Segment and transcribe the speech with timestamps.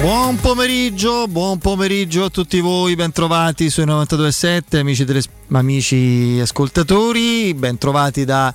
[0.00, 8.24] Buon pomeriggio, buon pomeriggio a tutti voi, bentrovati sui 92.7, amici, teles- amici ascoltatori, bentrovati
[8.24, 8.54] da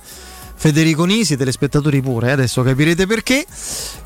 [0.56, 3.44] Federico Nisi, telespettatori pure, eh, adesso capirete perché.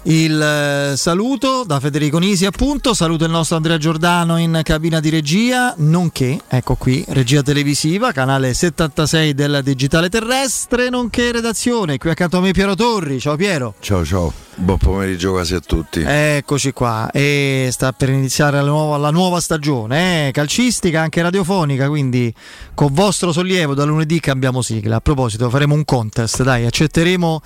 [0.03, 2.93] Il eh, saluto da Federico Nisi, appunto.
[2.95, 8.53] Saluto il nostro Andrea Giordano in cabina di regia, nonché, ecco qui, regia televisiva, canale
[8.53, 11.99] 76 del digitale terrestre, nonché redazione.
[11.99, 13.21] Qui accanto a me Piero Torri.
[13.21, 13.75] Ciao Piero.
[13.79, 16.03] Ciao ciao, buon pomeriggio quasi a tutti.
[16.05, 20.31] Eccoci qua, e sta per iniziare la nuova, la nuova stagione eh?
[20.33, 22.33] calcistica, anche radiofonica, quindi
[22.75, 24.97] con vostro sollievo da lunedì cambiamo sigla.
[24.97, 27.41] A proposito, faremo un contest, dai, accetteremo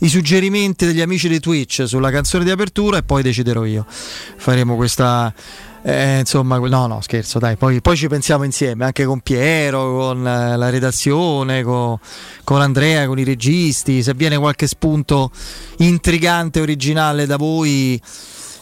[0.00, 3.86] i suggerimenti degli amici di Twitch sulla canzone di apertura e poi deciderò io.
[3.88, 5.32] Faremo questa...
[5.88, 10.26] Eh, insomma, no, no, scherzo, dai, poi, poi, ci pensiamo insieme, anche con Piero, con
[10.26, 11.96] eh, la redazione, con,
[12.42, 15.30] con, Andrea, con i registi, se viene qualche spunto
[15.76, 18.02] intrigante, originale da voi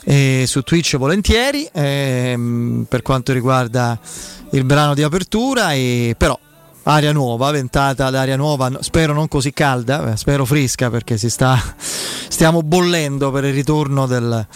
[0.04, 3.98] eh, su Twitch volentieri, ehm, per quanto riguarda
[4.50, 6.38] il brano di apertura, e, però
[6.82, 11.58] aria nuova, ventata d'aria nuova, spero non così calda, eh, spero fresca perché si sta,
[12.28, 14.46] stiamo bollendo per il ritorno del,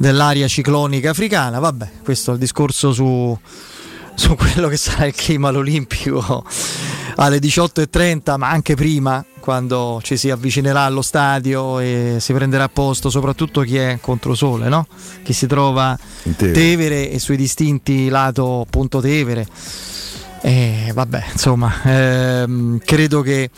[0.00, 1.58] dell'aria ciclonica africana.
[1.58, 3.38] Vabbè, questo è il discorso su,
[4.14, 6.42] su quello che sarà il clima all'Olimpico
[7.16, 13.10] alle 18.30, ma anche prima, quando ci si avvicinerà allo stadio e si prenderà posto,
[13.10, 14.86] soprattutto chi è contro sole, no?
[15.22, 16.58] chi si trova in Tevere.
[16.58, 19.46] Tevere e sui distinti lato Punto Tevere
[20.40, 23.50] e vabbè, insomma, ehm, credo che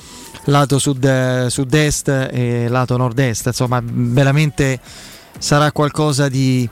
[0.47, 4.81] lato sud, sud-est e lato nord-est, insomma, veramente
[5.43, 6.69] sarà qualcosa di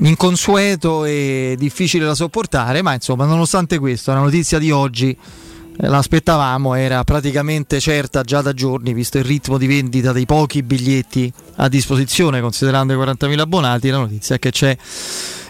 [0.00, 6.74] inconsueto e difficile da sopportare, ma insomma, nonostante questo, la notizia di oggi eh, l'aspettavamo,
[6.74, 11.68] era praticamente certa già da giorni, visto il ritmo di vendita dei pochi biglietti a
[11.68, 14.76] disposizione, considerando i 40.000 abbonati, la notizia è che c'è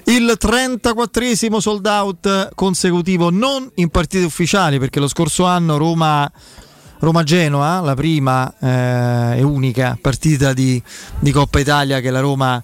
[0.04, 6.30] il 34esimo sold out consecutivo non in partite ufficiali perché lo scorso anno Roma
[7.02, 10.80] Roma-Genoa, la prima eh, e unica partita di,
[11.18, 12.62] di, Coppa Italia che la Roma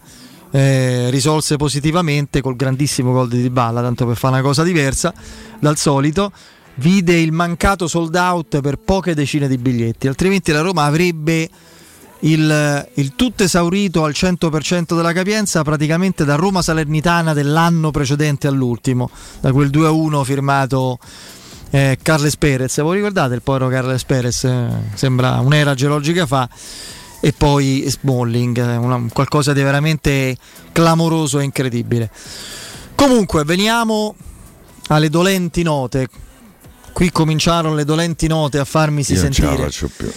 [0.53, 5.13] eh, risolse positivamente col grandissimo gol di Dybala, tanto per fare una cosa diversa
[5.59, 6.31] dal solito,
[6.77, 11.51] vide il mancato sold out per poche decine di biglietti, altrimenti la Roma avrebbe
[12.21, 19.11] il, il, tutto esaurito al 100% della capienza praticamente da Roma Salernitana dell'anno precedente all'ultimo,
[19.41, 21.01] da quel 2-1 firmato
[21.71, 22.81] eh, Carles Perez.
[22.81, 24.45] Voi ricordate il povero Carles Perez?
[24.45, 26.49] Eh, sembra un'era geologica fa.
[27.21, 30.37] E poi Smalling, eh, una, qualcosa di veramente
[30.73, 32.11] clamoroso e incredibile.
[32.95, 34.15] Comunque, veniamo
[34.89, 36.09] alle dolenti note.
[36.93, 39.47] Qui cominciarono le dolenti note a farmisi Io sentire.
[39.47, 40.13] Non ce la faccio più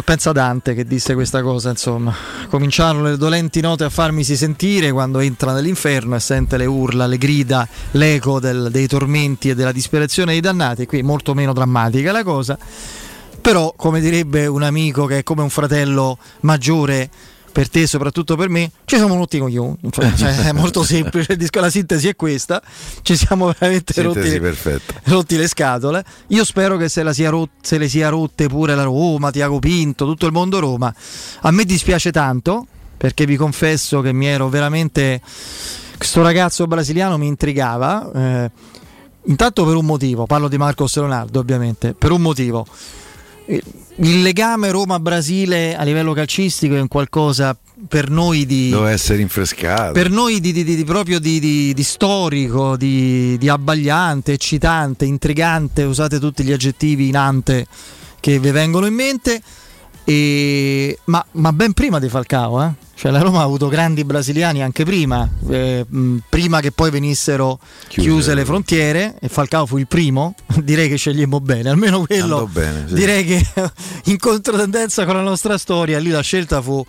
[0.00, 2.14] pensa Dante che disse questa cosa, insomma.
[2.48, 7.18] Cominciarono le dolenti note a farmisi sentire quando entra nell'inferno e sente le urla, le
[7.18, 10.86] grida, l'eco del, dei tormenti e della disperazione dei dannati.
[10.86, 12.56] Qui molto meno drammatica la cosa.
[13.42, 17.10] Però, come direbbe un amico che è come un fratello maggiore
[17.52, 19.76] per te e soprattutto per me, ci siamo rotti con io.
[19.92, 22.62] Cioè, è molto semplice, la sintesi è questa,
[23.02, 24.40] ci siamo veramente rotti,
[25.04, 26.04] rotti, le scatole.
[26.28, 30.26] Io spero che se, rot- se, le sia rotte pure la Roma, Tiago Pinto, tutto
[30.26, 30.92] il mondo Roma.
[31.42, 32.66] A me dispiace tanto
[32.96, 35.20] perché vi confesso che mi ero veramente
[35.96, 38.10] questo ragazzo brasiliano mi intrigava.
[38.12, 38.50] Eh,
[39.26, 42.66] intanto per un motivo, parlo di Marcos Leonardo ovviamente, per un motivo.
[43.96, 47.56] Il legame Roma-Brasile a livello calcistico è un qualcosa
[47.88, 48.70] per noi di.
[48.70, 49.92] Deve essere rinfrescato.
[49.92, 56.52] Per noi di, di, di proprio di, storico, di, abbagliante, eccitante, intrigante, usate tutti gli
[56.52, 57.66] aggettivi in ante
[58.18, 59.42] che vi vengono in mente.
[60.04, 62.70] E, ma, ma, ben prima di Falcao, eh?
[62.94, 65.86] cioè la Roma ha avuto grandi brasiliani anche prima, eh,
[66.28, 67.58] prima che poi venissero
[67.88, 72.48] chiuse, chiuse, le frontiere e Falcao fu il primo, direi che scegliemmo bene, almeno quello
[72.50, 72.94] bene, sì.
[72.94, 73.46] direi che
[74.06, 76.84] in controtendenza con la nostra storia, lì la scelta fu,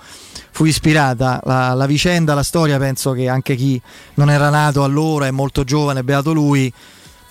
[0.52, 3.80] fu ispirata, la, la vicenda, la storia penso che anche chi
[4.16, 6.72] non era nato allora è molto giovane, beato lui,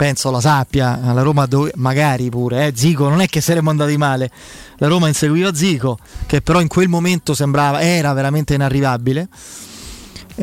[0.02, 3.96] penso la sappia, la Roma dove, magari pure, eh, Zico non è che saremmo andati
[3.96, 4.32] male,
[4.78, 5.96] la Roma inseguiva Zico,
[6.26, 9.28] che però in quel momento sembrava, era veramente inarrivabile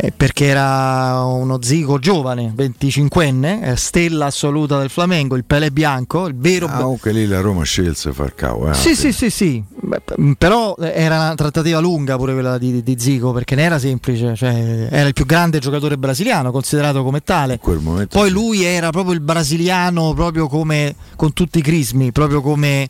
[0.01, 6.25] eh, perché era uno zigo giovane, 25enne, eh, stella assoluta del Flamengo, il pele bianco,
[6.27, 6.67] il vero...
[6.67, 8.71] Ah, comunque lì la Roma scelse Falcao.
[8.71, 10.01] Eh, sì, sì, sì, sì, Beh,
[10.37, 14.87] però era una trattativa lunga pure quella di, di Zico, perché non era semplice, cioè,
[14.89, 17.57] era il più grande giocatore brasiliano, considerato come tale.
[17.57, 18.33] Poi sì.
[18.33, 22.87] lui era proprio il brasiliano, proprio come con tutti i crismi, proprio come...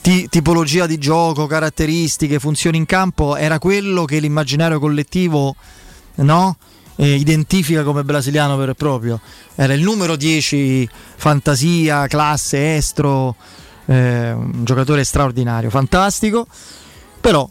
[0.00, 5.54] tipologia di gioco, caratteristiche, funzioni in campo, era quello che l'immaginario collettivo
[6.22, 6.56] no?
[6.98, 9.20] Eh, identifica come brasiliano vero e proprio.
[9.54, 13.36] Era il numero 10, fantasia, classe, estro,
[13.86, 16.46] eh, un giocatore straordinario, fantastico.
[17.20, 17.48] Però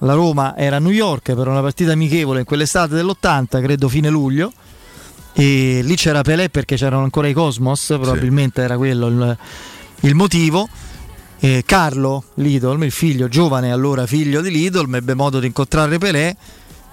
[0.00, 4.08] la Roma era a New York per una partita amichevole in quell'estate dell'80, credo fine
[4.08, 4.52] luglio.
[5.32, 8.66] E lì c'era Pelé perché c'erano ancora i Cosmos, probabilmente sì.
[8.66, 9.36] era quello il,
[10.00, 10.68] il motivo.
[11.38, 16.34] E Carlo Lidl, il figlio giovane allora figlio di Lidl, ebbe modo di incontrare Pelé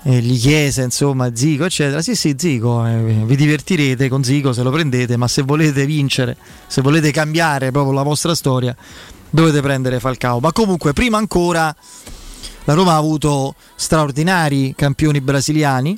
[0.04, 2.02] eh, gli chiese insomma Zico eccetera.
[2.02, 6.38] Sì sì Zico eh, vi divertirete con Zico se lo prendete ma se volete vincere
[6.68, 8.76] se volete cambiare proprio la vostra storia
[9.30, 11.76] dovete prendere Falcao ma comunque prima ancora
[12.66, 15.98] la Roma ha avuto straordinari campioni brasiliani.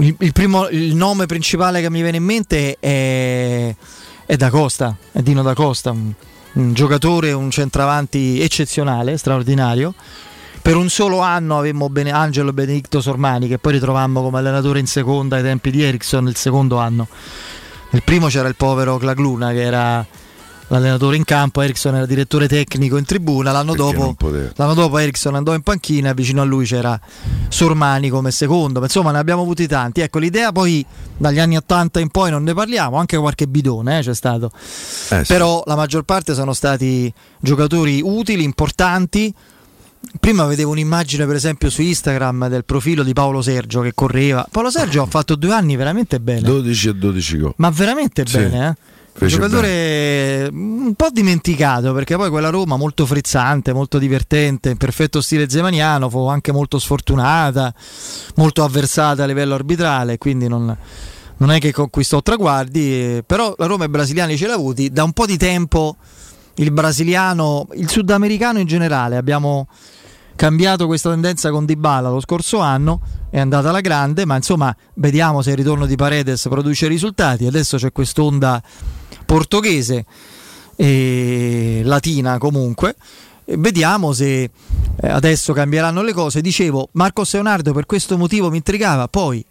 [0.00, 3.74] Il, il, primo, il nome principale che mi viene in mente è,
[4.26, 6.12] è Da Costa è Dino Da Costa un,
[6.54, 9.94] un giocatore un centravanti eccezionale straordinario
[10.66, 14.88] per un solo anno avemmo Bene- Angelo Benedicto Sormani che poi ritrovammo come allenatore in
[14.88, 17.06] seconda ai tempi di Ericsson il secondo anno.
[17.90, 20.04] Nel primo c'era il povero Clagluna che era
[20.66, 24.16] l'allenatore in campo, Ericsson era direttore tecnico in tribuna, l'anno dopo,
[24.56, 26.98] l'anno dopo, Ericsson andò in panchina, vicino a lui c'era
[27.46, 30.00] Sormani come secondo, ma insomma ne abbiamo avuti tanti.
[30.00, 30.84] Ecco, l'idea poi
[31.16, 34.50] dagli anni 80 in poi non ne parliamo, anche qualche bidone eh, c'è stato,
[35.10, 35.62] eh, però sì.
[35.66, 39.32] la maggior parte sono stati giocatori utili, importanti
[40.20, 44.46] Prima vedevo un'immagine, per esempio, su Instagram del profilo di Paolo Sergio che correva.
[44.50, 46.40] Paolo Sergio ha fatto due anni veramente bene.
[46.40, 47.52] 12 e 12 gol.
[47.56, 48.94] Ma veramente sì, bene, eh?
[49.18, 50.50] Un giocatore bene.
[50.52, 56.10] un po' dimenticato perché poi quella Roma molto frizzante, molto divertente, in perfetto stile zemaniano,
[56.10, 57.72] fu anche molto sfortunata,
[58.34, 60.76] molto avversata a livello arbitrale, quindi non,
[61.38, 65.04] non è che conquistò traguardi, però la Roma e i brasiliani ce l'ha avuti da
[65.04, 65.96] un po' di tempo
[66.56, 69.16] il brasiliano, il sudamericano in generale.
[69.16, 69.68] Abbiamo
[70.36, 73.00] cambiato questa tendenza con Dybala lo scorso anno,
[73.30, 77.46] è andata alla grande, ma insomma vediamo se il ritorno di Paredes produce risultati.
[77.46, 78.62] Adesso c'è quest'onda
[79.24, 80.04] portoghese
[80.76, 82.96] e latina comunque.
[83.48, 84.50] Vediamo se eh,
[85.08, 86.40] adesso cambieranno le cose.
[86.40, 89.44] Dicevo, Marco Leonardo per questo motivo mi intrigava, poi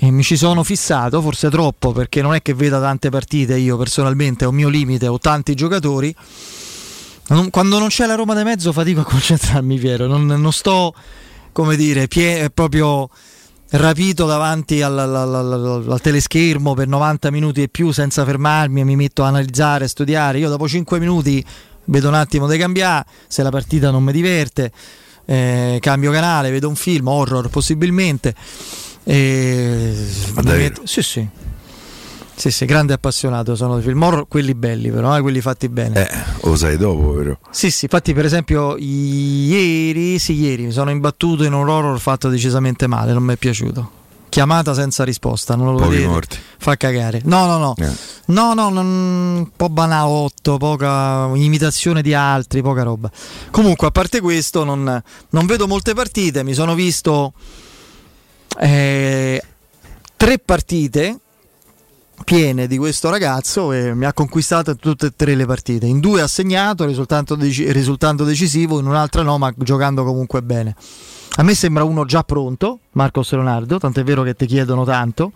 [0.00, 3.76] e mi ci sono fissato, forse troppo, perché non è che veda tante partite io
[3.76, 6.14] personalmente, ho un mio limite, ho tanti giocatori.
[7.50, 10.94] quando non c'è la Roma di mezzo fatico a concentrarmi, Piero, non, non sto,
[11.50, 13.10] come dire, pie, proprio
[13.70, 18.84] rapito davanti al, al, al, al, teleschermo per 90 minuti e più senza fermarmi e
[18.84, 20.38] mi metto a analizzare, a studiare.
[20.38, 21.44] Io dopo 5 minuti
[21.86, 24.70] vedo un attimo di cambiare, se la partita non mi diverte,
[25.24, 28.32] eh, cambio canale, vedo un film, horror possibilmente
[29.10, 29.94] e...
[30.44, 30.82] Metto...
[30.84, 31.26] Sì, sì.
[32.34, 36.06] Sì, sì, grande appassionato sono di film horror, quelli belli però, eh, quelli fatti bene.
[36.08, 37.38] Eh, lo sai dopo, vero?
[37.50, 42.28] Sì, sì, infatti per esempio ieri, sì, ieri mi sono imbattuto in un horror fatto
[42.28, 43.90] decisamente male, non mi è piaciuto.
[44.28, 46.08] Chiamata senza risposta, non lo Pochi vedete.
[46.08, 46.38] morti.
[46.58, 47.22] Fa cagare.
[47.24, 47.74] No, no, no.
[47.78, 47.90] Eh.
[48.26, 53.10] No, no, non, un po' banalotto, poca imitazione di altri, poca roba.
[53.50, 57.32] Comunque, a parte questo, non, non vedo molte partite, mi sono visto
[58.60, 59.42] eh,
[60.16, 61.18] tre partite
[62.24, 65.86] piene di questo ragazzo e mi ha conquistato tutte e tre le partite.
[65.86, 70.74] In due ha segnato, dec- risultando decisivo, in un'altra no, ma giocando comunque bene.
[71.36, 75.32] A me sembra uno già pronto, Marcos Leonardo, tant'è vero che ti chiedono tanto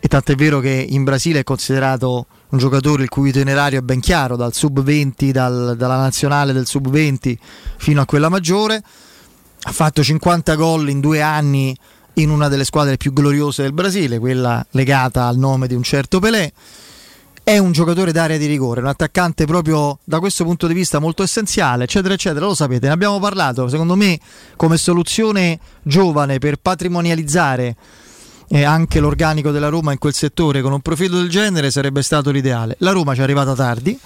[0.00, 4.00] e tant'è vero che in Brasile è considerato un giocatore il cui itinerario è ben
[4.00, 7.38] chiaro, dal sub 20, dal, dalla nazionale del sub 20
[7.78, 8.82] fino a quella maggiore.
[9.60, 11.76] Ha fatto 50 gol in due anni
[12.18, 16.18] in una delle squadre più gloriose del Brasile, quella legata al nome di un certo
[16.18, 16.52] Pelé.
[17.42, 21.22] È un giocatore d'area di rigore, un attaccante proprio da questo punto di vista molto
[21.22, 22.44] essenziale, eccetera, eccetera.
[22.44, 23.68] Lo sapete, ne abbiamo parlato.
[23.68, 24.20] Secondo me,
[24.56, 27.76] come soluzione giovane per patrimonializzare
[28.48, 32.30] eh, anche l'organico della Roma in quel settore con un profilo del genere sarebbe stato
[32.30, 32.76] l'ideale.
[32.80, 33.98] La Roma ci è arrivata tardi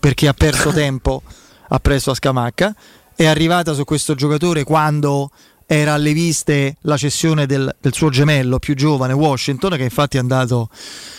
[0.00, 1.22] perché ha perso tempo
[1.68, 2.74] appresso a Scamacca.
[3.14, 5.30] È arrivata su questo giocatore quando
[5.72, 10.20] era alle viste la cessione del, del, suo gemello più giovane Washington che infatti è
[10.20, 10.68] andato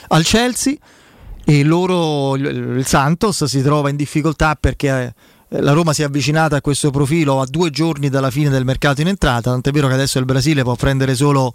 [0.10, 0.76] al Chelsea.
[1.46, 5.16] E loro il Santos si trova in difficoltà perché
[5.48, 8.66] eh, la Roma si è avvicinata a questo profilo a due giorni dalla fine del
[8.66, 9.52] mercato in entrata.
[9.52, 11.54] Tant'è vero che adesso il Brasile può prendere solo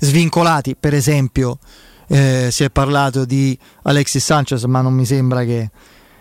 [0.00, 0.74] svincolati.
[0.74, 1.60] Per esempio
[2.08, 5.70] eh, si è parlato di Alexis Sanchez ma non mi sembra che,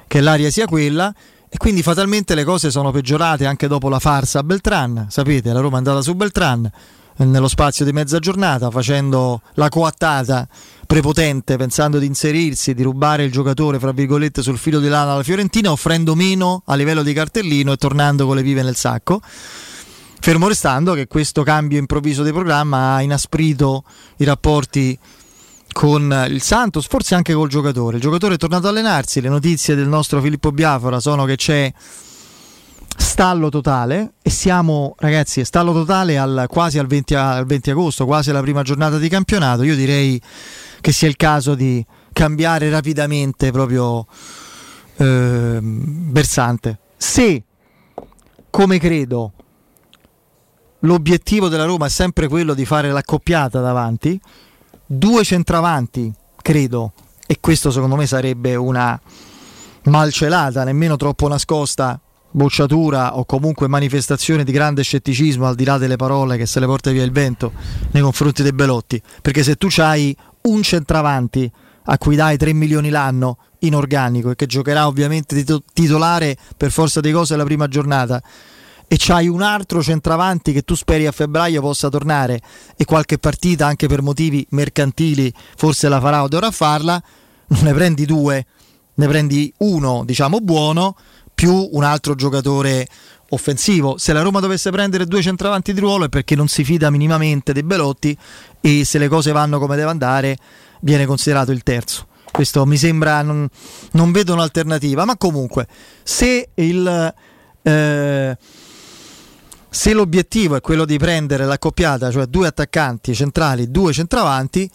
[0.07, 1.11] che l'aria sia quella
[1.53, 5.07] e quindi fatalmente le cose sono peggiorate anche dopo la farsa Beltran.
[5.09, 6.71] Sapete, la Roma è andata su Beltran
[7.17, 10.47] eh, nello spazio di mezza giornata facendo la coattata
[10.87, 15.23] prepotente pensando di inserirsi, di rubare il giocatore fra virgolette sul filo di lana alla
[15.23, 19.19] Fiorentina offrendo meno a livello di cartellino e tornando con le vive nel sacco.
[20.21, 23.83] Fermo restando che questo cambio improvviso di programma ha inasprito
[24.17, 24.97] i rapporti
[25.71, 27.97] con il Santos, forse anche col giocatore.
[27.97, 31.71] Il giocatore è tornato a allenarsi, le notizie del nostro Filippo Biafora sono che c'è
[32.97, 38.29] stallo totale e siamo ragazzi, stallo totale al, quasi al 20, al 20 agosto, quasi
[38.29, 39.63] alla prima giornata di campionato.
[39.63, 40.21] Io direi
[40.81, 44.05] che sia il caso di cambiare rapidamente proprio
[44.97, 46.79] eh, versante.
[46.97, 47.43] Se,
[48.49, 49.33] come credo,
[50.79, 54.19] l'obiettivo della Roma è sempre quello di fare l'accoppiata davanti,
[54.93, 56.91] due centravanti, credo,
[57.25, 58.99] e questo secondo me sarebbe una
[59.83, 61.97] malcelata, nemmeno troppo nascosta,
[62.31, 66.65] bocciatura o comunque manifestazione di grande scetticismo al di là delle parole che se le
[66.65, 67.53] porta via il vento
[67.91, 71.49] nei confronti dei Belotti, perché se tu hai un centravanti
[71.85, 75.43] a cui dai 3 milioni l'anno in organico e che giocherà ovviamente
[75.73, 78.21] titolare per forza di cose la prima giornata
[78.91, 82.41] e c'hai un altro centravanti che tu speri a febbraio possa tornare
[82.75, 87.01] e qualche partita anche per motivi mercantili forse la farà o dovrà farla,
[87.47, 88.45] non ne prendi due,
[88.95, 90.97] ne prendi uno diciamo buono
[91.33, 92.85] più un altro giocatore
[93.29, 93.97] offensivo.
[93.97, 97.53] Se la Roma dovesse prendere due centravanti di ruolo è perché non si fida minimamente
[97.53, 98.17] dei Belotti
[98.59, 100.35] e se le cose vanno come deve andare
[100.81, 102.07] viene considerato il terzo.
[102.29, 103.47] Questo mi sembra, non,
[103.91, 105.65] non vedo un'alternativa, ma comunque
[106.03, 107.13] se il...
[107.63, 108.37] Eh,
[109.73, 114.69] se l'obiettivo è quello di prendere l'accoppiata, cioè due attaccanti centrali, due centravanti,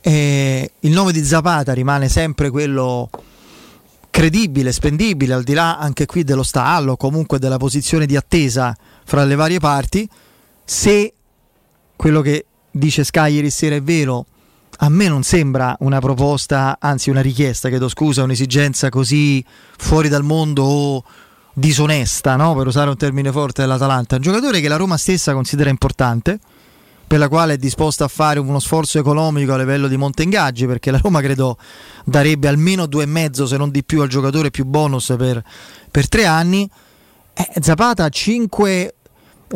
[0.00, 3.08] eh, il nome di Zapata rimane sempre quello
[4.10, 9.22] credibile, spendibile, al di là anche qui dello stallo, comunque della posizione di attesa fra
[9.22, 10.08] le varie parti.
[10.64, 11.12] Se
[11.94, 14.26] quello che dice Sky ieri sera è vero,
[14.78, 19.44] a me non sembra una proposta, anzi una richiesta, chiedo scusa, un'esigenza così
[19.78, 21.04] fuori dal mondo o
[21.52, 22.54] disonesta, no?
[22.54, 26.38] per usare un termine forte dell'Atalanta, un giocatore che la Roma stessa considera importante,
[27.06, 30.66] per la quale è disposta a fare uno sforzo economico a livello di monte ingaggi,
[30.66, 31.58] perché la Roma credo
[32.04, 35.42] darebbe almeno due e mezzo, se non di più, al giocatore più bonus per,
[35.90, 36.68] per tre anni.
[37.34, 38.94] Eh, Zapata a 5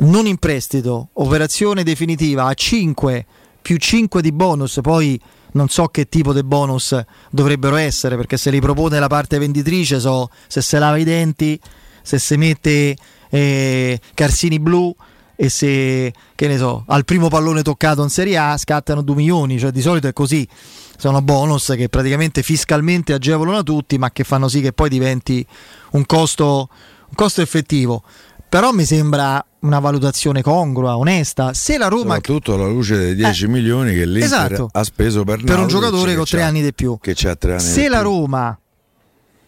[0.00, 3.26] non in prestito, operazione definitiva a 5
[3.62, 5.18] più 5 di bonus, poi
[5.52, 6.94] non so che tipo di bonus
[7.30, 11.58] dovrebbero essere, perché se li propone la parte venditrice so se se lava i denti,
[12.06, 12.96] se si mette
[13.30, 14.94] eh, Carsini blu
[15.34, 19.58] e se, che ne so, al primo pallone toccato in Serie A scattano 2 milioni,
[19.58, 20.48] cioè di solito è così.
[20.96, 25.44] Sono bonus che praticamente fiscalmente agevolano tutti, ma che fanno sì che poi diventi
[25.90, 26.68] un costo,
[27.08, 28.04] un costo effettivo.
[28.48, 31.52] Però mi sembra una valutazione congrua, onesta.
[31.54, 32.14] Se la Roma.
[32.14, 35.66] Soprattutto alla luce dei 10 eh, miglioni che l'Inter esatto, ha speso per, per un
[35.66, 36.98] giocatore con tre anni di più.
[37.00, 38.10] Che c'ha tre anni Se la più.
[38.10, 38.56] Roma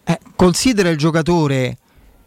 [0.03, 1.77] eh, considera il giocatore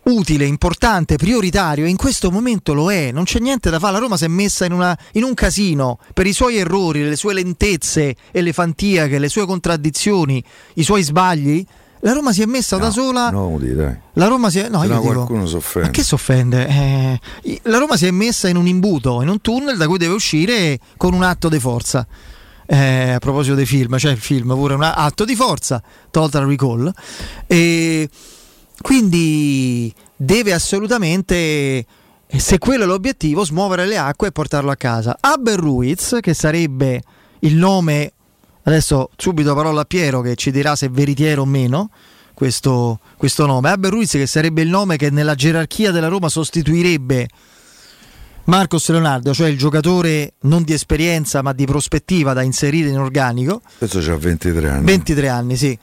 [0.04, 3.99] utile, importante, prioritario e in questo momento lo è, non c'è niente da fare, la
[3.99, 7.35] Roma si è messa in, una, in, un casino per i suoi errori, le sue
[7.35, 10.42] lentezze e le sue contraddizioni,
[10.75, 11.64] i suoi sbagli.
[12.04, 13.30] La Roma si è messa no, da sola.
[13.30, 13.97] No, dai.
[14.14, 14.68] La Roma si è.
[14.68, 15.87] No, no dico, qualcuno si offende.
[15.87, 16.66] Ma che si offende?
[16.66, 17.21] Eh,
[17.62, 20.80] la Roma si è messa in un imbuto, in un tunnel da cui deve uscire
[20.97, 22.04] con un atto di forza.
[22.66, 25.80] Eh, a proposito dei film, c'è cioè il film pure un atto di forza,
[26.11, 26.92] Total Recall.
[27.47, 28.09] E
[28.82, 31.86] quindi deve assolutamente
[32.38, 35.16] se quello è l'obiettivo, smuovere le acque e portarlo a casa.
[35.20, 37.02] Aber Ruiz, che sarebbe
[37.40, 38.12] il nome,
[38.62, 41.90] adesso subito parola a Piero che ci dirà se è veritiero o meno,
[42.32, 43.70] questo, questo nome.
[43.70, 47.28] Aber Ruiz che sarebbe il nome che nella gerarchia della Roma sostituirebbe
[48.44, 53.60] Marcos Leonardo, cioè il giocatore non di esperienza ma di prospettiva da inserire in organico.
[53.78, 54.84] Adesso c'ha 23 anni.
[54.84, 55.78] 23 anni, sì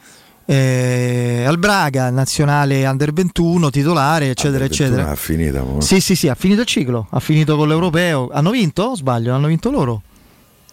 [0.51, 5.11] eh, al Braga, nazionale under 21, titolare, eccetera, eccetera.
[5.11, 5.63] Ha finito.
[5.63, 5.79] Mo.
[5.79, 8.29] Sì, sì, sì, ha finito il ciclo, ha finito con l'Europeo.
[8.31, 8.81] Hanno vinto?
[8.81, 9.35] O sbaglio?
[9.35, 10.01] Hanno vinto loro?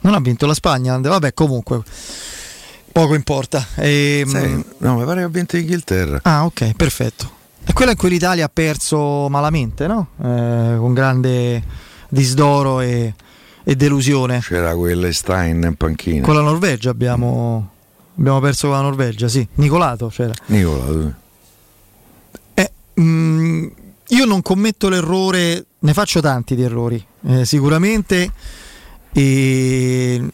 [0.01, 1.83] Non ha vinto la Spagna, vabbè, comunque.
[2.91, 3.67] Poco importa.
[3.75, 6.21] E, ehm, Sai, no, mi pare che ha vinto l'Inghilterra.
[6.23, 7.31] Ah, ok, perfetto.
[7.67, 10.09] E quella in cui l'Italia ha perso malamente, no?
[10.23, 11.63] Eh, con grande
[12.09, 13.13] disdoro e,
[13.63, 14.41] e delusione.
[14.41, 16.25] C'era quella Stein in panchina.
[16.25, 17.75] Con la Norvegia abbiamo
[18.19, 19.47] Abbiamo perso con la Norvegia, sì.
[19.55, 20.33] Nicolato c'era.
[20.47, 21.15] Nicolato.
[22.55, 23.67] Eh, mh, mm,
[24.09, 28.33] io non commetto l'errore, ne faccio tanti di errori, eh, sicuramente.
[29.13, 30.31] E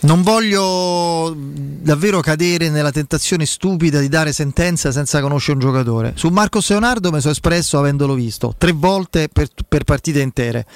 [0.00, 6.12] non voglio davvero cadere nella tentazione stupida di dare sentenza senza conoscere un giocatore.
[6.16, 10.66] Su Marco Leonardo mi sono espresso avendolo visto tre volte per, per partite intere.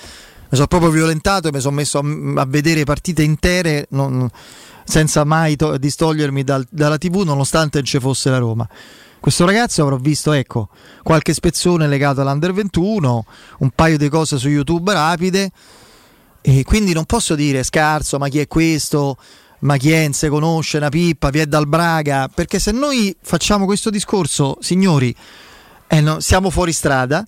[0.48, 3.86] Mi sono proprio violentato e mi sono messo a, a vedere partite intere.
[3.90, 4.30] Non,
[4.84, 8.66] senza mai to- distogliermi dal, dalla TV nonostante ci fosse la Roma.
[9.18, 10.68] Questo ragazzo avrò visto, ecco,
[11.02, 13.24] qualche spezzone legato all'Under 21,
[13.58, 15.50] un paio di cose su YouTube rapide
[16.40, 19.16] e quindi non posso dire scarso, ma chi è questo?
[19.60, 20.08] Ma chi è?
[20.12, 22.28] Se conosce una pippa, vi è dal Braga?
[22.32, 25.12] Perché se noi facciamo questo discorso, signori,
[25.88, 27.26] eh no, siamo fuori strada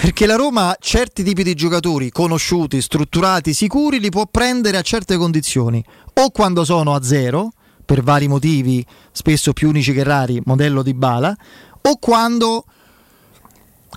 [0.00, 5.16] perché la Roma certi tipi di giocatori conosciuti, strutturati, sicuri li può prendere a certe
[5.16, 7.50] condizioni, o quando sono a zero,
[7.84, 11.36] per vari motivi, spesso più unici che rari, modello di Bala,
[11.82, 12.64] o quando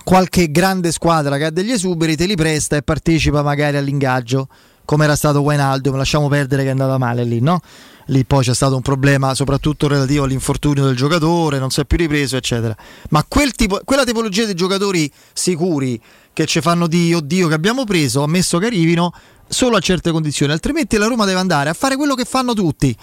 [0.02, 4.48] qualche grande squadra che ha degli esuberi te li presta e partecipa magari all'ingaggio,
[4.84, 7.60] come era stato Wijnaldum, lasciamo perdere che è andata male lì, no?
[8.06, 11.96] lì poi c'è stato un problema soprattutto relativo all'infortunio del giocatore, non si è più
[11.98, 12.76] ripreso, eccetera.
[13.10, 16.00] Ma quel tipo, quella tipologia di giocatori sicuri
[16.32, 19.12] che ci fanno di oddio che abbiamo preso, ammesso che arrivino,
[19.46, 22.96] solo a certe condizioni, altrimenti la Roma deve andare a fare quello che fanno tutti.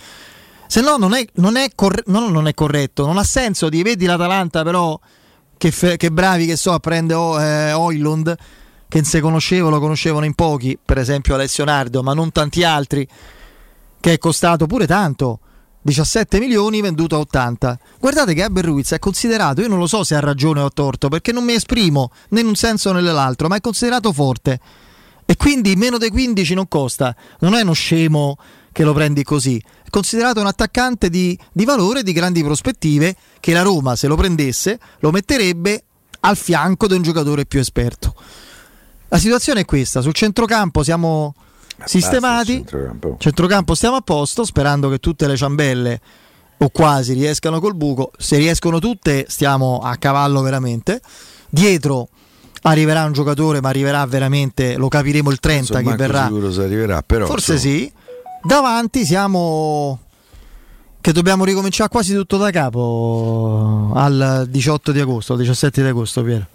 [0.68, 3.82] Se no non è, non è, corre- no, non è corretto, non ha senso di
[3.82, 5.00] vedi l'Atalanta però
[5.58, 8.36] che, fe- che bravi che so a prendere oh, eh, Oilund
[8.90, 13.08] che se conoscevo lo conoscevano in pochi, per esempio Alessio Nardo, ma non tanti altri
[14.00, 15.40] che è costato pure tanto.
[15.82, 17.80] 17 milioni venduto a 80.
[18.00, 20.72] Guardate che Abel Ruiz è considerato, io non lo so se ha ragione o ha
[20.74, 24.60] torto, perché non mi esprimo né in un senso né nell'altro, ma è considerato forte.
[25.26, 27.16] E quindi meno dei 15 non costa.
[27.42, 28.38] Non è uno scemo
[28.72, 29.62] che lo prendi così.
[29.84, 34.16] È considerato un attaccante di, di valore, di grandi prospettive, che la Roma, se lo
[34.16, 35.84] prendesse, lo metterebbe
[36.22, 38.16] al fianco di un giocatore più esperto.
[39.10, 41.34] La situazione è questa, sul centrocampo siamo
[41.84, 42.54] sistemati.
[42.54, 43.16] Centrocampo.
[43.20, 46.02] centrocampo stiamo a posto, sperando che tutte le ciambelle
[46.58, 48.12] o quasi riescano col buco.
[48.18, 51.02] Se riescono tutte, stiamo a cavallo veramente.
[51.50, 52.10] Dietro
[52.64, 56.26] arriverà un giocatore, ma arriverà veramente, lo capiremo il 30 che verrà.
[56.26, 57.26] sicuro se arriverà, però.
[57.26, 57.74] Forse insomma.
[57.74, 57.94] sì.
[58.44, 60.00] Davanti siamo
[61.02, 66.24] che dobbiamo ricominciare quasi tutto da capo al 18 di agosto, al 17 di agosto,
[66.24, 66.48] Piero.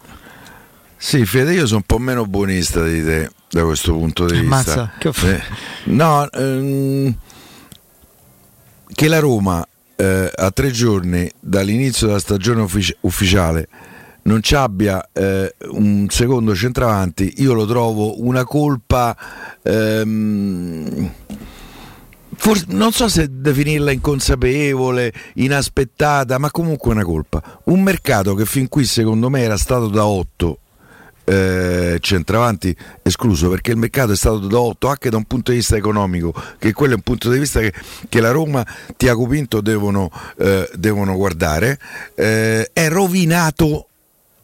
[1.04, 4.90] Sì, Fede, io sono un po' meno buonista di te da questo punto di Ammazza,
[4.96, 5.12] vista.
[5.12, 5.42] Che eh,
[5.92, 7.14] no, ehm,
[8.86, 13.68] che la Roma eh, a tre giorni dall'inizio della stagione uffici- ufficiale
[14.22, 19.14] non ci abbia eh, un secondo centravanti, io lo trovo una colpa.
[19.62, 21.12] Ehm,
[22.36, 27.60] Forse, non so se definirla inconsapevole, inaspettata, ma comunque una colpa.
[27.64, 30.58] Un mercato che fin qui secondo me era stato da 8
[31.24, 35.76] eh, centravanti escluso perché il mercato è stato 8 anche da un punto di vista
[35.76, 37.72] economico che quello è un punto di vista che,
[38.08, 41.78] che la Roma Tiago Pinto devono, eh, devono guardare.
[42.14, 43.88] Eh, è rovinato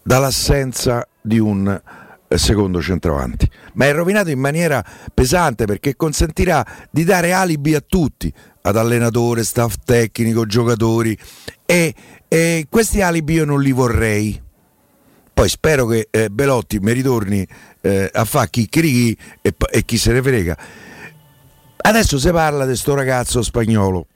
[0.02, 1.80] dall'assenza di un
[2.28, 3.48] eh, secondo centravanti.
[3.74, 9.42] Ma è rovinato in maniera pesante perché consentirà di dare alibi a tutti ad allenatore,
[9.42, 11.16] staff tecnico, giocatori
[11.64, 11.94] e,
[12.28, 14.40] e questi alibi io non li vorrei
[15.32, 17.46] poi spero che eh, Belotti mi ritorni
[17.80, 20.56] eh, a fare chicchirichi e, e chi se ne frega.
[21.82, 24.06] Adesso si parla di sto ragazzo spagnolo.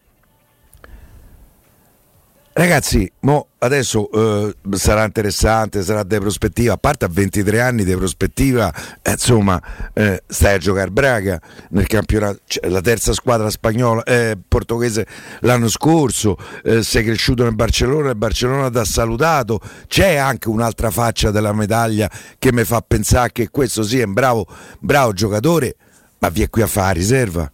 [2.57, 3.11] Ragazzi,
[3.59, 9.11] adesso eh, sarà interessante, sarà di prospettiva, a parte a 23 anni di prospettiva, eh,
[9.11, 9.61] insomma,
[9.93, 11.41] eh, stai a giocare Braga
[11.71, 15.05] nel campionato, cioè, la terza squadra spagnola, eh, portoghese
[15.41, 20.93] l'anno scorso, eh, sei cresciuto nel Barcellona, il Barcellona ti ha salutato, c'è anche un'altra
[20.93, 24.47] faccia della medaglia che mi fa pensare che questo sì un bravo,
[24.79, 25.75] bravo giocatore,
[26.21, 27.51] ma vi è qui a fare riserva.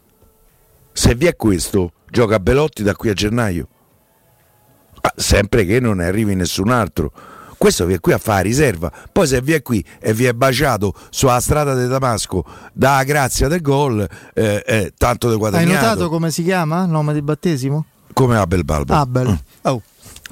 [0.92, 3.66] Se vi è questo, gioca a Belotti da qui a gennaio.
[5.00, 7.12] Ah, sempre che non arrivi nessun altro.
[7.60, 8.90] Questo vi è qui a fare riserva.
[9.12, 13.48] Poi se vi è qui e vi è baciato sulla strada di Damasco da grazia
[13.48, 15.68] del gol, eh, eh, tanto di guadagnato.
[15.68, 17.84] Hai notato come si chiama il nome di battesimo?
[18.14, 18.94] Come Abel Balbo.
[18.94, 19.28] Abel.
[19.28, 19.34] Mm.
[19.62, 19.82] Oh.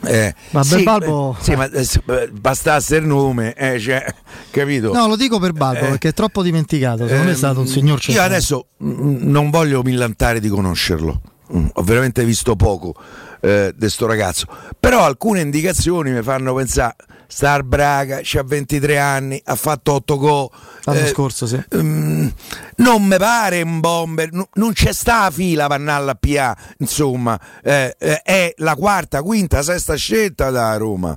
[0.05, 1.37] Eh, ma sì, Balbo...
[1.41, 4.03] sì, ma eh, bastasse il nome, eh, cioè,
[4.51, 4.93] capito?
[4.93, 7.07] No, lo dico per Balbo eh, perché è troppo dimenticato.
[7.07, 8.01] Secondo me è stato un signor.
[8.07, 12.95] Io adesso mh, non voglio millantare di conoscerlo, mh, mm, ho veramente visto poco
[13.41, 14.47] eh, di sto ragazzo.
[14.79, 16.97] Però alcune indicazioni mi fanno pensare,
[17.27, 20.49] Star Braga, ha 23 anni, ha fatto 8 gol.
[20.85, 21.63] L'anno eh, scorso, sì.
[21.73, 22.33] Um,
[22.77, 27.95] non mi pare un bomber, n- non c'è sta la fila Pannalla PA, insomma, eh,
[27.99, 31.17] eh, è la quarta, quinta, sesta scelta da Roma.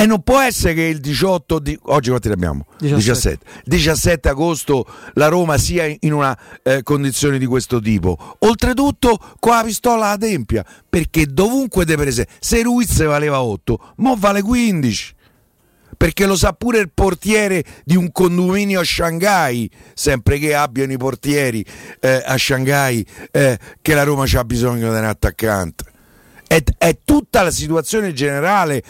[0.00, 1.78] E non può essere che il 18 di...
[1.82, 2.64] oggi quanti ne abbiamo?
[2.78, 2.96] 17.
[2.96, 8.16] 17, 17 agosto la Roma sia in una eh, condizione di questo tipo.
[8.38, 14.16] Oltretutto con la pistola alla tempia, perché dovunque te prese, se Ruiz valeva 8, mo
[14.16, 15.16] vale 15
[15.98, 20.96] perché lo sa pure il portiere di un condominio a Shanghai, sempre che abbiano i
[20.96, 21.62] portieri
[22.00, 25.84] eh, a Shanghai, eh, che la Roma ha bisogno di un attaccante.
[26.46, 28.82] È, è tutta la situazione generale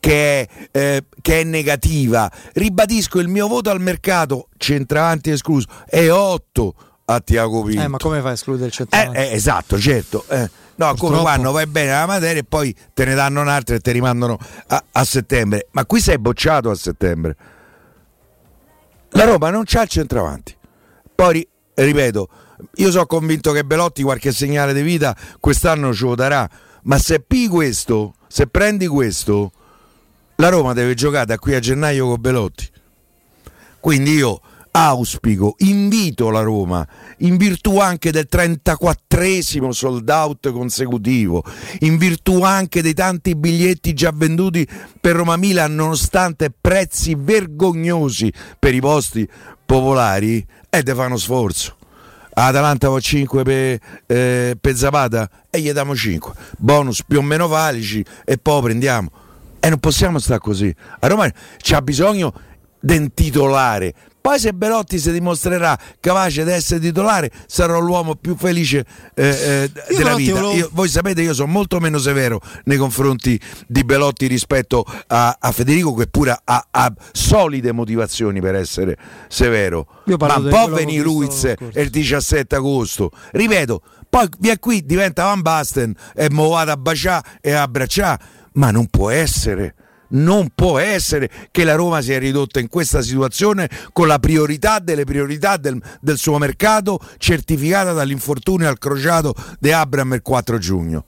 [0.00, 2.30] che è, eh, che è, negativa.
[2.54, 6.74] Ribadisco il mio voto al mercato, centravanti escluso, è 8
[7.06, 7.82] a Tiago Pinto.
[7.82, 9.18] Eh, ma come fai a escludere il centravanti?
[9.18, 10.24] Eh, eh, esatto, certo.
[10.28, 10.50] Eh.
[10.78, 11.12] No, Purtroppo.
[11.12, 14.38] come quando vai bene la materia e poi te ne danno un'altra e te rimandano
[14.68, 15.66] a, a settembre.
[15.72, 17.36] Ma qui sei bocciato a settembre.
[19.10, 20.56] La Roma non c'ha il centravanti.
[21.14, 22.28] Poi, ripeto,
[22.76, 26.48] io sono convinto che Belotti qualche segnale di vita quest'anno ce lo darà.
[26.82, 29.50] Ma se pi questo, se prendi questo,
[30.40, 32.70] la Roma deve giocare da qui a gennaio con Belotti.
[33.80, 36.86] Quindi io auspico, invito la Roma,
[37.18, 41.42] in virtù anche del 34esimo sold out consecutivo,
[41.80, 44.66] in virtù anche dei tanti biglietti già venduti
[45.00, 49.28] per Roma Milan, nonostante prezzi vergognosi per i posti
[49.66, 51.74] popolari, e de fare uno sforzo.
[52.34, 57.48] Atalanta va 5 per, eh, per Zapata e gli diamo 5 bonus più o meno
[57.48, 59.10] valici e poi prendiamo
[59.60, 60.74] e non possiamo stare così.
[61.00, 62.32] A Roma c'ha bisogno
[62.80, 63.94] di un titolare.
[64.20, 69.70] Poi se Belotti si dimostrerà capace di essere titolare, sarò l'uomo più felice eh, eh,
[69.96, 70.34] della vita.
[70.34, 70.52] Volevo...
[70.52, 75.52] Io, voi sapete, io sono molto meno severo nei confronti di Belotti rispetto a, a
[75.52, 79.86] Federico, che pure ha, ha, solide motivazioni per essere severo.
[80.18, 83.10] Ma po' venire Ruiz il 17 agosto.
[83.30, 88.36] Ripeto, poi via qui diventa Van Basten e mo vado a baciare e a abbracciare
[88.52, 89.74] ma non può essere.
[90.10, 95.04] Non può essere che la Roma sia ridotta in questa situazione con la priorità delle
[95.04, 101.04] priorità del, del suo mercato certificata dall'infortunio al crociato di Abram il 4 giugno.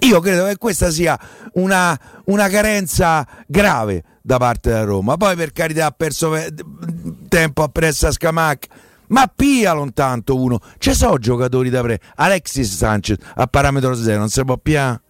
[0.00, 1.18] Io credo che questa sia
[1.54, 5.16] una, una, carenza grave da parte della Roma.
[5.16, 6.34] Poi per carità ha perso
[7.28, 8.66] tempo appresso a Scamacca.
[9.08, 10.58] Ma pialo tanto uno.
[10.78, 12.00] Ci sono giocatori da pre.
[12.16, 15.00] Alexis Sanchez a parametro zero, non si può piare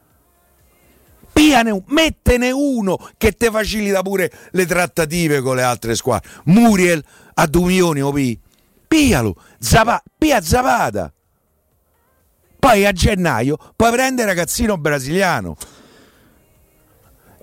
[1.33, 6.29] piane, mettene uno che te facilita pure le trattative con le altre squadre.
[6.45, 7.03] Muriel
[7.35, 8.38] a 2 milioni, opi.
[8.87, 11.12] Pialo, Zapa, pia Zapata.
[12.59, 15.57] Poi a gennaio puoi prendere ragazzino brasiliano.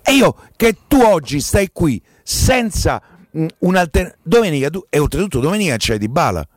[0.01, 3.01] E io che tu oggi stai qui senza
[3.37, 4.21] mm, un'alternativa.
[4.23, 6.47] Domenica tu, e oltretutto domenica c'è di bala.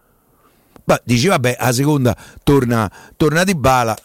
[0.84, 3.96] Ma dici vabbè, a seconda torna, torna di bala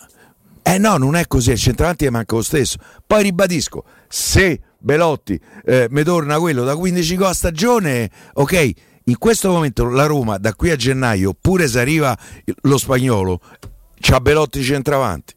[0.67, 2.77] eh no, non è così, il centravanti è manca lo stesso.
[3.07, 8.71] Poi ribadisco, se Belotti eh, mi torna quello da 15 gol a stagione, ok,
[9.05, 12.17] in questo momento la Roma da qui a gennaio, pure se arriva
[12.63, 13.39] lo spagnolo,
[14.01, 15.35] c'ha Belotti centravanti.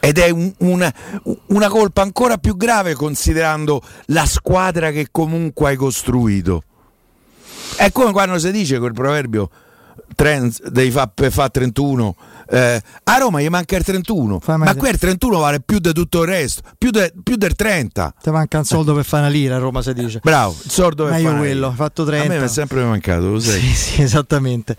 [0.00, 0.94] Ed è un, una,
[1.46, 6.64] una colpa ancora più grave considerando la squadra che comunque hai costruito.
[7.76, 9.48] È come quando si dice quel proverbio
[10.14, 12.16] devi fare fa 31
[12.54, 16.20] Eh, a Roma gli manca il 31, ma qui il 31 vale più di tutto
[16.20, 18.14] il resto, più, de, più del 30.
[18.22, 20.20] Ti manca un soldo per fare una lira a Roma, si dice.
[20.22, 22.34] Bravo, il soldo per fare quello, ha fatto 30.
[22.34, 23.58] A me è sempre mancato, lo sai.
[23.58, 24.76] Sì, sì, esattamente.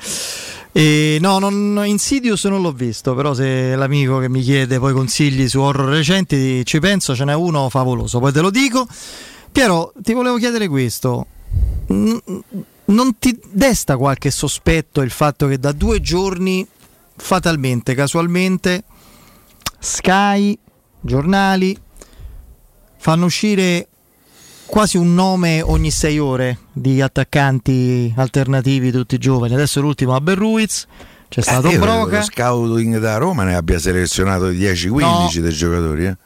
[0.71, 5.49] E no, non, Insidious non l'ho visto, però se l'amico che mi chiede poi consigli
[5.49, 8.87] su horror recenti ci penso, ce n'è uno favoloso, poi te lo dico.
[9.51, 11.25] Piero, ti volevo chiedere questo.
[11.87, 16.67] Non ti desta qualche sospetto il fatto che da due giorni,
[17.15, 18.83] fatalmente, casualmente,
[19.79, 20.57] Sky,
[21.01, 21.77] giornali,
[22.97, 23.89] fanno uscire
[24.65, 29.53] quasi un nome ogni sei ore di attaccanti alternativi, tutti giovani.
[29.53, 30.87] Adesso l'ultimo a Berruiz.
[31.27, 32.17] C'è eh, stato eh, Broca.
[32.17, 35.29] Lo scouting da Roma ne abbia selezionato 10-15 no.
[35.33, 36.05] dei giocatori.
[36.05, 36.17] Eh?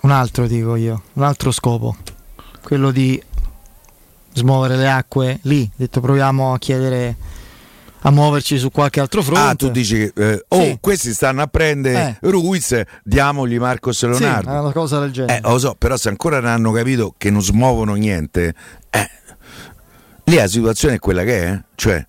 [0.00, 1.96] Un altro dico io, un altro scopo,
[2.62, 3.22] quello di
[4.32, 5.70] smuovere le acque lì.
[5.74, 7.16] Detto proviamo a chiedere
[8.06, 9.40] a muoverci su qualche altro fronte.
[9.40, 10.78] Ah, tu dici che eh, oh, sì.
[10.80, 12.30] questi stanno a prendere eh.
[12.30, 14.50] Ruiz, diamogli Marcos Leonardo.
[14.50, 15.38] Sì, una cosa del genere.
[15.38, 18.54] Eh, lo so, però se ancora non hanno capito che non smuovono niente,
[18.90, 19.10] eh,
[20.24, 21.64] lì la situazione è quella che è, eh.
[21.74, 22.06] cioè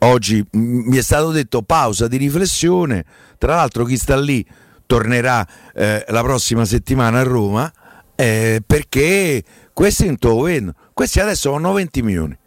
[0.00, 3.04] oggi mi è stato detto pausa di riflessione,
[3.38, 4.46] tra l'altro chi sta lì
[4.84, 7.72] tornerà eh, la prossima settimana a Roma
[8.14, 12.38] eh, perché questi lo vedono, questi adesso hanno 20 milioni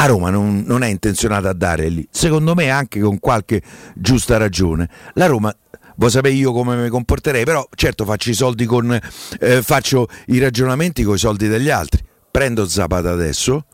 [0.00, 3.60] a Roma non, non, è intenzionata a dare lì, secondo me anche con qualche
[3.94, 4.88] giusta ragione.
[5.12, 5.54] La Roma
[5.96, 8.98] vuoi sapere io come mi comporterei, però certo faccio i soldi con
[9.40, 12.02] eh, faccio i ragionamenti con i soldi degli altri.
[12.30, 13.66] Prendo Zapata adesso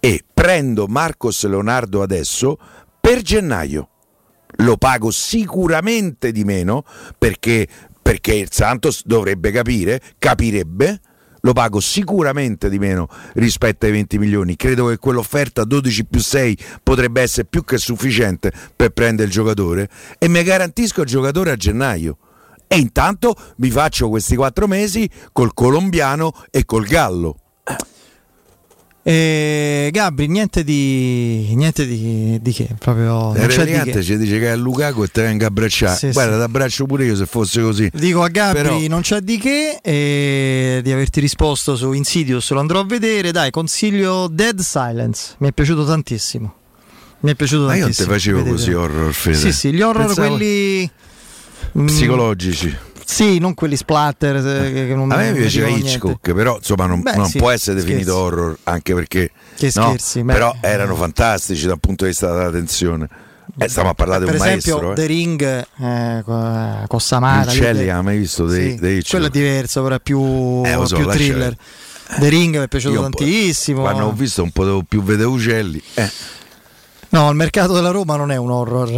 [0.00, 2.58] e prendo Marcos Leonardo adesso
[3.00, 3.88] per gennaio.
[4.56, 6.82] Lo pago sicuramente di meno
[7.16, 7.68] perché,
[8.02, 11.00] perché il Santos dovrebbe capire, capirebbe
[11.40, 14.56] lo pago sicuramente di meno rispetto ai 20 milioni.
[14.56, 19.88] Credo che quell'offerta 12 più 6 potrebbe essere più che sufficiente per prendere il giocatore
[20.18, 22.16] e mi garantisco il giocatore a gennaio.
[22.66, 27.36] E intanto mi faccio questi quattro mesi col colombiano e col gallo.
[29.10, 33.44] E Gabri, niente di, niente di, di che, proprio di
[33.90, 34.04] che.
[34.04, 35.96] ci dice che è Lukaku e te venga a abbracciare.
[35.96, 36.38] Sì, Guarda, sì.
[36.38, 37.90] ti abbraccio pure io se fosse così.
[37.92, 38.78] Dico a Gabri, Però...
[38.86, 43.32] non c'è di che e di averti risposto su Insidious, lo andrò a vedere.
[43.32, 46.54] Dai, consiglio Dead Silence, mi è piaciuto tantissimo.
[47.22, 48.06] Mi è piaciuto Ma tantissimo.
[48.10, 49.36] Ma io non te facevo così horror, Fede.
[49.36, 50.28] Sì, sì, gli horror Pensavo...
[50.28, 50.90] quelli
[51.84, 52.76] psicologici.
[53.10, 54.36] Sì, non quelli splatter.
[54.36, 57.80] Eh, che non a me piaceva Hitchcock, però insomma non, Beh, non sì, può essere
[57.80, 57.96] scherzi.
[57.96, 59.32] definito horror anche perché.
[59.56, 63.08] Che no, scherzi, però erano fantastici dal punto di vista della tensione.
[63.58, 64.92] Eh, stiamo a parlare di un esempio, maestro.
[64.92, 64.94] Eh.
[64.94, 66.22] The Ring eh,
[66.86, 67.50] con Samara.
[67.50, 70.94] Uccelli, ha mai visto dei, sì, dei Quello è diverso, però è più, eh, so,
[70.96, 71.56] più thriller.
[72.18, 73.80] The Ring mi è piaciuto tantissimo.
[73.82, 75.82] Quando ho visto un po' più Vede Uccelli.
[75.94, 76.10] Eh.
[77.12, 78.90] No, il mercato della Roma non è un horror.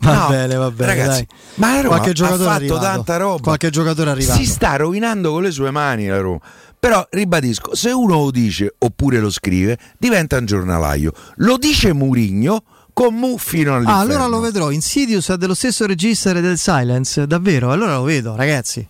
[0.00, 0.94] va no, bene, va bene.
[0.94, 1.38] Ragazzi, dai.
[1.54, 3.42] ma la Roma Qualche giocatore ha fatto tanta roba.
[3.42, 4.38] Qualche giocatore arrivato.
[4.38, 6.40] Si sta rovinando con le sue mani la Roma.
[6.78, 11.12] Però ribadisco, se uno lo dice oppure lo scrive, diventa un giornalaio.
[11.36, 13.98] Lo dice Murigno con Mu fino all'inferno.
[13.98, 14.70] Ah, allora lo vedrò.
[14.70, 17.72] Insidious è dello stesso regista del Silence, davvero?
[17.72, 18.86] Allora lo vedo, ragazzi.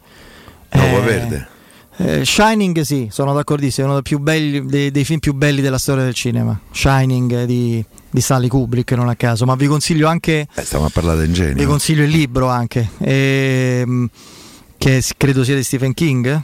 [0.72, 1.02] Nuovo eh...
[1.02, 1.48] verde.
[1.98, 5.78] Eh, Shining sì, sono d'accordissimo, è uno dei, belli, dei, dei, film più belli della
[5.78, 6.58] storia del cinema.
[6.70, 10.46] Shining di, di Stanley Kubrick, non a caso, ma vi consiglio anche...
[10.54, 11.54] Eh, stiamo a parlare di genio.
[11.54, 14.08] Vi consiglio il libro anche, ehm,
[14.76, 16.42] che credo sia di Stephen King.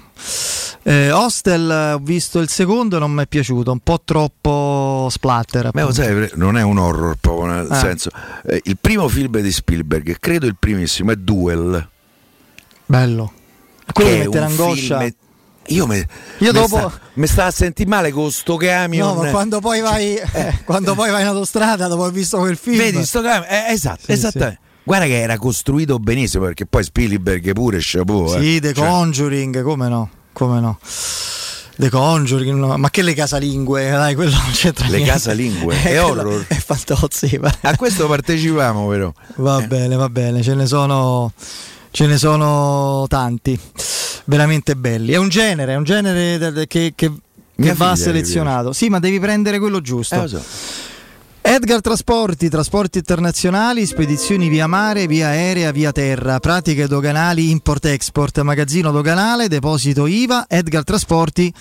[0.84, 5.70] Eh, Hostel, ho visto il secondo non mi è piaciuto, un po' troppo splatter.
[5.70, 7.74] Beh, sai, non è un horror proprio nel ah.
[7.74, 8.08] senso.
[8.46, 11.88] Eh, il primo film di Spielberg, credo il primissimo, è Duel.
[12.86, 13.32] Bello.
[13.92, 14.98] Quello che mette l'angoscia.
[14.98, 15.14] Film
[15.68, 16.06] io, me,
[16.38, 19.14] Io dopo sta, mi sta a sentire male con sto camion.
[19.14, 22.56] No, ma quando poi vai, eh, quando poi vai in autostrada dopo aver visto quel
[22.56, 22.78] film.
[22.78, 23.46] Vedi sto camion?
[23.48, 24.60] Eh, esatto, sì, esattamente.
[24.62, 24.70] Sì.
[24.84, 28.28] Guarda che era costruito benissimo perché poi Spielberg pure chapeau.
[28.28, 28.60] Sì, eh.
[28.60, 28.86] The cioè.
[28.86, 30.10] Conjuring, come no?
[30.32, 30.78] Come no?
[31.76, 32.76] The Conjuring, no.
[32.76, 35.12] ma che le casalingue, dai, quello non c'entra Le niente.
[35.12, 36.44] casalingue, è horror.
[36.48, 37.40] È fantozzi.
[37.60, 39.12] A questo partecipiamo, però.
[39.36, 39.66] Va eh.
[39.68, 41.32] bene, va bene, ce ne sono
[41.92, 43.58] ce ne sono tanti
[44.26, 45.12] veramente belli.
[45.12, 47.12] È un genere, è un genere che, che,
[47.56, 48.72] che va selezionato.
[48.72, 50.22] Sì, ma devi prendere quello giusto.
[50.22, 50.42] Eh, so.
[51.44, 58.92] Edgar Trasporti, trasporti internazionali, spedizioni via mare, via aerea, via terra, pratiche doganali, import-export, magazzino
[58.92, 61.52] doganale, deposito IVA, Edgar Trasporti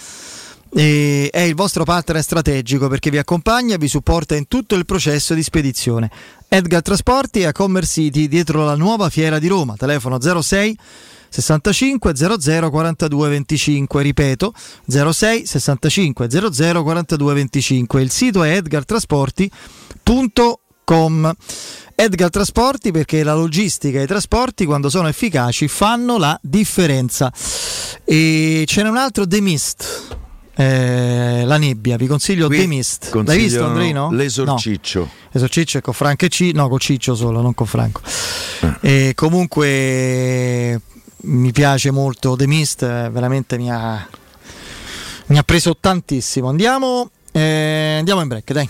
[0.73, 4.85] e è il vostro partner strategico perché vi accompagna e vi supporta in tutto il
[4.85, 6.09] processo di spedizione.
[6.47, 10.77] Edgar Trasporti a Commerce City dietro la nuova fiera di Roma, telefono 06
[11.31, 14.53] 65 00 42 25, ripeto
[14.87, 18.01] 06 65 00 42 25.
[18.01, 21.33] Il sito è edgartrasporti.com.
[21.95, 27.31] Edgar Trasporti perché la logistica e i trasporti quando sono efficaci fanno la differenza.
[28.03, 30.17] E ce n'è un altro The Mist.
[30.55, 33.13] Eh, la nebbia, vi consiglio Qui The Mist.
[33.23, 34.11] L'hai visto Andrino?
[34.11, 34.99] L'esorciccio.
[34.99, 35.09] No.
[35.31, 38.01] L'esorciccio è con Franco e Ciccio, no, con Ciccio solo, non con Franco.
[38.61, 38.77] Ah.
[38.81, 40.81] E comunque
[41.23, 44.07] mi piace molto The Mist, veramente mi ha,
[45.27, 46.49] mi ha preso tantissimo.
[46.49, 48.69] Andiamo, eh, andiamo in break, dai.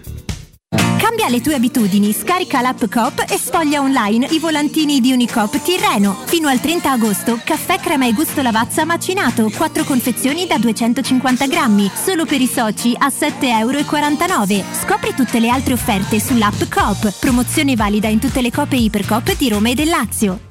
[1.11, 6.15] Cambia le tue abitudini, scarica l'app Coop e sfoglia online i volantini di Unicoop Tirreno.
[6.23, 11.91] Fino al 30 agosto, caffè crema e gusto lavazza macinato, 4 confezioni da 250 grammi,
[11.93, 14.65] solo per i soci a 7,49 euro.
[14.71, 17.19] Scopri tutte le altre offerte sull'app Coop.
[17.19, 20.50] Promozione valida in tutte le coppe Ipercoop di Roma e del Lazio.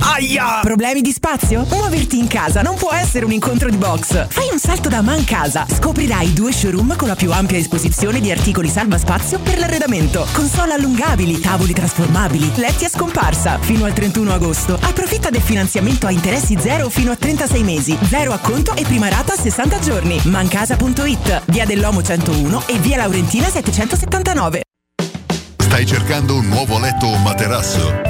[0.00, 0.60] aia!
[0.62, 1.64] Problemi di spazio?
[1.70, 4.26] Muoverti in casa non può essere un incontro di box.
[4.28, 5.66] Fai un salto da Man Casa.
[5.68, 10.26] Scoprirai due showroom con la più ampia esposizione di articoli salva spazio per l'arredamento.
[10.32, 13.58] Console allungabili, tavoli trasformabili, letti a scomparsa.
[13.60, 14.78] Fino al 31 agosto.
[14.80, 17.98] Approfitta del finanziamento a interessi zero fino a 36 mesi.
[18.02, 20.20] Zero acconto e prima rata a 60 giorni.
[20.24, 24.62] Mancasa.it, via dell'Omo 101 e via Laurentina 779.
[25.56, 28.09] Stai cercando un nuovo letto o materasso?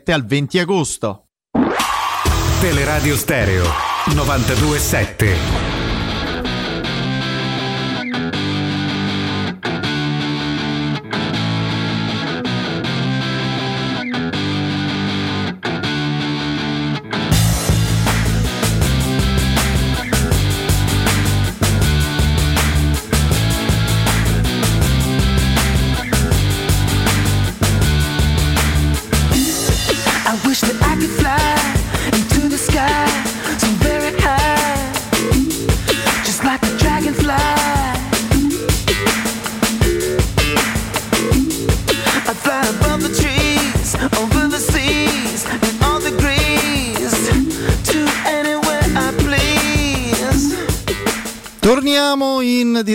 [0.09, 1.25] al 20 agosto.
[2.59, 3.65] Teleradio Stereo
[4.15, 5.70] 927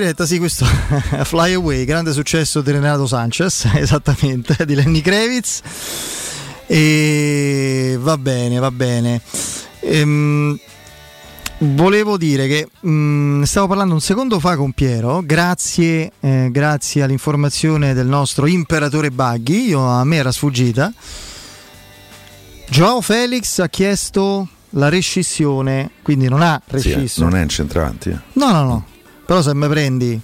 [0.06, 0.64] diretta, sì, questo
[1.24, 5.60] Fly Away, grande successo di Renato Sanchez, esattamente, di Lenny Kravitz.
[6.66, 9.20] E va bene, va bene.
[9.80, 10.58] Ehm,
[11.58, 17.02] volevo dire che mh, mm, stavo parlando un secondo fa con Piero, grazie, eh, grazie
[17.02, 20.92] all'informazione del nostro imperatore Baghi, io, a me era sfuggita.
[22.68, 27.06] Joao Felix ha chiesto la rescissione, quindi non ha rescisso.
[27.06, 28.10] Sì, non è in centravanti.
[28.10, 28.18] Eh.
[28.34, 28.86] No, no, no.
[29.26, 30.20] Però se mi prendi,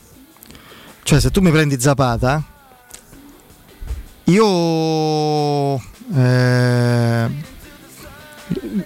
[1.02, 2.42] cioè se tu mi prendi Zapata,
[4.24, 5.74] io
[6.14, 7.30] eh,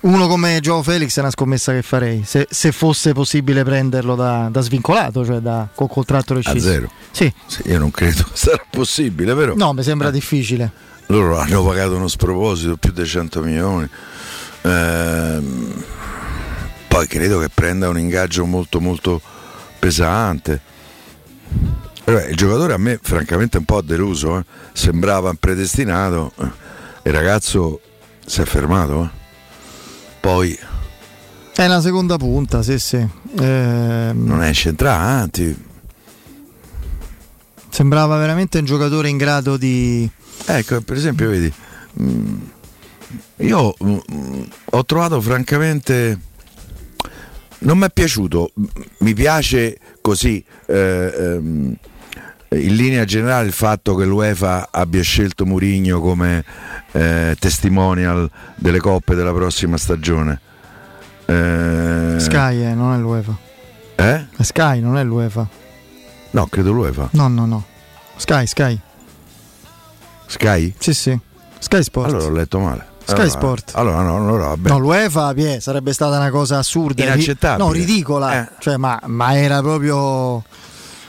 [0.01, 4.49] uno come Joe Felix è una scommessa che farei se, se fosse possibile prenderlo da,
[4.51, 6.57] da svincolato, cioè da, col contratto rescisso.
[6.57, 6.91] A zero?
[7.11, 7.31] Sì.
[7.47, 7.63] sì.
[7.67, 9.55] Io non credo sarà possibile, però.
[9.55, 10.13] No, mi sembra eh.
[10.13, 10.73] difficile.
[11.09, 13.89] Loro hanno pagato uno sproposito più di 100 milioni.
[14.63, 15.85] Ehm,
[16.89, 19.21] poi credo che prenda un ingaggio molto molto
[19.87, 20.61] pesante.
[22.05, 24.45] Beh, il giocatore a me francamente un po' deluso, eh.
[24.73, 26.33] sembrava predestinato,
[27.03, 27.81] il ragazzo
[28.25, 29.05] si è fermato.
[29.05, 29.09] Eh.
[30.21, 30.59] Poi...
[31.55, 32.97] È una seconda punta, sì sì.
[32.97, 35.57] Eh, non è centrante.
[37.71, 40.09] Sembrava veramente un giocatore in grado di...
[40.47, 41.53] Ecco, per esempio, vedi,
[42.01, 42.39] mm,
[43.37, 46.19] io mm, ho trovato francamente
[47.61, 48.53] non mi è piaciuto.
[48.99, 51.77] Mi piace così eh, ehm,
[52.51, 56.45] in linea generale il fatto che l'UEFA abbia scelto Murigno come
[56.93, 60.41] eh, testimonial delle coppe della prossima stagione.
[61.27, 63.37] Eh, Sky eh, non è l'UEFA.
[63.97, 64.27] Eh?
[64.41, 65.49] Sky non è l'UEFA.
[66.31, 67.09] No credo l'UEFA.
[67.13, 67.65] No no no.
[68.17, 68.79] Sky Sky.
[70.27, 70.75] Sky?
[70.79, 71.19] sì sì.
[71.59, 73.71] Sky Sport allora ho letto male Sky allora, Sport.
[73.75, 74.69] Allora, no, allora vabbè.
[74.69, 77.05] No, l'UEFA Pie, sarebbe stata una cosa assurda.
[77.05, 77.65] Inaccettabile.
[77.65, 78.41] No, ridicola.
[78.41, 78.49] Eh.
[78.59, 80.43] Cioè, ma, ma era proprio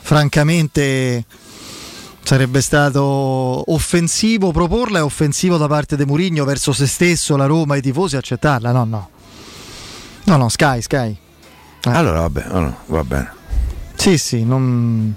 [0.02, 1.24] francamente
[2.22, 3.02] sarebbe stato
[3.72, 7.80] offensivo proporla e offensivo da parte di Murigno verso se stesso, la Roma e i
[7.82, 8.70] tifosi accettarla.
[8.70, 9.08] No, no.
[10.24, 11.18] No, no, Sky, Sky.
[11.82, 11.90] Eh.
[11.90, 13.32] Allora vabbè, allora, va bene.
[13.96, 15.14] Sì, sì, non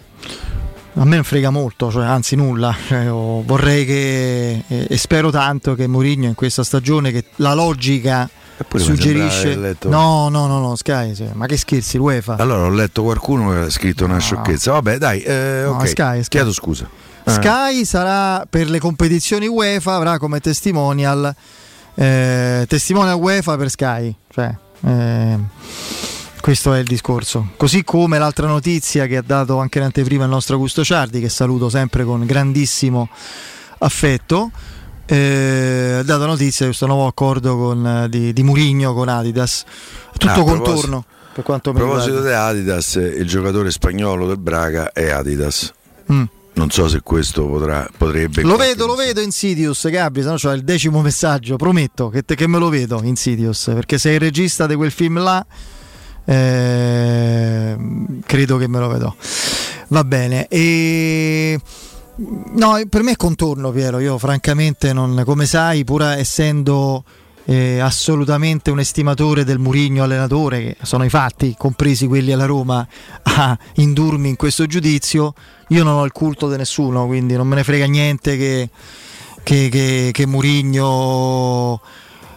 [0.93, 2.75] a me non frega molto, cioè, anzi nulla.
[2.87, 8.29] Cioè, vorrei che e, e spero tanto che Mourinho in questa stagione che la logica
[8.75, 11.27] suggerisce no no no no Sky sì.
[11.33, 14.19] ma che scherzi l'UEFA allora ho letto qualcuno che ha scritto una no.
[14.19, 15.87] sciocchezza vabbè dai eh, no, okay.
[15.87, 16.27] Sky, Sky.
[16.27, 16.87] chiedo scusa
[17.25, 17.85] Sky eh.
[17.85, 21.33] sarà per le competizioni UEFA avrà come testimonial
[21.95, 25.39] eh, testimonial UEFA per Sky cioè eh,
[26.41, 27.51] questo è il discorso.
[27.55, 31.29] Così come l'altra notizia che ha dato anche in anteprima il nostro Augusto Ciardi, che
[31.29, 33.07] saluto sempre con grandissimo
[33.77, 34.51] affetto.
[35.05, 39.63] Eh, ha dato notizia di questo nuovo accordo con, di, di Murigno con Adidas.
[40.17, 41.69] Tutto ah, contorno per quanto.
[41.69, 45.71] A proposito di Adidas, il giocatore spagnolo del Braga è Adidas.
[46.11, 46.23] Mm.
[46.53, 48.41] Non so se questo potrà, potrebbe.
[48.41, 50.21] Lo vedo, lo vedo Insidious, Gabri.
[50.21, 51.55] Se no, c'ho il decimo messaggio.
[51.55, 53.71] Prometto che, te, che me lo vedo Insidious.
[53.73, 55.45] Perché sei il regista di quel film là
[56.25, 57.77] eh,
[58.25, 59.15] credo che me lo vedo.
[59.87, 60.47] Va bene.
[60.47, 61.59] E...
[62.15, 63.99] No, per me è contorno, Piero.
[63.99, 67.03] Io, francamente, non, come sai, pur essendo
[67.45, 72.87] eh, assolutamente un estimatore del Murigno allenatore, che sono i fatti, compresi quelli alla Roma,
[73.23, 75.33] a indurmi in questo giudizio,
[75.69, 78.69] io non ho il culto di nessuno, quindi non me ne frega niente che,
[79.43, 81.81] che, che, che Murigno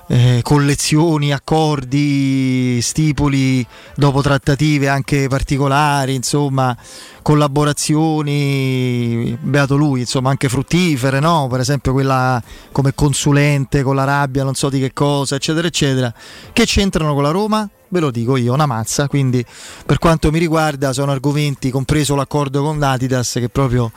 [0.06, 6.76] eh, collezioni, accordi, stipuli dopo trattative anche particolari, insomma,
[7.22, 11.46] collaborazioni, beato lui, insomma, anche fruttifere, no?
[11.50, 12.42] Per esempio quella
[12.72, 16.12] come consulente con l'Arabia, non so di che cosa, eccetera, eccetera,
[16.52, 17.66] che c'entrano con la Roma?
[17.88, 19.44] Ve lo dico io, una mazza, quindi
[19.86, 23.90] per quanto mi riguarda sono argomenti, compreso l'accordo con Adidas, che proprio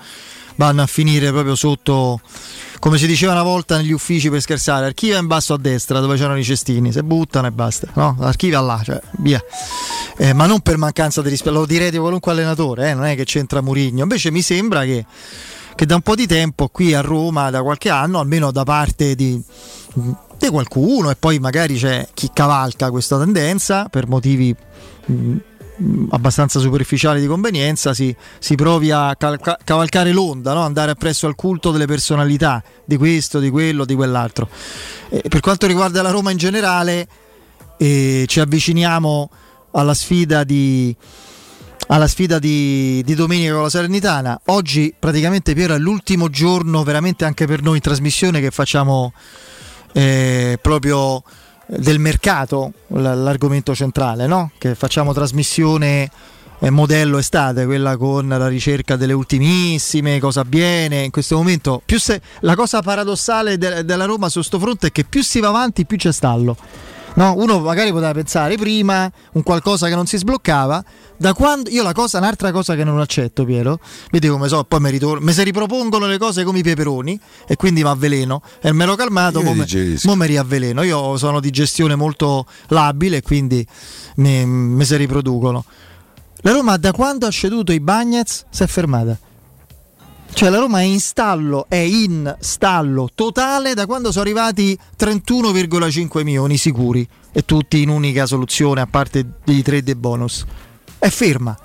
[0.55, 2.21] vanno a finire proprio sotto
[2.79, 6.17] come si diceva una volta negli uffici per scherzare, archivia in basso a destra dove
[6.17, 8.15] c'erano i cestini, se buttano e basta, no?
[8.19, 9.43] Archivia là, cioè, via.
[10.17, 12.93] Eh, ma non per mancanza di rispetto, lo direte qualunque allenatore, eh?
[12.93, 15.05] non è che c'entra Murigno, invece mi sembra che,
[15.75, 19.15] che da un po' di tempo qui a Roma, da qualche anno, almeno da parte
[19.15, 19.43] di
[20.37, 24.55] di qualcuno e poi magari c'è chi cavalca questa tendenza per motivi
[25.05, 25.35] mh,
[26.09, 30.61] abbastanza superficiali di convenienza si, si provi a cal- cavalcare l'onda, no?
[30.61, 34.49] andare appresso al culto delle personalità di questo, di quello, di quell'altro.
[35.09, 37.07] E per quanto riguarda la Roma in generale,
[37.77, 39.29] eh, ci avviciniamo
[39.71, 40.95] alla sfida di,
[41.87, 44.41] alla sfida di, di, domenica con la Salernitana.
[44.45, 49.13] Oggi praticamente Piero è l'ultimo giorno veramente anche per noi in trasmissione che facciamo
[49.93, 51.23] eh, proprio
[51.67, 54.51] del mercato, l'argomento centrale, no?
[54.57, 56.09] che facciamo trasmissione
[56.59, 61.81] eh, modello estate, quella con la ricerca delle ultimissime, cosa avviene in questo momento.
[61.85, 65.49] Se, la cosa paradossale de, della Roma su questo fronte è che più si va
[65.49, 66.55] avanti più c'è stallo.
[67.15, 67.33] No?
[67.35, 70.83] Uno magari poteva pensare prima un qualcosa che non si sbloccava,
[71.17, 73.79] da quando io la cosa, un'altra cosa che non accetto, Piero,
[74.11, 77.55] vedi come so, poi mi, ritorno, mi si ripropongono le cose come i peperoni e
[77.55, 80.83] quindi mi avveleno e me lo calmato, mo, mo mi riavveleno.
[80.83, 83.65] Io sono di gestione molto labile e quindi
[84.17, 85.65] mi, mi si riproducono.
[86.41, 89.17] La Roma da quando ha ceduto i Bagnets si è fermata.
[90.31, 96.23] Cioè la Roma è in stallo, è in stallo totale da quando sono arrivati 31,5
[96.23, 100.45] milioni sicuri e tutti in unica soluzione a parte dei trade e bonus
[100.99, 101.57] è ferma.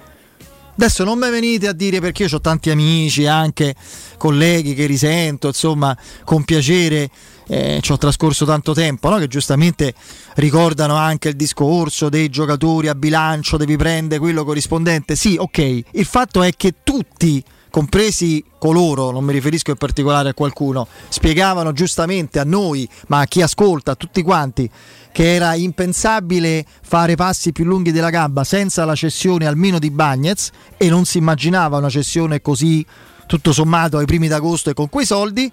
[0.74, 3.74] Adesso non mi venite a dire perché io ho tanti amici, anche
[4.16, 7.10] colleghi che risento, insomma, con piacere
[7.46, 9.18] eh, ci ho trascorso tanto tempo, no?
[9.18, 9.92] che giustamente
[10.36, 15.14] ricordano anche il discorso dei giocatori a bilancio, devi prendere quello corrispondente.
[15.14, 15.58] Sì, ok,
[15.92, 21.72] il fatto è che tutti compresi coloro, non mi riferisco in particolare a qualcuno, spiegavano
[21.72, 24.70] giustamente a noi, ma a chi ascolta, a tutti quanti,
[25.12, 30.50] che era impensabile fare passi più lunghi della gamba senza la cessione almeno di Bagnez
[30.76, 32.84] e non si immaginava una cessione così
[33.26, 35.50] tutto sommato ai primi d'agosto e con quei soldi.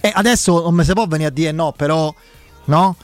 [0.00, 2.12] E adesso non mi si può venire a dire no, però
[2.64, 2.96] no?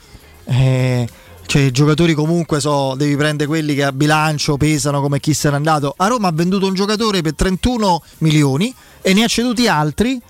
[0.45, 1.07] Eh,
[1.45, 5.49] cioè, i giocatori comunque so, devi prendere quelli che a bilancio pesano come chi se
[5.49, 5.93] n'è andato.
[5.97, 10.21] A Roma ha venduto un giocatore per 31 milioni e ne ha ceduti altri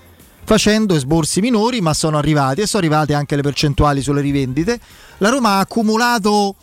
[0.50, 4.80] facendo esborsi minori, ma sono arrivati e sono arrivate anche le percentuali sulle rivendite.
[5.18, 6.56] La Roma ha accumulato,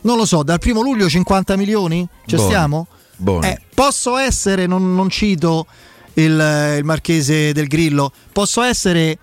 [0.00, 2.08] non lo so, dal primo luglio 50 milioni?
[2.24, 2.50] Ci Buoni.
[2.50, 2.86] stiamo?
[3.42, 5.66] Eh, posso essere, non, non cito
[6.14, 9.18] il, il marchese del Grillo, posso essere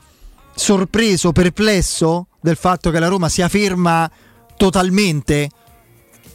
[0.53, 4.07] sorpreso, perplesso del fatto che la Roma sia ferma
[4.55, 5.49] totalmente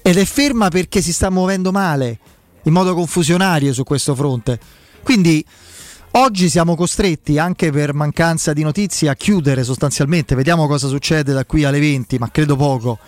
[0.02, 2.18] ed è ferma perché si sta muovendo male,
[2.64, 4.58] in modo confusionario su questo fronte.
[5.04, 5.44] Quindi
[6.18, 10.34] oggi siamo costretti, anche per mancanza di notizie, a chiudere sostanzialmente.
[10.34, 12.98] Vediamo cosa succede da qui alle 20, ma credo poco.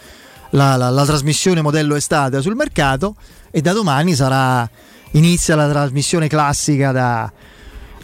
[0.50, 3.16] La, la, la trasmissione modello estate sul mercato
[3.50, 4.68] e da domani sarà
[5.12, 7.30] inizia la trasmissione classica da,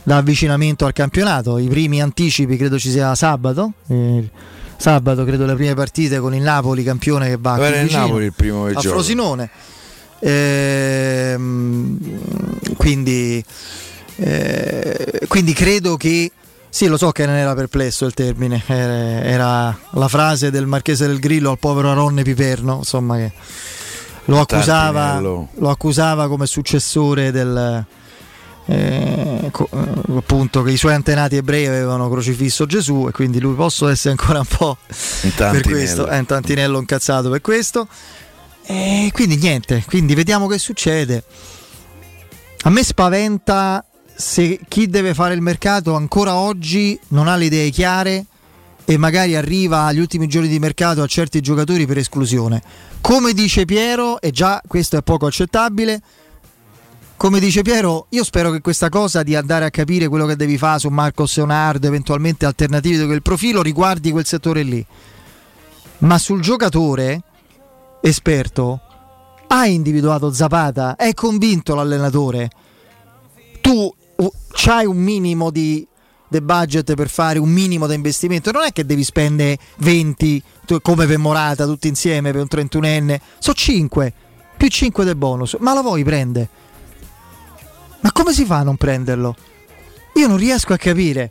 [0.03, 1.59] da avvicinamento al campionato.
[1.59, 3.73] I primi anticipi credo ci sia sabato.
[3.89, 4.29] Eh,
[4.77, 8.33] sabato credo le prime partite con il Napoli campione che va a il Napoli il
[8.35, 9.49] primo a Frosinone
[10.25, 11.99] ehm,
[12.77, 13.45] quindi,
[14.17, 16.31] eh, quindi credo che
[16.69, 21.21] sì, lo so che non era perplesso il termine, era, la frase del Marchese del
[21.21, 23.33] Grillo al povero Aronne Piperno, insomma, che
[24.25, 27.87] lo accusava, lo accusava come successore del,
[28.67, 33.55] eh, co- eh, appunto che i suoi antenati ebrei avevano crocifisso Gesù e quindi lui
[33.55, 34.79] posso essere ancora un po'
[35.37, 37.87] per questo, è un tantinello incazzato per questo.
[38.67, 41.25] E quindi niente, quindi vediamo che succede.
[42.63, 43.85] A me spaventa
[44.17, 48.27] se chi deve fare il mercato ancora oggi non ha le idee chiare
[48.85, 52.63] e magari arriva agli ultimi giorni di mercato a certi giocatori per esclusione.
[53.01, 56.01] Come dice Piero, e già questo è poco accettabile,
[57.17, 60.59] come dice Piero, io spero che questa cosa di andare a capire quello che devi
[60.59, 64.85] fare su Marcos Leonardo, eventualmente alternative di quel profilo, riguardi quel settore lì.
[65.99, 67.23] Ma sul giocatore
[68.03, 68.81] esperto
[69.47, 72.51] hai individuato Zapata, è convinto l'allenatore.
[73.61, 73.95] Tu
[74.67, 75.87] hai un minimo di,
[76.29, 80.43] di budget per fare un minimo di investimento, non è che devi spendere 20
[80.83, 84.13] come per Morata tutti insieme per un 31enne, sono 5
[84.57, 86.49] più 5 del bonus, ma la vuoi prendere?
[88.01, 89.35] Ma come si fa a non prenderlo?
[90.15, 91.31] Io non riesco a capire.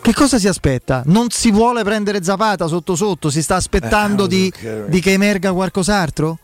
[0.00, 1.02] Che cosa si aspetta?
[1.06, 3.28] Non si vuole prendere Zapata sotto sotto?
[3.28, 4.52] Si sta aspettando eh, di,
[4.88, 6.38] di, che emerga qualcos'altro?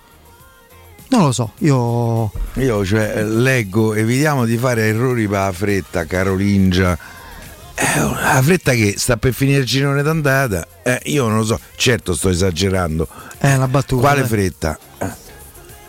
[1.09, 2.31] Non lo so, io...
[2.55, 6.99] Io cioè, leggo, evitiamo di fare errori per la fretta, Carolingia,
[7.79, 11.61] Eh, la fretta che sta per finire il girone d'andata, eh, io non lo so,
[11.77, 13.07] certo sto esagerando.
[13.37, 14.01] È una battuta.
[14.01, 14.27] Quale eh.
[14.27, 14.79] fretta?
[14.99, 15.11] Eh,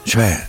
[0.04, 0.48] cioè,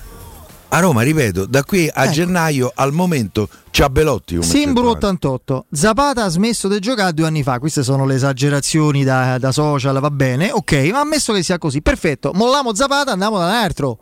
[0.71, 2.12] a Roma, ripeto, da qui a ecco.
[2.12, 4.43] gennaio al momento c'ha Belotti.
[4.43, 5.66] Simbolo 88.
[5.71, 7.59] Zapata ha smesso di giocare due anni fa.
[7.59, 10.51] Queste sono le esagerazioni da, da, social, va bene.
[10.51, 12.33] Ok, ma ammesso che sia così, perfetto.
[12.35, 13.99] Molliamo Zapata, andiamo da un altro.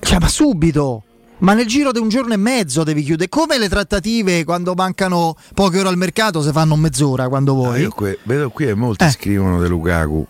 [0.00, 1.02] Cioè, ma subito.
[1.38, 3.28] Ma nel giro di un giorno e mezzo devi chiudere.
[3.28, 7.76] Come le trattative quando mancano poche ore al mercato se fanno mezz'ora quando vuoi?
[7.76, 9.10] Ah, io qui, vedo qui e molti eh.
[9.10, 10.26] scrivono di Lukaku.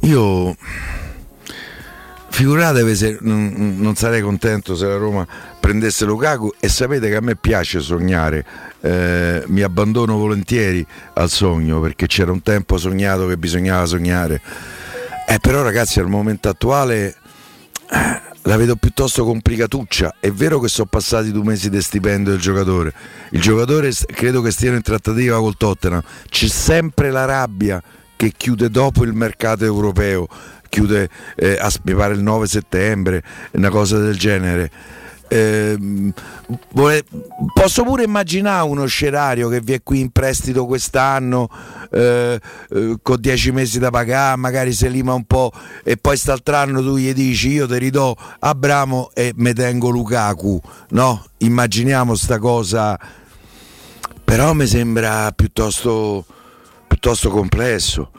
[0.00, 0.56] Io
[2.30, 5.26] Figuratevi se non, non, sarei contento se la Roma
[5.58, 8.46] prendesse Lukaku e sapete che a me piace sognare,
[8.80, 14.40] eh, mi abbandono volentieri al sogno perché c'era un tempo sognato che bisognava sognare.
[15.26, 17.16] Eh, però ragazzi al momento attuale
[18.42, 20.16] la vedo piuttosto complicatuccia.
[20.20, 22.92] È vero che sono passati due mesi di stipendio del giocatore,
[23.30, 27.82] il giocatore credo che stiano in trattativa col Tottenham, c'è sempre la rabbia
[28.16, 30.28] che chiude dopo il mercato europeo
[30.70, 33.22] chiude eh, a, mi pare il 9 settembre,
[33.52, 34.70] una cosa del genere.
[35.32, 35.78] Eh,
[37.54, 41.48] posso pure immaginare uno scerario che vi è qui in prestito quest'anno
[41.92, 45.52] eh, eh, con 10 mesi da pagare, magari se lima un po'
[45.84, 50.60] e poi st'altro anno tu gli dici io ti ridò Abramo e me tengo Lukaku,
[50.90, 51.24] no?
[51.38, 52.98] Immaginiamo sta cosa,
[54.24, 56.24] però mi sembra piuttosto,
[56.88, 58.10] piuttosto complesso.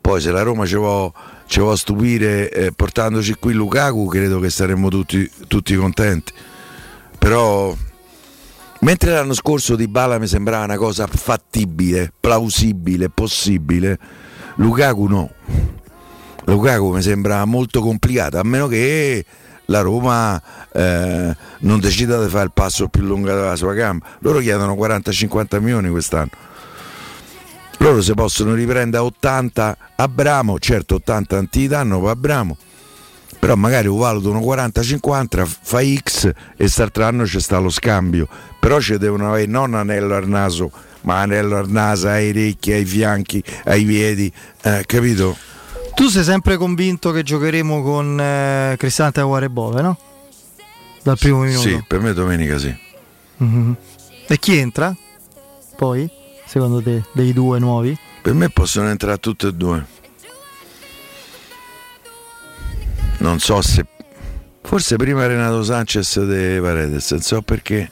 [0.00, 1.12] Poi se la Roma ci vuole
[1.46, 6.32] ci stupire eh, portandoci qui Lukaku, credo che saremmo tutti, tutti contenti.
[7.24, 7.74] Però
[8.80, 13.98] mentre l'anno scorso Di Bala mi sembrava una cosa fattibile, plausibile, possibile,
[14.56, 15.30] Lukaku no.
[16.44, 19.24] Lukaku mi sembra molto complicata, a meno che
[19.64, 20.38] la Roma
[20.70, 24.04] eh, non decida di fare il passo più lungo della sua gamba.
[24.18, 26.52] Loro chiedono 40-50 milioni quest'anno
[27.78, 32.56] loro si possono riprendere a 80 a Bramo, certo 80 non ti danno per Bramo,
[33.38, 38.28] però magari lo valutano 40-50, fa X e quest'altro c'è sta lo scambio,
[38.58, 40.70] però ci devono avere non anello al naso,
[41.02, 44.32] ma anello al naso, ai orecchi, ai fianchi, ai piedi,
[44.62, 45.36] eh, capito?
[45.94, 49.98] Tu sei sempre convinto che giocheremo con eh, Cristante Aguare Bove, no?
[51.02, 51.68] Dal primo minuto.
[51.68, 52.74] Sì, per me domenica sì.
[53.42, 53.72] Mm-hmm.
[54.26, 54.94] E chi entra?
[55.76, 56.22] Poi?
[56.54, 57.98] secondo te, dei due nuovi?
[58.22, 59.84] Per me possono entrare tutti e due.
[63.24, 63.86] Non so se.
[64.60, 67.90] Forse prima Renato Sanchez de Paredes, non so perché.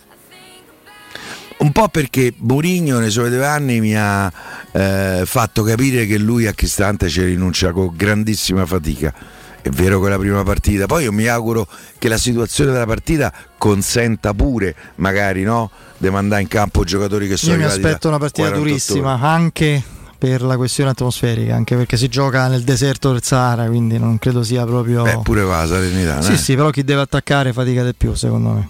[1.56, 4.30] Un po' perché Burigno nei suoi due anni mi ha
[4.72, 9.14] eh, fatto capire che lui a Cristante ci rinuncia con grandissima fatica.
[9.62, 11.66] È vero che è la prima partita, poi io mi auguro
[11.96, 15.70] che la situazione della partita consenta pure, magari, no?
[15.96, 19.26] di mandare in campo giocatori che sono Io mi aspetto una partita durissima ore.
[19.26, 19.82] anche
[20.22, 24.44] per la questione atmosferica, anche perché si gioca nel deserto del Sahara, quindi non credo
[24.44, 25.02] sia proprio.
[25.02, 26.22] Beh, pure va la serenità.
[26.22, 26.36] Sì, eh?
[26.36, 28.68] sì, però chi deve attaccare fatica di più, secondo me.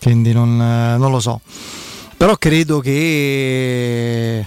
[0.00, 1.40] Quindi non, eh, non lo so.
[2.16, 4.46] Però credo che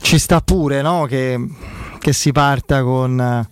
[0.00, 1.06] ci sta pure, no?
[1.06, 1.36] Che,
[1.98, 3.48] che si parta con eh,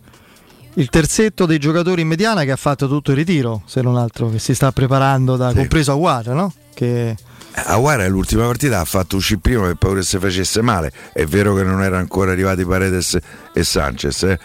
[0.74, 4.30] il terzetto dei giocatori in mediana che ha fatto tutto il ritiro, se non altro,
[4.30, 5.56] che si sta preparando, da, sì.
[5.56, 6.52] compreso Aguara, no?
[6.76, 7.16] Che...
[7.52, 10.92] Aguara l'ultima partita ha fatto uscire prima per paura che si facesse male.
[11.14, 13.16] È vero che non erano ancora arrivati Paredes
[13.54, 14.38] e Sanchez, eh?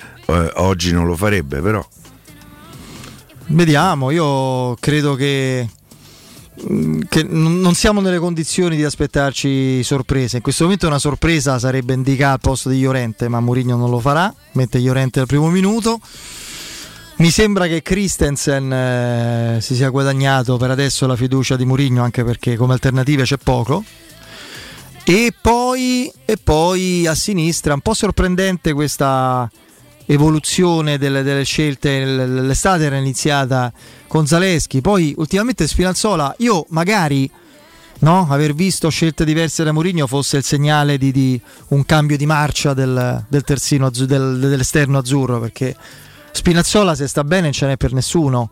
[0.55, 1.85] oggi non lo farebbe, però.
[3.47, 5.67] Vediamo, io credo che
[6.69, 10.37] Mm, che non siamo nelle condizioni di aspettarci sorprese.
[10.37, 13.99] In questo momento una sorpresa sarebbe indicare al posto di Llorente, ma Mourinho non lo
[13.99, 15.99] farà, mette Llorente al primo minuto.
[17.21, 22.23] Mi sembra che Christensen eh, si sia guadagnato per adesso la fiducia di Mourinho, anche
[22.23, 23.83] perché come alternative c'è poco.
[25.03, 29.47] E poi, e poi a sinistra, un po' sorprendente questa
[30.07, 32.03] evoluzione delle, delle scelte.
[32.05, 33.71] L'estate era iniziata
[34.07, 37.29] con Zaleschi, poi ultimamente Spinazzola, io magari
[37.99, 42.25] no, aver visto scelte diverse da Mourinho fosse il segnale di, di un cambio di
[42.25, 45.75] marcia del, del terzino del, dell'esterno azzurro, perché
[46.31, 48.51] Spinazzola se sta bene non ce n'è per nessuno.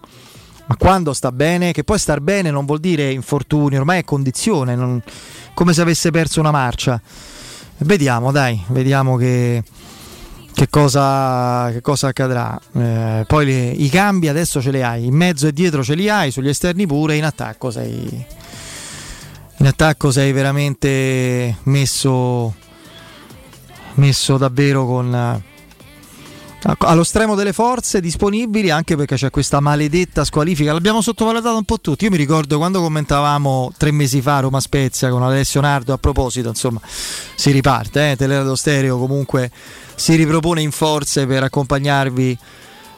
[0.70, 4.76] Ma quando sta bene, che poi star bene non vuol dire infortuni, ormai è condizione,
[4.76, 5.02] non,
[5.56, 7.02] come se avesse perso una marcia.
[7.80, 9.64] Vediamo, dai, vediamo che,
[10.54, 12.60] che cosa, che cosa accadrà.
[12.74, 16.08] Eh, poi le, i cambi adesso ce li hai, in mezzo e dietro ce li
[16.08, 18.26] hai, sugli esterni pure, in attacco sei,
[19.58, 22.54] in attacco sei veramente messo,
[23.96, 25.42] messo davvero con,
[26.62, 31.80] allo stremo delle forze disponibili anche perché c'è questa maledetta squalifica l'abbiamo sottovalutato un po'
[31.80, 35.98] tutti io mi ricordo quando commentavamo tre mesi fa Roma Spezia con Alessio Nardo a
[35.98, 38.16] proposito insomma si riparte eh?
[38.18, 39.50] Teleradio Stereo comunque
[39.96, 42.38] si ripropone in forze per accompagnarvi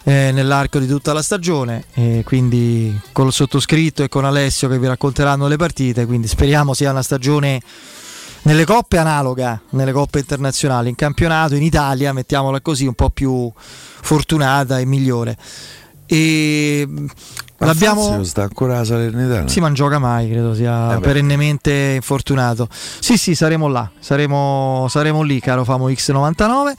[0.03, 4.79] eh, nell'arco di tutta la stagione e quindi con il sottoscritto e con Alessio che
[4.79, 7.61] vi racconteranno le partite quindi speriamo sia una stagione
[8.43, 13.51] nelle coppe analoga, nelle coppe internazionali, in campionato in Italia, mettiamola così, un po' più
[13.55, 15.37] fortunata e migliore.
[16.05, 19.47] E ma l'abbiamo Fazio sta ancora a Salernitana.
[19.47, 22.67] Sì, ma non gioca mai, credo sia eh perennemente infortunato.
[22.71, 26.73] Sì, sì, saremo là, saremo, saremo lì, caro Famo X99.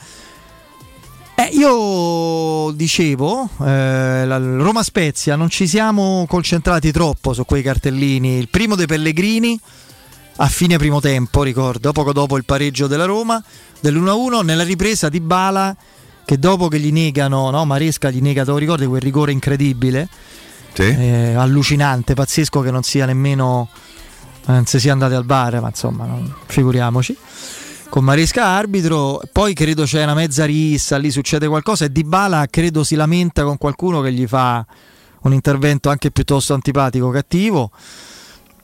[1.35, 8.37] Eh, io dicevo, eh, la Roma Spezia, non ci siamo concentrati troppo su quei cartellini.
[8.37, 9.59] Il primo dei Pellegrini
[10.37, 13.43] a fine primo tempo, ricordo, poco dopo il pareggio della Roma,
[13.80, 15.76] dell'1-1, nella ripresa di Bala
[16.24, 20.09] che dopo che gli negano, no, Maresca gli nega, te lo ricordi, quel rigore incredibile,
[20.72, 20.83] sì.
[20.83, 23.68] eh, allucinante, pazzesco che non sia nemmeno,
[24.47, 27.16] eh, non si sia andati al bar, ma insomma, non, figuriamoci.
[27.89, 32.47] Con Maresca arbitro, poi credo c'è una mezza rissa, lì succede qualcosa e Di Bala
[32.49, 34.64] credo si lamenta con qualcuno che gli fa
[35.22, 37.70] un intervento anche piuttosto antipatico, cattivo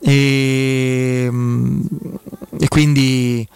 [0.00, 1.80] e, mm,
[2.58, 3.48] e quindi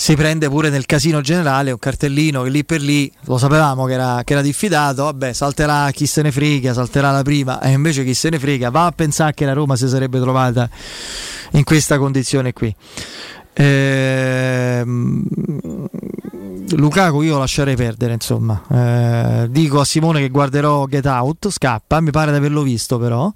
[0.00, 3.92] si prende pure nel casino generale un cartellino che lì per lì lo sapevamo che
[3.92, 8.02] era, che era, diffidato, vabbè salterà chi se ne frega, salterà la prima e invece
[8.02, 10.70] chi se ne frega va a pensare che la Roma si sarebbe trovata
[11.50, 12.74] in questa condizione qui.
[13.52, 14.82] Eh,
[16.76, 22.12] Lukaku io lascerei perdere insomma eh, dico a Simone che guarderò Get Out scappa mi
[22.12, 23.30] pare di averlo visto però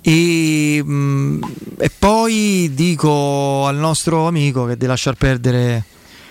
[0.00, 1.42] e, mh, mm,
[1.78, 5.84] e, poi dico al nostro amico che di lasciar perdere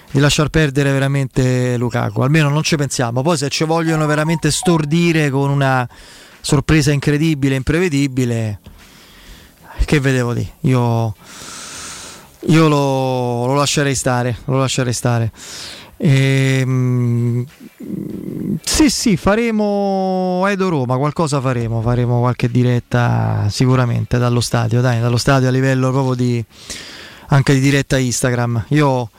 [0.09, 2.21] di lasciar perdere veramente Lukaku.
[2.21, 3.21] Almeno non ci pensiamo.
[3.21, 5.87] Poi se ci vogliono veramente stordire con una
[6.39, 8.59] sorpresa incredibile imprevedibile
[9.85, 10.49] che vedevo lì?
[10.61, 11.13] Io,
[12.39, 15.31] io lo, lo lascerei stare lo lascerei stare.
[15.97, 17.45] Ehm,
[18.63, 25.17] sì, sì, faremo Edo Roma, qualcosa faremo, faremo qualche diretta sicuramente dallo stadio, dai, dallo
[25.17, 26.43] stadio a livello proprio di
[27.27, 28.65] anche di diretta Instagram.
[28.69, 29.09] Io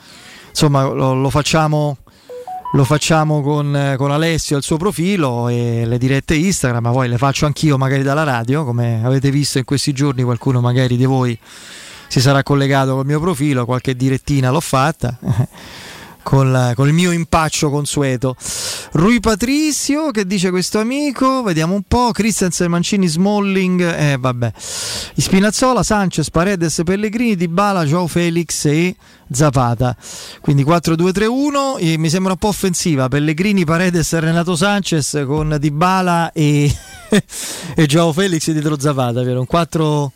[0.49, 1.97] insomma lo, lo facciamo
[2.73, 7.17] lo facciamo con, con, Alessio al suo profilo e le dirette Instagram, ma poi le
[7.17, 11.37] faccio anch'io magari dalla radio, come avete visto in questi giorni qualcuno magari di voi
[12.07, 15.17] si sarà collegato col mio profilo, qualche direttina l'ho fatta
[16.29, 18.35] col, col mio impaccio consueto.
[18.91, 25.81] Rui Patrizio che dice questo amico, vediamo un po', Christensen, Mancini, Smalling, eh vabbè, Spinazzola,
[25.81, 28.95] Sanchez, Paredes, Pellegrini, Dybala, Joao Felix e
[29.31, 29.95] Zapata.
[30.39, 36.71] Quindi 4-2-3-1, mi sembra un po' offensiva, Pellegrini, Paredes, Renato Sanchez con Dybala e,
[37.75, 39.39] e Joao Felix dietro Zapata, vero?
[39.39, 40.11] Un 4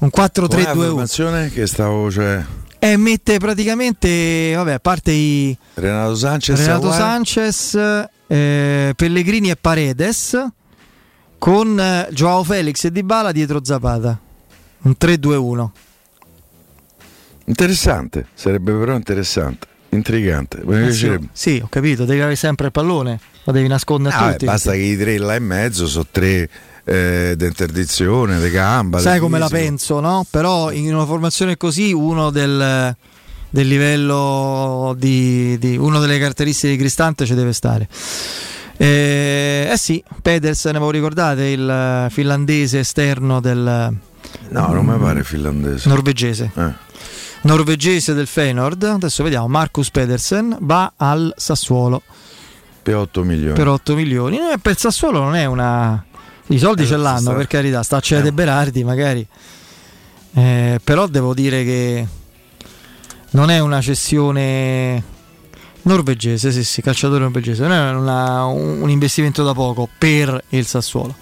[0.00, 1.50] un 4-3-2-1.
[1.50, 2.42] che stavo cioè
[2.82, 7.74] e mette praticamente, vabbè, a parte i Renato Sanchez, Renato Sanchez
[8.26, 10.46] eh, Pellegrini e Paredes
[11.36, 14.18] con eh, Joao Felix e Dybala dietro Zapata.
[14.82, 15.68] Un 3-2-1.
[17.44, 20.62] Interessante, sarebbe però interessante, intrigante.
[20.66, 24.46] Eh sì, sì, ho capito, devi avere sempre il pallone, lo devi nascondere ah, tutti.
[24.46, 26.48] Basta che i tre là in mezzo sono tre
[26.84, 28.98] eh, d'interdizione, di gamba.
[28.98, 30.24] Sai come la penso, no?
[30.28, 32.94] Però in una formazione così uno del,
[33.50, 37.88] del livello di, di, uno delle caratteristiche di Cristante ci deve stare.
[38.76, 43.98] Eh, eh sì, Pedersen, voi ricordate il finlandese esterno del...
[44.48, 45.88] No, non mi pare finlandese.
[45.88, 46.50] Norvegese.
[46.54, 46.88] Eh.
[47.42, 48.82] Norvegese del Feyenoord.
[48.84, 52.02] Adesso vediamo, Marcus Pedersen va al Sassuolo.
[52.82, 53.54] Per 8 milioni.
[53.54, 54.36] Per 8 milioni.
[54.36, 56.04] Eh, per Sassuolo non è una
[56.50, 57.34] i soldi eh, ce l'hanno, sta...
[57.34, 58.32] per carità, sta a Cede eh.
[58.32, 59.26] Berardi magari.
[60.32, 62.06] Eh, però devo dire che
[63.30, 65.02] non è una cessione
[65.82, 71.14] norvegese, sì, sì, calciatore norvegese, non è una, un, investimento da poco per il Sassuolo.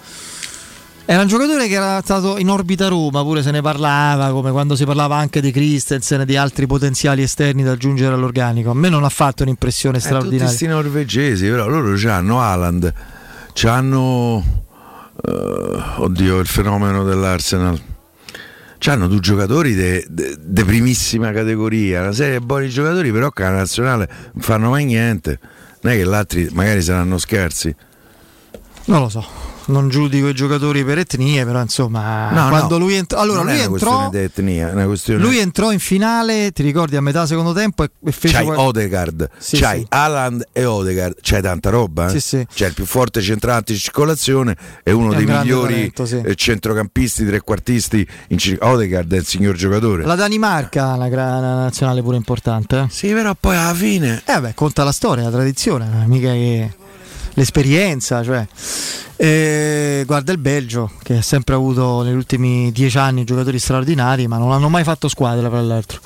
[1.05, 4.75] Era un giocatore che era stato in orbita Roma, pure se ne parlava, come quando
[4.75, 8.69] si parlava anche di Christensen e di altri potenziali esterni da aggiungere all'organico.
[8.69, 10.45] A me non ha fatto un'impressione eh, straordinaria.
[10.45, 12.93] Tutti questi norvegesi, però loro hanno Haaland,
[13.63, 14.67] hanno
[15.21, 17.79] uh, oddio, il fenomeno dell'Arsenal.
[18.77, 24.09] C'hanno due giocatori di primissima categoria, una serie di buoni giocatori, però che la nazionale
[24.33, 25.39] non fanno mai niente.
[25.81, 27.75] Non è che gli altri magari saranno scherzi.
[28.85, 29.25] Non lo so,
[29.69, 33.59] non giudico i giocatori per etnie, però insomma, no, quando no, lui entrò, allora lui
[33.59, 34.73] entrò, etnia,
[35.17, 38.57] lui entrò in finale, ti ricordi a metà secondo tempo e, fece c'hai qual...
[38.57, 39.85] Odegaard, sì, c'hai sì.
[39.89, 42.09] Alan e Odegaard, c'hai tanta roba, eh?
[42.09, 42.47] sì, sì.
[42.51, 46.27] c'è il più forte centrante in circolazione e uno è dei migliori talento.
[46.27, 48.57] Eh, centrocampisti, trequartisti in circolazione.
[48.59, 50.03] Odegaard è il signor giocatore.
[50.03, 52.79] La Danimarca, una, una nazionale pure importante.
[52.79, 52.87] Eh?
[52.89, 56.71] Sì, però poi alla fine eh beh, conta la storia, la tradizione, mica che
[57.39, 58.45] l'esperienza, cioè.
[59.15, 64.37] E guarda il Belgio che ha sempre avuto negli ultimi dieci anni giocatori straordinari, ma
[64.37, 65.99] non hanno mai fatto squadra tra l'altro.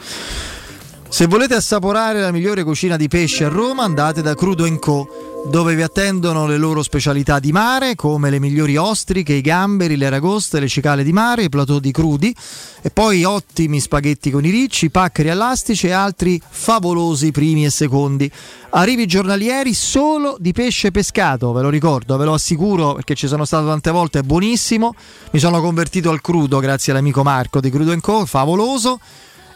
[1.14, 5.08] Se volete assaporare la migliore cucina di pesce a Roma, andate da Crudo Co
[5.46, 10.08] dove vi attendono le loro specialità di mare come le migliori ostriche, i gamberi, le
[10.08, 12.36] aragoste, le cicale di mare, i plateau di crudi
[12.82, 18.32] e poi ottimi spaghetti con i ricci, paccheri elastici e altri favolosi primi e secondi.
[18.72, 23.46] Arrivi giornalieri solo di pesce pescato, ve lo ricordo, ve lo assicuro perché ci sono
[23.46, 24.96] stato tante volte, è buonissimo.
[25.30, 29.00] Mi sono convertito al crudo grazie all'amico Marco di Crudo Co, favoloso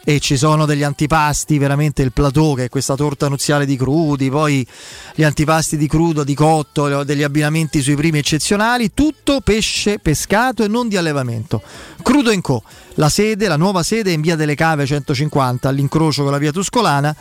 [0.10, 4.30] e ci sono degli antipasti, veramente il plateau che è questa torta nuziale di crudi,
[4.30, 4.66] poi
[5.14, 10.70] gli antipasti di crudo, di cotto, degli abbinamenti sui primi eccezionali, tutto pesce pescato e
[10.70, 11.62] non di allevamento.
[12.02, 12.64] Crudo Co.
[12.94, 16.54] La sede, la nuova sede è in via delle Cave 150 all'incrocio con la via
[16.54, 17.14] Tuscolana,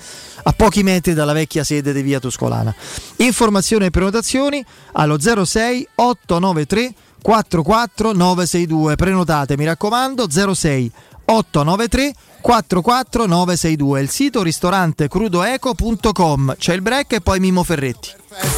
[0.45, 2.73] a pochi metri dalla vecchia sede di via Tuscolana.
[3.17, 8.95] Informazioni e prenotazioni allo 06 893 44962.
[8.95, 10.93] Prenotate, mi raccomando, 06
[11.27, 18.11] 893 44962 il sito ristorante crudoeco.com c'è il break e poi Mimo Ferretti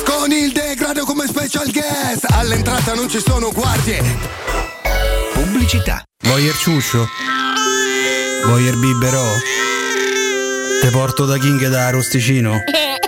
[0.04, 4.02] con il degrado come special guest all'entrata non ci sono guardie
[5.32, 7.06] pubblicità Voyer ciuscio?
[8.44, 9.24] Voyer biberò?
[10.82, 12.64] Te porto da King da Arosticino?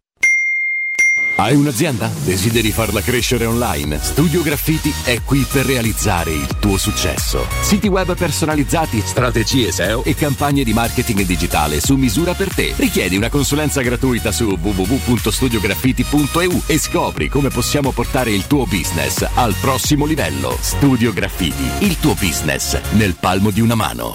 [1.41, 2.07] Hai un'azienda?
[2.23, 3.97] Desideri farla crescere online?
[3.99, 7.47] Studio Graffiti è qui per realizzare il tuo successo.
[7.61, 12.75] Siti web personalizzati, strategie SEO e campagne di marketing digitale su misura per te.
[12.77, 19.55] Richiedi una consulenza gratuita su www.studiograffiti.eu e scopri come possiamo portare il tuo business al
[19.59, 20.55] prossimo livello.
[20.61, 24.13] Studio Graffiti, il tuo business nel palmo di una mano.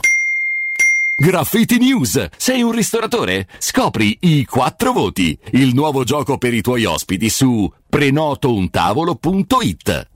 [1.19, 2.27] Graffiti News!
[2.37, 3.49] Sei un ristoratore?
[3.57, 10.16] Scopri i quattro voti, il nuovo gioco per i tuoi ospiti su prenotountavolo.it.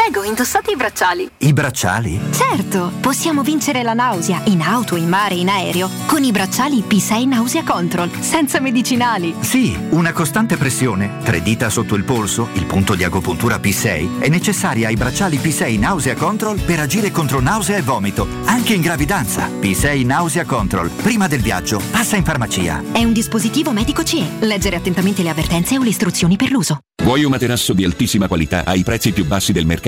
[0.00, 1.28] Prego, indossate i bracciali.
[1.38, 2.20] I bracciali?
[2.30, 7.26] Certo, possiamo vincere la nausea in auto, in mare, in aereo con i bracciali P6
[7.26, 9.34] Nausea Control, senza medicinali.
[9.40, 14.28] Sì, una costante pressione, tre dita sotto il polso, il punto di agopuntura P6 è
[14.28, 19.48] necessaria ai bracciali P6 Nausea Control per agire contro nausea e vomito, anche in gravidanza.
[19.48, 22.84] P6 Nausea Control, prima del viaggio, passa in farmacia.
[22.92, 24.24] È un dispositivo medico CE.
[24.38, 26.78] Leggere attentamente le avvertenze o le istruzioni per l'uso.
[27.02, 29.87] Vuoi un materasso di altissima qualità ai prezzi più bassi del mercato?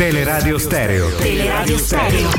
[0.00, 1.14] Teleradio Stereo.
[1.16, 2.30] Teleradio Stereo.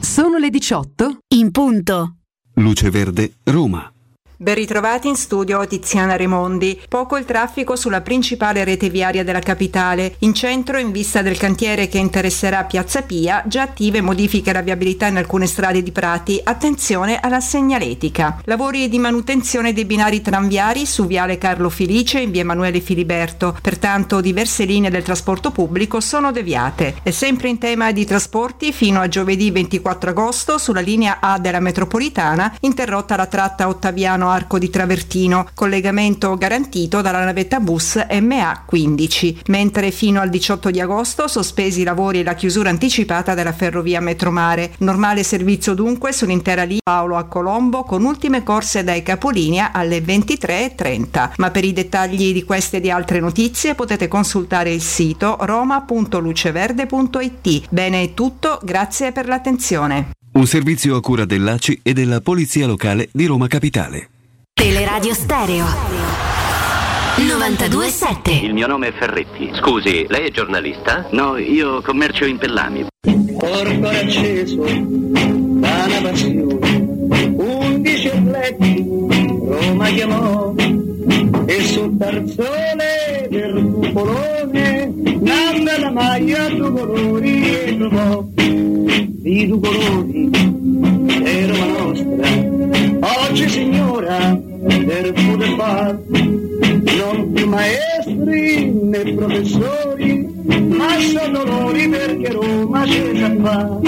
[0.00, 2.16] Sono le 18 in punto.
[2.54, 3.93] Luce Verde, Roma.
[4.36, 6.80] Ben ritrovati in studio Tiziana Remondi.
[6.88, 10.16] Poco il traffico sulla principale rete viaria della capitale.
[10.20, 15.06] In centro, in vista del cantiere che interesserà Piazza Pia, già attive modifiche alla viabilità
[15.06, 16.40] in alcune strade di Prati.
[16.42, 18.40] Attenzione alla segnaletica.
[18.46, 23.56] Lavori di manutenzione dei binari tranviari su Viale Carlo Felice in Via Emanuele Filiberto.
[23.62, 26.96] Pertanto diverse linee del trasporto pubblico sono deviate.
[27.04, 31.60] E sempre in tema di trasporti, fino a giovedì 24 agosto, sulla linea A della
[31.60, 39.90] metropolitana, interrotta la tratta Ottaviano Arco di Travertino, collegamento garantito dalla navetta bus MA15, mentre
[39.90, 44.72] fino al 18 di agosto sospesi i lavori e la chiusura anticipata della ferrovia Metromare.
[44.78, 51.32] Normale servizio dunque sull'intera linea Paolo a Colombo con ultime corse dai capolinea alle 23.30.
[51.36, 57.68] Ma per i dettagli di queste e di altre notizie potete consultare il sito roma.luceverde.it.
[57.70, 60.10] Bene è tutto, grazie per l'attenzione.
[60.32, 64.13] Un servizio a cura dell'ACI e della Polizia Locale di Roma Capitale.
[64.54, 65.66] Teleradio Stereo
[67.16, 68.30] 927.
[68.30, 69.50] Il mio nome è Ferretti.
[69.54, 71.06] Scusi, lei è giornalista?
[71.10, 72.86] No, io commercio in pellami.
[73.36, 80.54] Corpo acceso da una passione, undici letti, Roma chiamò,
[81.46, 90.30] e sul tarzone del cupolone, nanda la maglia due colori e trovò, di due colori,
[91.22, 92.28] è Roma nostra,
[93.28, 100.28] oggi signora del poter far, non più maestri né professori,
[100.68, 103.80] ma sono loro perché Roma c'è già fa.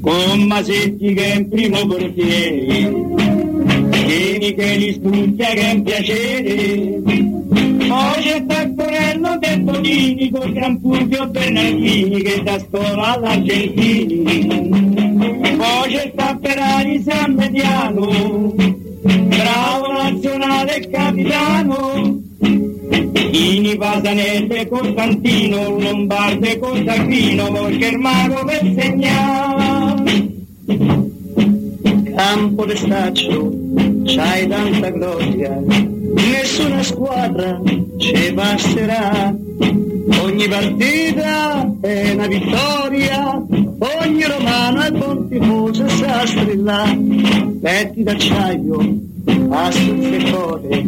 [0.00, 3.35] Con Masetti che è in primo portiere,
[4.06, 7.02] Vieni che li studia che è un piacere,
[7.88, 14.22] poi c'è Taccorello del Bonini con Gran Fulvio Bernardini che da scuola all'Argentini,
[15.56, 18.54] poi c'è Tapperari San Mediano,
[19.02, 22.22] bravo nazionale capitano,
[23.32, 26.58] Ini Pasanelle Costantino, Lombarde
[27.88, 30.34] il mago per segnare.
[32.16, 33.65] Campo de staccio,
[34.06, 37.60] c'hai tanta gloria, nessuna squadra
[37.98, 39.34] ci passerà.
[40.22, 43.42] Ogni partita è una vittoria,
[44.04, 46.98] ogni romano è buon tifoso sa strillare.
[47.60, 48.78] Petti d'acciaio,
[49.50, 50.86] assunze e code,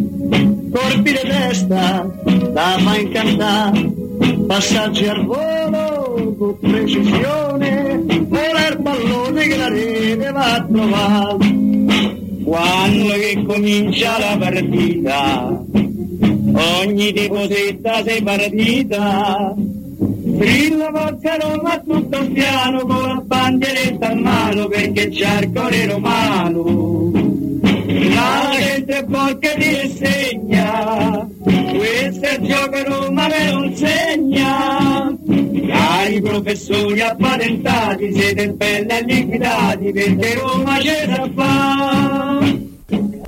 [0.71, 2.09] colpi di testa,
[2.53, 3.93] da fa incantare,
[4.47, 11.68] passaggi al volo con precisione, vola il pallone che la rete va a trovare.
[12.49, 15.63] Quando che comincia la partita,
[16.81, 19.55] ogni tifosetta sei partita,
[20.35, 27.18] strilla forza Roma tutto piano con la bandieretta a mano perché c'è il cuore romano.
[28.01, 35.17] La gente porca ti insegna, questo è il gioco Roma me lo insegna.
[35.69, 42.67] Cari professori appatentati, siete belli e liquidati perché Roma c'è da fare.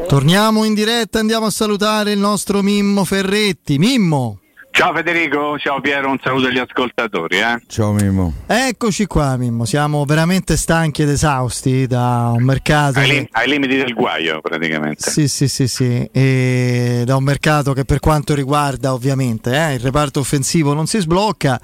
[0.07, 3.79] Torniamo in diretta, andiamo a salutare il nostro Mimmo Ferretti.
[3.79, 4.40] Mimmo!
[4.73, 7.39] Ciao Federico, ciao Piero, un saluto agli ascoltatori.
[7.39, 7.61] Eh.
[7.67, 8.33] Ciao Mimmo.
[8.47, 12.99] Eccoci qua Mimmo, siamo veramente stanchi ed esausti da un mercato...
[12.99, 13.13] Ai, che...
[13.13, 15.11] lim- ai limiti del guaio praticamente.
[15.11, 16.09] Sì, sì, sì, sì.
[16.11, 20.99] E da un mercato che per quanto riguarda ovviamente eh, il reparto offensivo non si
[20.99, 21.61] sblocca.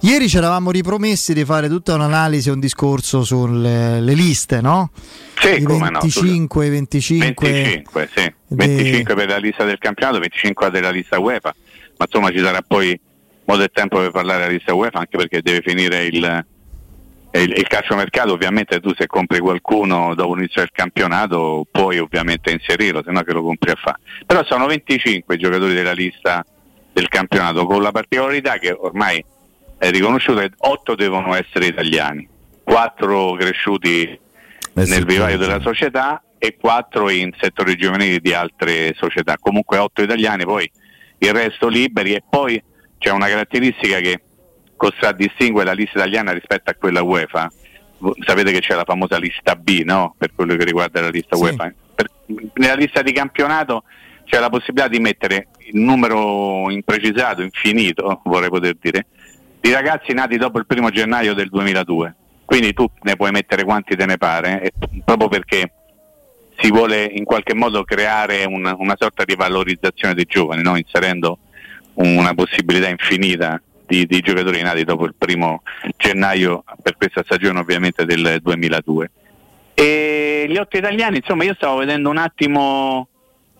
[0.00, 4.90] Ieri ci eravamo ripromessi di fare tutta un'analisi e un discorso sulle le liste, no?
[5.38, 8.34] Sì, I come 25, no, 25, 25, sì.
[8.48, 11.54] 25 per la lista del campionato, 25 della lista UEFA,
[11.96, 12.98] ma insomma ci sarà poi
[13.44, 16.44] modo e tempo per parlare della lista UEFA, anche perché deve finire il,
[17.32, 18.32] il, il calciomercato.
[18.32, 23.32] Ovviamente tu se compri qualcuno dopo l'inizio del campionato puoi ovviamente inserirlo, se no che
[23.32, 23.98] lo compri a fare.
[24.26, 26.44] Però sono 25 i giocatori della lista
[26.92, 29.24] del campionato, con la particolarità che ormai
[29.78, 32.28] è riconosciuta che 8 devono essere italiani,
[32.62, 34.20] 4 cresciuti eh
[34.74, 40.44] nel vivaio della società e 4 in settori giovanili di altre società, comunque 8 italiani,
[40.44, 40.70] poi
[41.26, 42.62] il resto liberi e poi
[42.98, 44.20] c'è una caratteristica che
[44.76, 47.50] contraddistingue la lista italiana rispetto a quella UEFA.
[48.24, 50.14] Sapete che c'è la famosa lista B no?
[50.18, 51.42] per quello che riguarda la lista sì.
[51.42, 51.72] UEFA.
[51.94, 52.10] Per,
[52.54, 53.84] nella lista di campionato
[54.24, 59.06] c'è la possibilità di mettere il numero imprecisato, infinito, vorrei poter dire,
[59.60, 62.16] di ragazzi nati dopo il primo gennaio del 2002.
[62.44, 64.72] Quindi tu ne puoi mettere quanti te ne pare, eh,
[65.04, 65.72] proprio perché
[66.62, 70.76] si vuole in qualche modo creare una, una sorta di valorizzazione dei giovani, no?
[70.76, 71.38] inserendo
[71.94, 75.62] una possibilità infinita di, di, giocatori nati dopo il primo
[75.96, 79.10] gennaio per questa stagione ovviamente del 2002.
[79.74, 83.08] E gli otto italiani, insomma io stavo vedendo un attimo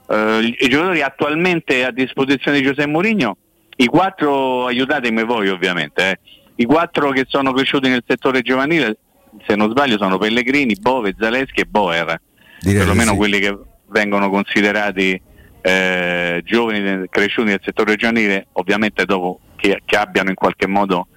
[0.09, 3.36] eh, i giocatori attualmente a disposizione di Giuseppe Mourinho,
[3.76, 6.18] i quattro, aiutatemi voi ovviamente, eh,
[6.55, 8.96] i quattro che sono cresciuti nel settore giovanile,
[9.44, 12.20] se non sbaglio sono Pellegrini, Bove, Zaleschi e Boer
[12.62, 13.16] Direi perlomeno sì.
[13.16, 13.58] quelli che
[13.88, 15.20] vengono considerati
[15.60, 21.08] eh, giovani cresciuti nel settore giovanile, ovviamente dopo che, che abbiano in qualche modo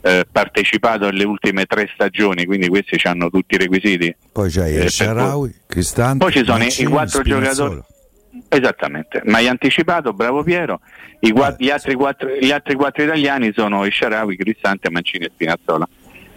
[0.00, 4.14] eh, partecipato alle ultime tre stagioni, quindi questi hanno tutti i requisiti.
[4.32, 7.80] Poi c'hai eh, Sharawi, Cristante, Poi ci sono Mancini, i quattro giocatori.
[8.48, 10.80] Esattamente, ma hai anticipato, bravo Piero.
[11.20, 15.88] I, eh, gli, altri quattro, gli, altri quattro, italiani sono Isharawi, Cristante, Mancini e Spinazzola.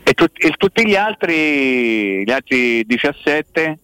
[0.04, 3.80] E, tut, e tutti gli altri, gli altri 17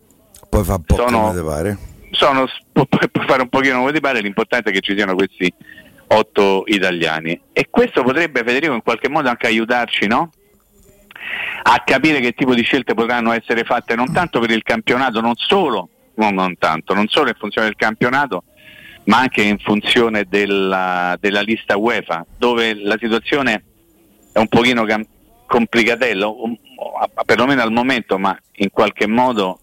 [0.53, 1.77] poi fa un po' sono, come ti pare.
[2.11, 5.51] Sono, puoi fare un pochino come ti pare, l'importante è che ci siano questi
[6.07, 7.39] otto italiani.
[7.51, 10.29] E questo potrebbe, Federico, in qualche modo anche aiutarci, no?
[11.63, 15.33] A capire che tipo di scelte potranno essere fatte non tanto per il campionato, non
[15.35, 18.43] solo, no, non tanto, non solo in funzione del campionato,
[19.05, 23.63] ma anche in funzione della, della lista UEFA, dove la situazione
[24.31, 25.07] è un pochino cam-
[25.47, 26.31] complicatella,
[27.25, 29.59] perlomeno al momento, ma in qualche modo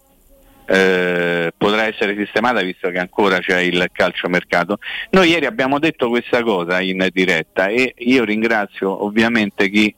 [0.72, 4.78] eh, potrà essere sistemata visto che ancora c'è il calciomercato.
[5.10, 9.92] Noi ieri abbiamo detto questa cosa in diretta e io ringrazio ovviamente chi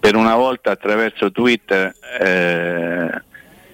[0.00, 3.22] per una volta attraverso Twitter eh,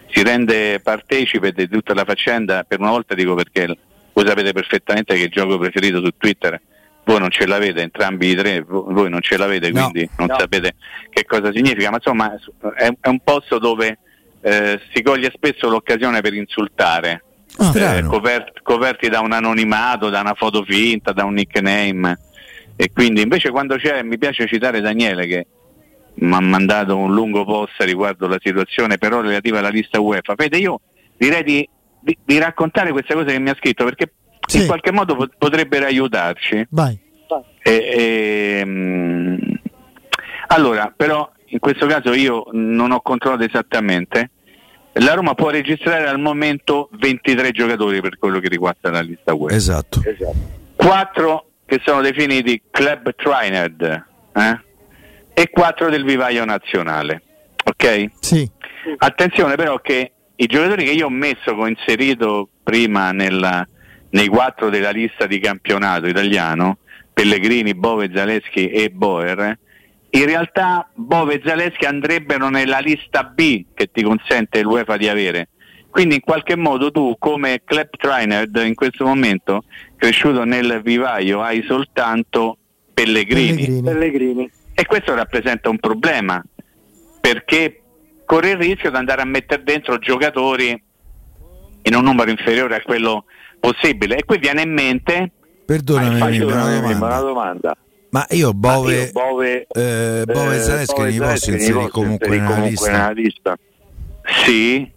[0.08, 3.66] si rende partecipe di tutta la faccenda, per una volta dico perché
[4.12, 6.60] voi sapete perfettamente che il gioco preferito su Twitter
[7.04, 10.36] voi non ce l'avete, entrambi i tre, voi non ce l'avete, quindi no, non no.
[10.38, 10.74] sapete
[11.08, 12.34] che cosa significa, ma insomma
[12.76, 13.98] è, è un posto dove
[14.40, 17.24] eh, si coglie spesso l'occasione per insultare,
[17.58, 22.18] oh, eh, coperti, coperti da un anonimato, da una foto finta, da un nickname.
[22.76, 25.46] E quindi invece quando c'è, mi piace citare Daniele che
[26.20, 30.34] mi ha mandato un lungo post riguardo la situazione però relativa alla lista UEFA.
[30.36, 30.80] Fede, io
[31.16, 31.68] direi di,
[32.00, 34.12] di, di raccontare queste cose che mi ha scritto perché
[34.46, 34.60] sì.
[34.60, 36.66] in qualche modo pot- potrebbero aiutarci.
[36.70, 36.98] Vai.
[37.62, 39.60] E, e, mh,
[40.48, 44.30] allora, però in questo caso io non ho controllato esattamente.
[44.94, 49.52] La Roma può registrare al momento 23 giocatori per quello che riguarda la lista web.
[49.52, 50.02] Esatto.
[50.04, 50.56] esatto.
[50.76, 54.60] 4 che sono definiti club trained eh?
[55.34, 57.22] e 4 del vivaio nazionale.
[57.64, 58.06] Ok?
[58.20, 58.50] Sì.
[58.96, 63.66] Attenzione però che i giocatori che io ho messo, ho inserito prima nella,
[64.10, 66.78] nei 4 della lista di campionato italiano,
[67.12, 69.58] Pellegrini, Bove, Zaleschi e Boer,
[70.10, 75.48] in realtà Bove e Zaleschi andrebbero nella lista B che ti consente l'UEFA di avere.
[75.90, 79.64] Quindi in qualche modo tu come club trainer in questo momento,
[79.96, 82.58] cresciuto nel vivaio, hai soltanto
[82.94, 83.54] Pellegrini.
[83.54, 83.82] Pellegrini.
[83.82, 84.50] Pellegrini.
[84.74, 86.42] E questo rappresenta un problema,
[87.20, 87.82] perché
[88.24, 90.80] corre il rischio di andare a mettere dentro giocatori
[91.82, 93.24] in un numero inferiore a quello
[93.58, 94.18] possibile.
[94.18, 95.32] E qui viene in mente...
[95.64, 97.76] Perdonami, una, una domanda.
[98.10, 102.60] Ma io Bove, ah, io Bove, eh, Bove eh, Zaleschi li posso inserire comunque, nella,
[102.60, 103.10] lista.
[103.10, 103.58] lista.
[104.44, 104.90] Sì,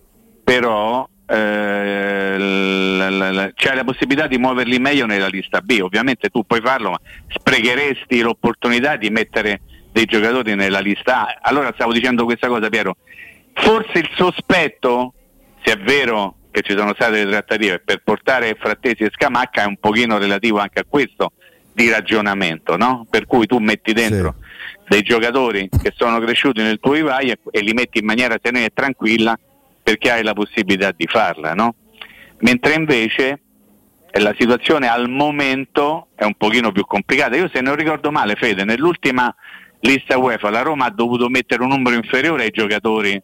[0.44, 5.80] però eh, la, la, la, c'è la possibilità di muoverli meglio nella lista B.
[5.82, 11.40] Ovviamente tu puoi farlo, ma sprecheresti l'opportunità di mettere dei giocatori nella lista A.
[11.42, 12.96] Allora stavo dicendo questa cosa, Piero.
[13.54, 15.14] Forse il sospetto,
[15.64, 19.66] se è vero che ci sono state le trattative per portare Frattesi e Scamacca, è
[19.66, 21.34] un pochino relativo anche a questo
[21.74, 23.06] di ragionamento, no?
[23.10, 24.86] per cui tu metti dentro sì.
[24.90, 28.72] dei giocatori che sono cresciuti nel tuo vivaio e li metti in maniera serena e
[28.74, 29.38] tranquilla
[29.82, 31.76] perché hai la possibilità di farla, no?
[32.40, 33.42] mentre invece
[34.20, 37.36] la situazione al momento è un pochino più complicata.
[37.38, 39.34] Io se non ricordo male, Fede, nell'ultima
[39.82, 43.22] lista UEFA la Roma ha dovuto mettere un numero inferiore ai giocatori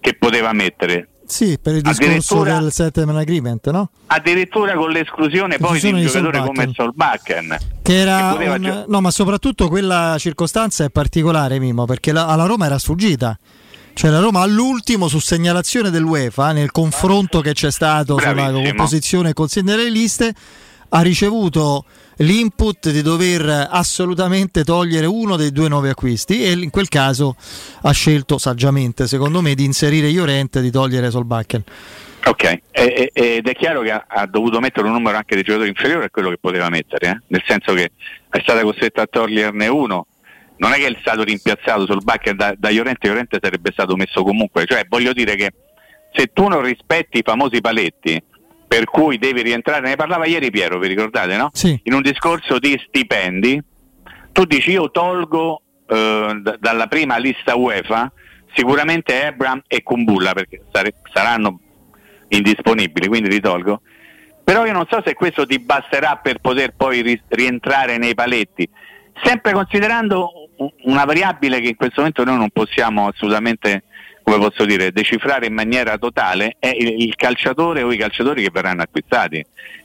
[0.00, 1.08] che poteva mettere.
[1.26, 3.90] Sì, per il discorso del settlement agreement, no?
[4.06, 7.56] Addirittura con l'esclusione poi di un giocatore come Solbakken.
[7.82, 8.62] Che era che un...
[8.62, 13.36] gio- no, ma soprattutto quella circostanza è particolare, Mimo, perché la, alla Roma era sfuggita.
[13.92, 18.58] Cioè la Roma all'ultimo su segnalazione dell'UEFA nel confronto che c'è stato Bravissimo.
[18.58, 20.34] sulla composizione con delle liste
[20.90, 21.84] ha ricevuto
[22.16, 27.36] l'input di dover assolutamente togliere uno dei due nuovi acquisti e in quel caso
[27.82, 31.64] ha scelto saggiamente, secondo me, di inserire Llorente e di togliere Solbakken.
[32.26, 36.10] Ok, ed è chiaro che ha dovuto mettere un numero anche di giocatori inferiore a
[36.10, 37.20] quello che poteva mettere, eh?
[37.28, 37.92] nel senso che
[38.28, 40.06] è stata costretta a toglierne uno.
[40.56, 44.24] Non è che è stato rimpiazzato sul backer da, da Llorente, Llorente sarebbe stato messo
[44.24, 44.64] comunque.
[44.64, 45.52] Cioè, voglio dire che
[46.12, 48.20] se tu non rispetti i famosi paletti,
[48.66, 51.50] per cui devi rientrare, ne parlava ieri Piero, vi ricordate, no?
[51.52, 51.78] Sì.
[51.84, 53.62] In un discorso di stipendi,
[54.32, 58.10] tu dici io tolgo eh, d- dalla prima lista UEFA
[58.54, 61.60] sicuramente Ebram e Kumbulla perché sare- saranno
[62.28, 63.82] indisponibili, quindi li tolgo.
[64.42, 68.68] Però io non so se questo ti basterà per poter poi ri- rientrare nei paletti,
[69.22, 70.30] sempre considerando
[70.84, 73.84] una variabile che in questo momento noi non possiamo assolutamente
[74.26, 78.82] come posso dire, decifrare in maniera totale è il, calciatore o i calciatori che verranno
[78.82, 79.44] acquistati.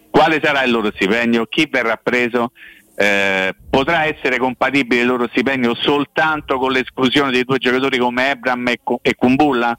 [0.10, 1.46] Quale sarà il loro stipendio?
[1.46, 2.52] Chi verrà preso?
[2.96, 8.68] Eh, potrà essere compatibile il loro stipendio soltanto con l'esclusione dei due giocatori come Ebram
[8.68, 9.78] e, e Kumbulla?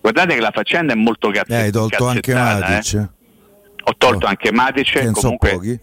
[0.00, 1.58] Guardate che la faccenda è molto cazzetta.
[1.58, 2.94] Eh, hai tolto anche Matic.
[2.94, 3.08] Eh.
[3.84, 4.28] Ho tolto oh.
[4.30, 5.10] anche Matic.
[5.10, 5.80] Comunque, pochi.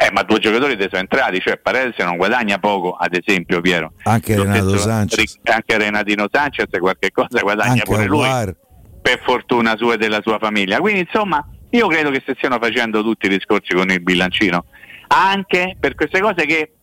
[0.00, 3.94] Eh, ma due giocatori te sono entrati, cioè Paredes non guadagna poco, ad esempio, Piero.
[4.04, 5.38] Anche L'ho Renato detto, Sanchez.
[5.42, 8.28] Anche Renatino Sanchez qualche cosa guadagna anche pure lui,
[9.02, 10.78] per fortuna sua e della sua famiglia.
[10.78, 14.66] Quindi insomma, io credo che si stiano facendo tutti i discorsi con il bilancino,
[15.08, 16.74] anche per queste cose che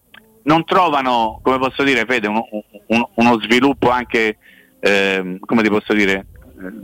[0.43, 2.45] non trovano, come posso dire, Fede, uno,
[2.87, 4.39] uno, uno sviluppo anche,
[4.81, 6.25] eh, come ti posso dire,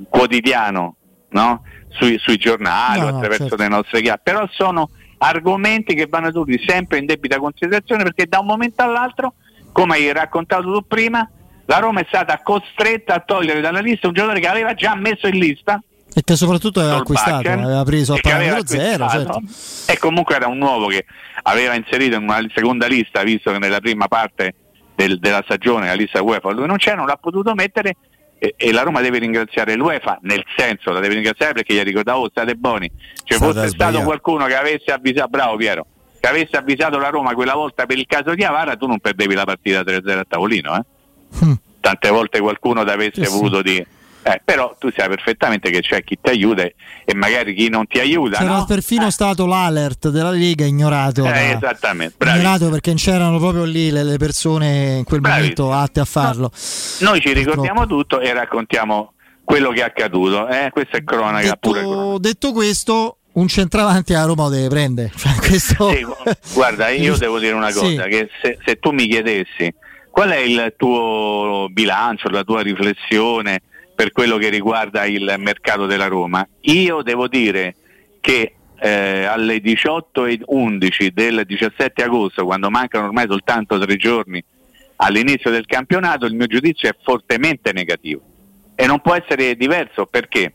[0.07, 0.95] quotidiano,
[1.31, 1.63] no?
[1.89, 3.63] sui, sui, giornali no, attraverso certo.
[3.63, 4.91] le nostre chiappe, però sono
[5.23, 9.34] argomenti che vanno tutti sempre in debita considerazione perché da un momento all'altro,
[9.72, 11.30] come hai raccontato tu prima,
[11.65, 15.27] la Roma è stata costretta a togliere dalla lista un giocatore che aveva già messo
[15.27, 15.81] in lista.
[16.14, 19.41] E che soprattutto aveva acquistato, Bakken, aveva preso a parametro zero certo.
[19.88, 21.06] e comunque era un nuovo che
[21.43, 24.56] aveva inserito in una seconda lista visto che nella prima parte
[24.93, 27.95] del, della stagione la lista UEFA lui non c'era, non l'ha potuto mettere
[28.43, 32.23] e, e, la Roma deve ringraziare l'UEFA, nel senso la deve ringraziare perché gli ricordavo,
[32.23, 32.89] oh, state buoni,
[33.23, 35.85] ci fosse stato qualcuno che avesse avvisato, bravo Piero,
[36.19, 39.35] che avesse avvisato la Roma quella volta per il caso di Avara, tu non perdevi
[39.35, 40.76] la partita 3-0 a tavolino.
[40.76, 41.45] Eh?
[41.45, 41.53] Mm.
[41.80, 43.63] Tante volte qualcuno ti avesse sì, voluto sì.
[43.63, 43.88] dire
[44.23, 47.99] eh, però tu sai perfettamente che c'è chi ti aiuta e magari chi non ti
[47.99, 48.38] aiuta.
[48.38, 48.65] C'era no?
[48.65, 49.11] perfino eh.
[49.11, 51.26] stato l'alert della Lega ignorato.
[51.26, 52.23] Eh, da, esattamente.
[52.23, 55.68] Ignorato perché c'erano proprio lì le, le persone in quel bravissimo.
[55.68, 56.52] momento atte a farlo.
[56.99, 57.10] No.
[57.10, 60.48] Noi ci ricordiamo tutto e raccontiamo quello che è accaduto.
[60.48, 60.69] Eh?
[60.72, 61.80] Questa è cronaca detto, pure.
[61.81, 62.19] Cronaca.
[62.19, 65.11] Detto questo, un centravanti a Roma deve prendere.
[65.18, 65.89] Cioè, questo...
[65.89, 66.06] sì,
[66.53, 68.10] guarda, io devo dire una cosa: sì.
[68.10, 69.73] che se, se tu mi chiedessi
[70.11, 73.61] qual è il tuo bilancio, la tua riflessione
[74.01, 76.43] per quello che riguarda il mercato della Roma.
[76.61, 77.75] Io devo dire
[78.19, 84.43] che eh, alle 18.11 del 17 agosto, quando mancano ormai soltanto tre giorni
[84.95, 88.21] all'inizio del campionato, il mio giudizio è fortemente negativo.
[88.73, 90.51] E non può essere diverso perché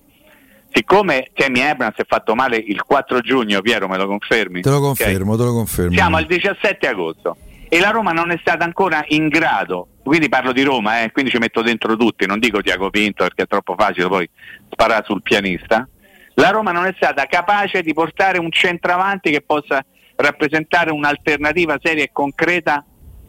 [0.73, 4.63] siccome Temi Abrams si è fatto male il 4 giugno, Piero me lo confermi?
[4.63, 5.45] Te lo confermo, okay.
[5.45, 5.93] te lo confermo.
[5.93, 7.37] Siamo al 17 agosto
[7.69, 11.31] e la Roma non è stata ancora in grado, quindi parlo di Roma, eh, quindi
[11.31, 14.29] ci metto dentro tutti, non dico Tiago Pinto perché è troppo facile poi
[14.71, 15.87] sparare sul pianista,
[16.35, 19.85] la Roma non è stata capace di portare un centravanti che possa
[20.17, 22.85] rappresentare un'alternativa seria e concreta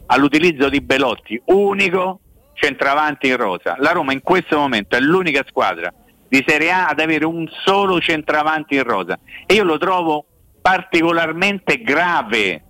[0.05, 2.19] all'utilizzo di Belotti, unico
[2.53, 3.75] centravanti in rosa.
[3.79, 5.93] La Roma in questo momento è l'unica squadra
[6.27, 9.17] di Serie A ad avere un solo centravanti in rosa.
[9.45, 10.25] E io lo trovo
[10.61, 12.63] particolarmente grave.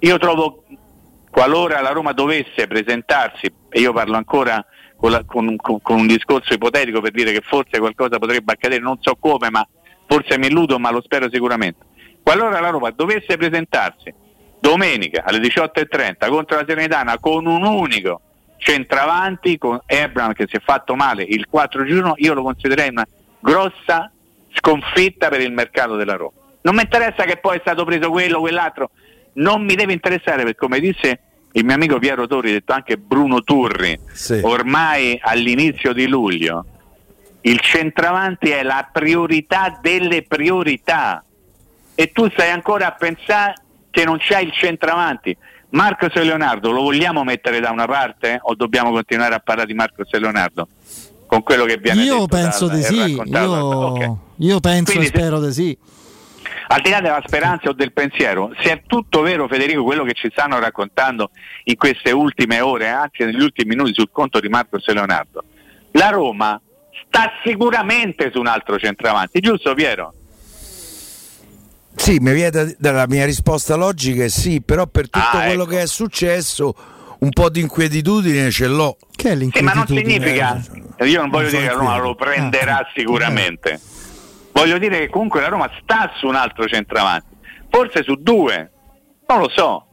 [0.00, 0.64] Io trovo,
[1.38, 4.64] qualora la Roma dovesse presentarsi, e io parlo ancora
[4.96, 8.82] con, la, con, con, con, un discorso ipotetico per dire che forse qualcosa potrebbe accadere,
[8.82, 9.64] non so come, ma
[10.08, 11.78] forse mi illudo, ma lo spero sicuramente.
[12.24, 14.12] Qualora la Roma dovesse presentarsi
[14.58, 18.20] domenica alle 18.30 contro la Serenitana con un unico
[18.56, 23.06] centravanti, con Ebram che si è fatto male il 4 giugno, io lo considererei una
[23.38, 24.10] grossa
[24.54, 26.32] sconfitta per il mercato della Roma.
[26.62, 28.90] Non mi interessa che poi è stato preso quello o quell'altro,
[29.34, 31.20] non mi deve interessare perché come disse
[31.58, 34.40] il mio amico Piero Torri, detto anche Bruno Turri, sì.
[34.42, 36.64] ormai all'inizio di luglio,
[37.42, 41.22] il centravanti è la priorità delle priorità.
[41.94, 43.54] e tu stai ancora a pensare
[43.90, 45.36] che non c'è il centravanti.
[45.70, 49.74] Marcos e Leonardo lo vogliamo mettere da una parte o dobbiamo continuare a parlare di
[49.74, 50.68] Marcos e Leonardo?
[51.26, 53.20] Con quello che viene io detto penso dal, di e sì.
[53.24, 54.16] Io, Ok.
[54.36, 55.76] io penso Quindi e spero di sì.
[56.70, 60.12] Al di là della speranza o del pensiero, se è tutto vero Federico quello che
[60.12, 61.30] ci stanno raccontando
[61.64, 65.44] in queste ultime ore, anche negli ultimi minuti sul conto di Marcos e Leonardo,
[65.92, 66.60] la Roma
[67.06, 70.12] sta sicuramente su un altro centravanti, giusto Piero?
[71.96, 75.62] Sì, mi viene da- dalla mia risposta logica è sì, però per tutto Ah, quello
[75.64, 75.70] ecco.
[75.72, 76.74] che è successo
[77.20, 78.96] un po' di inquietudine ce l'ho.
[79.14, 80.62] Che è Sì, ma non significa,
[81.00, 83.80] io non voglio dire che la Roma lo prenderà sicuramente,
[84.58, 87.36] voglio dire che comunque la Roma sta su un altro centravanti,
[87.70, 88.70] forse su due,
[89.26, 89.86] non lo so,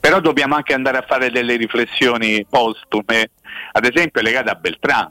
[0.00, 3.30] però dobbiamo anche andare a fare delle riflessioni postume,
[3.72, 5.10] ad esempio legate a Beltrán.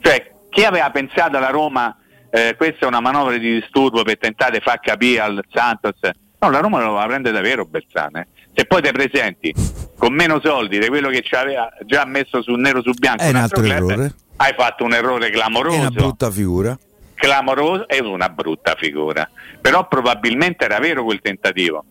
[0.00, 1.94] Cioè, chi aveva pensato alla Roma,
[2.30, 5.98] eh, questa è una manovra di disturbo per tentare di far capire al Santos,
[6.38, 8.16] no, la Roma lo va a prendere davvero Beltrán.
[8.16, 8.26] eh.
[8.54, 9.54] Se poi ti presenti
[9.98, 13.28] con meno soldi di quello che ci aveva già messo su nero su bianco, È
[13.28, 14.14] un altro club, errore.
[14.36, 16.78] hai fatto un errore È clamoroso una brutta figura.
[17.16, 19.28] Clamoroso e una brutta figura.
[19.60, 21.84] Però probabilmente era vero quel tentativo.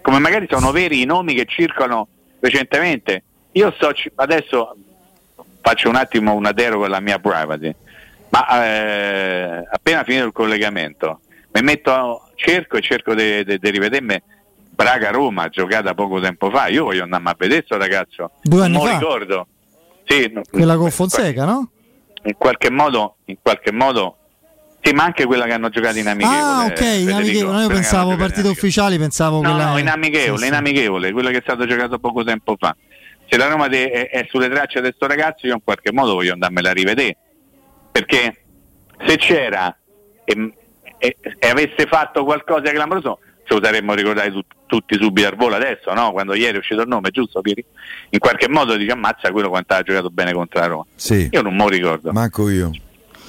[0.00, 2.08] Come magari sono veri i nomi che circolano
[2.40, 3.22] recentemente.
[3.52, 4.74] Io sto ci- adesso
[5.60, 7.72] faccio un attimo una deroga alla mia privacy,
[8.30, 11.20] ma eh, appena finito il collegamento
[11.52, 14.20] mi metto, cerco e cerco di rivedermi
[14.70, 16.68] Braga-Roma giocata poco tempo fa.
[16.68, 18.30] Io voglio andare a vedere questo ragazzo.
[18.42, 18.98] Due anni non fa?
[18.98, 19.46] ricordo.
[20.04, 21.70] Sì, Quella con Fonseca, no?
[22.24, 24.16] in qualche modo, in qualche modo,
[24.82, 26.40] sì, ma anche quella che hanno giocato in amichevole.
[26.40, 27.60] Ah, ok, in Federico, amichevole.
[27.62, 31.38] Io pensavo partite ufficiali, pensavo No, quella no, in amichevole, Sì, in amichevole, quello che
[31.38, 32.74] è stato giocato poco tempo fa.
[33.28, 36.14] Se la Roma de- è, è sulle tracce di questo ragazzo, io in qualche modo
[36.14, 37.16] voglio andarmela a rivedere.
[37.90, 38.44] Perché
[39.06, 39.74] se c'era
[40.24, 40.52] e,
[40.98, 45.36] e- e avesse fatto qualcosa di clamoroso, ce lo saremmo ricordati tu- tutti subito al
[45.36, 46.12] volo adesso, no?
[46.12, 47.64] Quando ieri è uscito il nome, giusto Pieri?
[48.10, 50.84] In qualche modo dice ammazza quello quanto ha giocato bene contro la Roma.
[50.94, 51.28] Sì.
[51.30, 52.12] Io non me lo ricordo.
[52.12, 52.70] Manco io.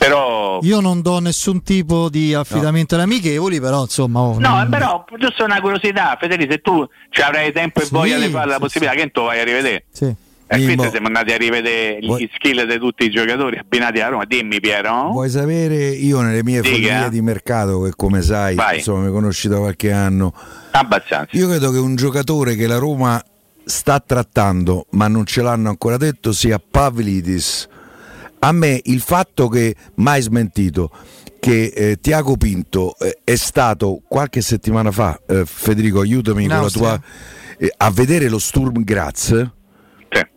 [0.08, 4.20] Però Io non do nessun tipo di affidamento alle amichevoli, però insomma.
[4.20, 7.94] oh, No, non- però giusto una curiosità, Federico, se tu ci avrai tempo e Sì,
[7.94, 9.86] voglia di fare la sì, possibilità, che tu vai a rivedere.
[9.92, 10.14] Sì.
[10.46, 14.10] E quindi siamo andati a rivedere gli Vuoi- skill di tutti i giocatori abbinati a
[14.10, 14.26] Roma.
[14.26, 15.10] Dimmi Piero.
[15.12, 18.78] Vuoi sapere, io nelle mie follie di mercato, che come sai, Vai.
[18.78, 20.34] insomma, mi conosci da qualche anno,
[20.72, 21.30] Abbastanza.
[21.38, 23.24] io credo che un giocatore che la Roma
[23.66, 27.70] sta trattando, ma non ce l'hanno ancora detto, sia Pavlidis.
[28.44, 30.92] A me il fatto che, mai smentito,
[31.40, 36.62] che eh, Tiago Pinto eh, è stato qualche settimana fa, eh, Federico aiutami In con
[36.62, 37.02] la tua...
[37.58, 39.50] eh, a vedere lo Sturm Graz,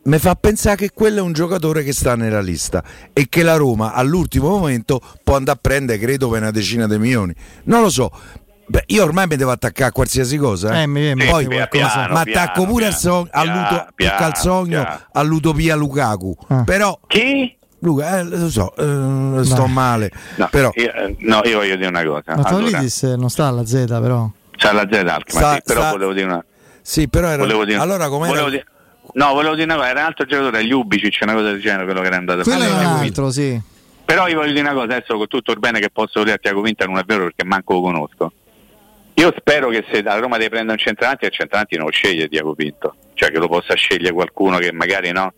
[0.04, 3.56] mi fa pensare che quello è un giocatore che sta nella lista e che la
[3.56, 7.34] Roma all'ultimo momento può andare a prendere, credo, per una decina di milioni.
[7.64, 8.10] Non lo so.
[8.68, 10.78] Beh, io ormai mi devo attaccare a qualsiasi cosa.
[10.78, 10.82] eh.
[10.82, 11.88] Eh, mi- mi- Poi sì, qualcosa.
[11.88, 15.00] piano, ma piano, attacco pure al, piano, son- piano, all'uto- piano, al sogno piano.
[15.12, 16.36] all'utopia Lukaku.
[16.48, 16.64] Ah.
[16.64, 17.55] Però Chi?
[17.80, 20.10] Luca, eh, lo so, eh, sto male.
[20.36, 22.22] No, Però io, eh, no, io voglio dire una cosa.
[22.26, 24.28] Ma Allora, Pavlidis non sta alla Z, però.
[24.56, 26.44] c'ha la Z Alkmaar, sì, però sta- volevo dire una
[26.82, 28.28] sì, però era volevo dire, allora com'era?
[28.32, 28.64] volevo dire-
[29.14, 31.84] No, volevo dire una cosa, era un altro giocatore, gli Ubicic, una cosa del genere,
[31.84, 32.70] quello che era andato a Quello fare.
[32.70, 33.60] è un Tiago altro, sì.
[34.04, 36.38] Però io voglio dire una cosa, adesso con tutto il bene che posso dire a
[36.38, 38.32] Tiago Vinta non è vero perché manco lo conosco.
[39.14, 42.28] Io spero che se la Roma deve prendere un centravanti, il centravanti non lo sceglie
[42.28, 45.32] Tiago Pinto, cioè che lo possa scegliere qualcuno che magari no,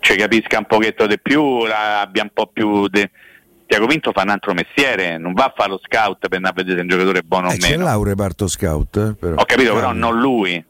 [0.00, 3.08] ci- capisca un pochetto di più, la- abbia un po' più di...
[3.66, 6.56] Tiago Pinto fa un altro mestiere, non va a fare lo scout per andare a
[6.56, 7.84] vedere se un giocatore è buono o Eh, c'è meno.
[7.84, 8.96] là un reparto scout.
[8.96, 9.34] eh, però.
[9.36, 10.64] Ho capito, però non lui.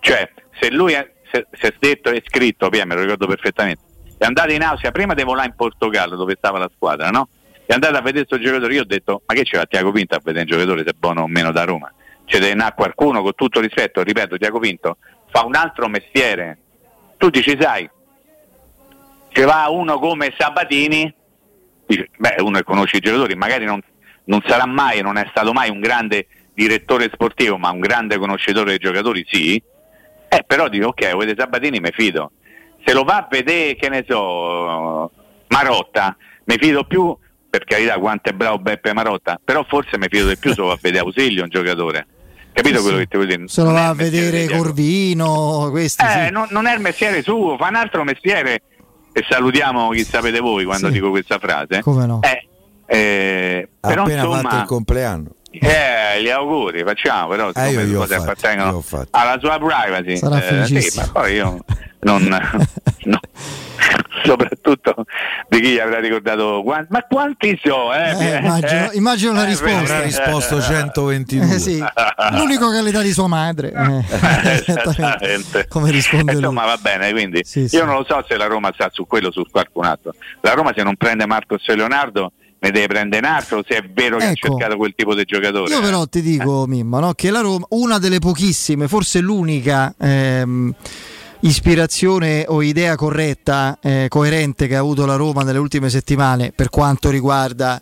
[0.00, 0.28] Cioè,
[0.60, 3.82] se lui è, se, se è detto e scritto, via, me lo ricordo perfettamente,
[4.18, 7.28] è andato in Austria prima di volare in Portogallo dove stava la squadra, no?
[7.66, 10.20] È andato a vedere questo giocatore, io ho detto, ma che c'era Tiago Pinto a
[10.22, 11.90] vedere un giocatore se è buono o meno da Roma?
[12.26, 14.96] C'è deve andare qualcuno, con tutto rispetto, ripeto, Tiago Pinto
[15.30, 16.58] fa un altro mestiere.
[17.16, 17.88] Tu dici, sai,
[19.34, 21.12] ci va uno come Sabatini,
[21.86, 23.80] dice, beh, uno che conosce i giocatori, magari non,
[24.26, 28.70] non sarà mai, non è stato mai un grande direttore sportivo, ma un grande conoscitore
[28.70, 29.60] dei giocatori, sì.
[30.28, 32.30] Eh, però dico, ok, vedete Sabatini, mi fido.
[32.84, 35.10] Se lo va a vedere, che ne so,
[35.48, 37.16] Marotta, mi fido più,
[37.50, 40.68] per carità, quanto è bravo Beppe Marotta, però forse mi fido di più se lo
[40.68, 42.06] va a vedere Ausilio, un giocatore.
[42.52, 43.48] Capito Sì, quello che ti voglio dire?
[43.48, 44.46] Se lo va a vedere.
[44.46, 46.30] Corvino, questi Eh, sì.
[46.30, 48.62] non, non è il mestiere suo, fa un altro mestiere
[49.16, 50.92] e salutiamo chi sapete voi quando Sì.
[50.94, 51.80] dico questa frase.
[51.82, 52.20] Come no?
[52.22, 52.46] Eh,
[52.86, 55.28] eh, però appena fatto il insomma, compleanno.
[55.52, 60.16] eh, gli auguri, facciamo, però Eh, io ho cose appartengono alla sua privacy.
[60.16, 61.64] Sarà eh, sì, ma poi io
[62.00, 62.22] non,
[63.04, 63.20] no.
[64.24, 64.94] soprattutto
[65.48, 68.10] di chi gli avrà ricordato ma quanti so eh?
[68.18, 71.78] Eh, immagino, immagino la risposta avrà risposto 122 sì.
[72.32, 73.72] l'unico che l'età di sua madre
[75.68, 76.70] come risponde insomma lui.
[76.70, 77.76] va bene quindi Sì, io sì.
[77.78, 80.72] non lo so se la Roma sta su quello o su qualcun altro la Roma
[80.74, 82.32] se non prende Marcos e Leonardo
[82.64, 84.46] ne deve prendere un altro se è vero che Ecco.
[84.46, 87.66] ha cercato quel tipo di giocatore Io però ti dico, Mimmo, no, che la Roma,
[87.70, 90.74] una delle pochissime, forse l'unica ehm,
[91.44, 96.70] ispirazione o idea corretta, eh, coerente che ha avuto la Roma nelle ultime settimane per
[96.70, 97.80] quanto riguarda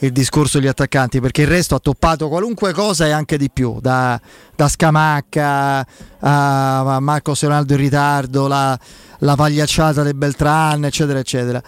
[0.00, 3.78] il discorso degli attaccanti, perché il resto ha toppato qualunque cosa e anche di più,
[3.80, 4.20] da,
[4.56, 5.86] da Scamacca
[6.20, 8.78] a Marcos Ronaldo in ritardo, la,
[9.18, 11.62] la pagliacciata del Beltran, eccetera, eccetera.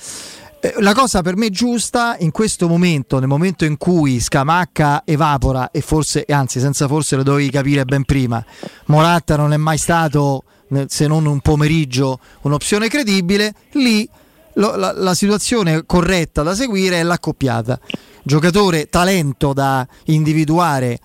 [0.61, 5.71] Eh, La cosa per me giusta in questo momento, nel momento in cui Scamacca evapora
[5.71, 8.45] e forse, anzi senza forse lo dovevi capire ben prima,
[8.87, 10.43] Moratta non è mai stato,
[10.87, 14.09] se non un pomeriggio, un'opzione credibile, lì
[14.55, 17.79] lo- la, la situazione corretta da seguire è l'accoppiata.
[18.23, 20.99] Giocatore talento da individuare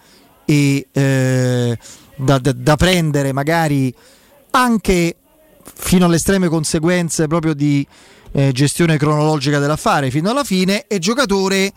[0.45, 1.77] e eh,
[2.15, 3.93] da, da- da prendere magari
[4.51, 5.15] anche
[5.63, 7.85] fino alle estreme conseguenze proprio di
[8.33, 11.71] eh, gestione cronologica dell'affare fino alla fine e giocatore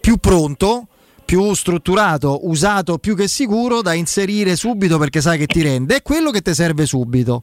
[0.00, 0.88] più pronto,
[1.32, 6.02] più strutturato, usato più che sicuro da inserire subito perché sai che ti rende, è
[6.02, 7.42] quello che ti serve subito.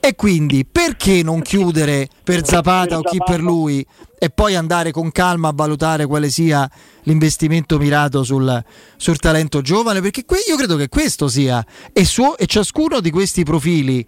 [0.00, 3.86] E quindi perché non chiudere per Zapata o chi per lui
[4.18, 6.68] e poi andare con calma a valutare quale sia
[7.02, 8.60] l'investimento mirato sul,
[8.96, 10.00] sul talento giovane?
[10.00, 14.04] Perché que- io credo che questo sia e, suo- e ciascuno di questi profili,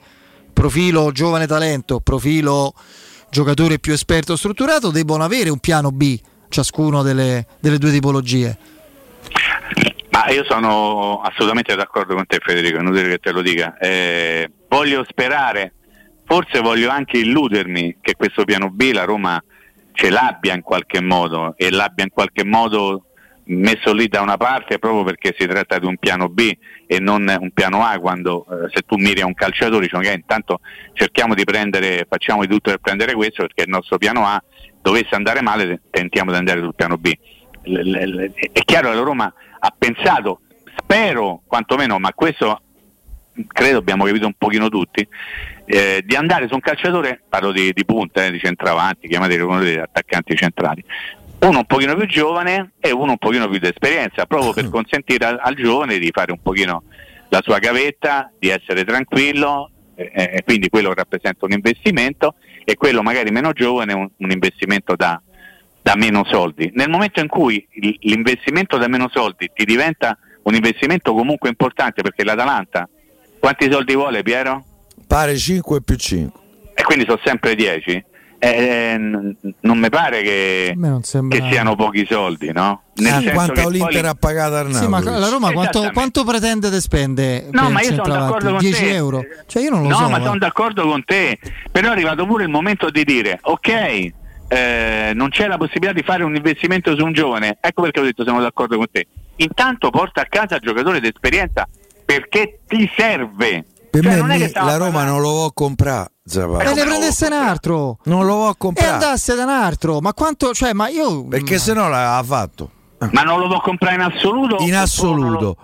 [0.52, 2.74] profilo giovane talento, profilo
[3.30, 8.79] giocatore più esperto strutturato, debbono avere un piano B, ciascuno delle, delle due tipologie.
[10.10, 13.78] Ma io sono assolutamente d'accordo con te Federico, è inutile che te lo dica.
[13.78, 15.74] Eh, voglio sperare,
[16.24, 19.42] forse voglio anche illudermi che questo piano B la Roma
[19.92, 23.04] ce l'abbia in qualche modo e l'abbia in qualche modo
[23.50, 26.52] messo lì da una parte proprio perché si tratta di un piano B
[26.86, 30.12] e non un piano A quando eh, se tu miri a un calciatore dici ok
[30.14, 30.60] intanto
[30.92, 34.42] cerchiamo di prendere, facciamo di tutto per prendere questo perché il nostro piano A
[34.80, 37.12] dovesse andare male tentiamo di andare sul piano B.
[37.64, 40.40] L- l- l- è chiaro che la Roma ha pensato,
[40.76, 42.60] spero quantomeno, ma questo
[43.46, 45.06] credo abbiamo capito un pochino tutti,
[45.66, 49.60] eh, di andare su un calciatore, parlo di, di punta, eh, di centravanti, chiamate uno
[49.60, 50.84] degli attaccanti centrali,
[51.40, 55.24] uno un pochino più giovane e uno un pochino più di esperienza, proprio per consentire
[55.26, 56.82] al, al giovane di fare un pochino
[57.28, 62.34] la sua gavetta, di essere tranquillo, eh, eh, quindi quello rappresenta un investimento
[62.64, 65.20] e quello magari meno giovane un, un investimento da,
[65.90, 66.70] da meno soldi.
[66.74, 67.66] Nel momento in cui
[68.00, 72.88] l'investimento da meno soldi ti diventa un investimento comunque importante perché l'Atalanta
[73.40, 74.64] quanti soldi vuole Piero?
[75.06, 76.40] Pare 5 più 5.
[76.74, 78.04] E quindi sono sempre 10?
[78.42, 82.84] Eh, n- non mi pare che, A sembra- che siano pochi soldi, no?
[82.94, 84.82] Nel Ah, senso quanto che l'Inter poi- ha pagato Arnautovic?
[84.82, 88.58] Sì, ma la Roma quanto, quanto pretende di spende No, ma io sono d'accordo con
[88.58, 88.94] 10 te.
[88.94, 89.22] euro?
[89.46, 90.08] Cioè io non lo no, so.
[90.08, 90.22] ma eh.
[90.22, 91.38] sono d'accordo con te.
[91.70, 94.12] Però è arrivato pure il momento di dire, ok,
[94.52, 97.58] eh, non c'è la possibilità di fare un investimento su un giovane.
[97.60, 99.06] Ecco perché ho detto sono d'accordo con te.
[99.36, 101.68] Intanto porta a casa giocatore d'esperienza
[102.04, 103.64] perché ti serve.
[103.90, 106.10] Per Cioè, me non è che mi- la Roma non lo vuole comprare.
[106.24, 106.70] Zapata.
[106.70, 107.98] E ne prendesse un altro.
[108.04, 108.90] Non lo vuole E comprare.
[108.92, 110.00] andasse da un altro.
[110.00, 110.52] Ma quanto.
[110.52, 111.26] Cioè, ma io.
[111.26, 112.70] Perché se no l'aveva fatto.
[113.12, 114.56] Ma non lo può comprare in assoluto?
[114.60, 115.56] In assoluto,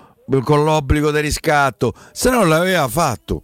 [0.42, 3.42] con l'obbligo di riscatto, se no l'aveva fatto.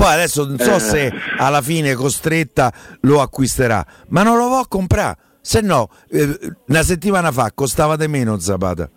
[0.00, 0.80] Poi adesso non so Eh.
[0.80, 2.72] se alla fine costretta
[3.02, 5.18] lo acquisterà, ma non lo può comprare.
[5.42, 8.88] Se no, eh, una settimana fa costava di meno Zapata.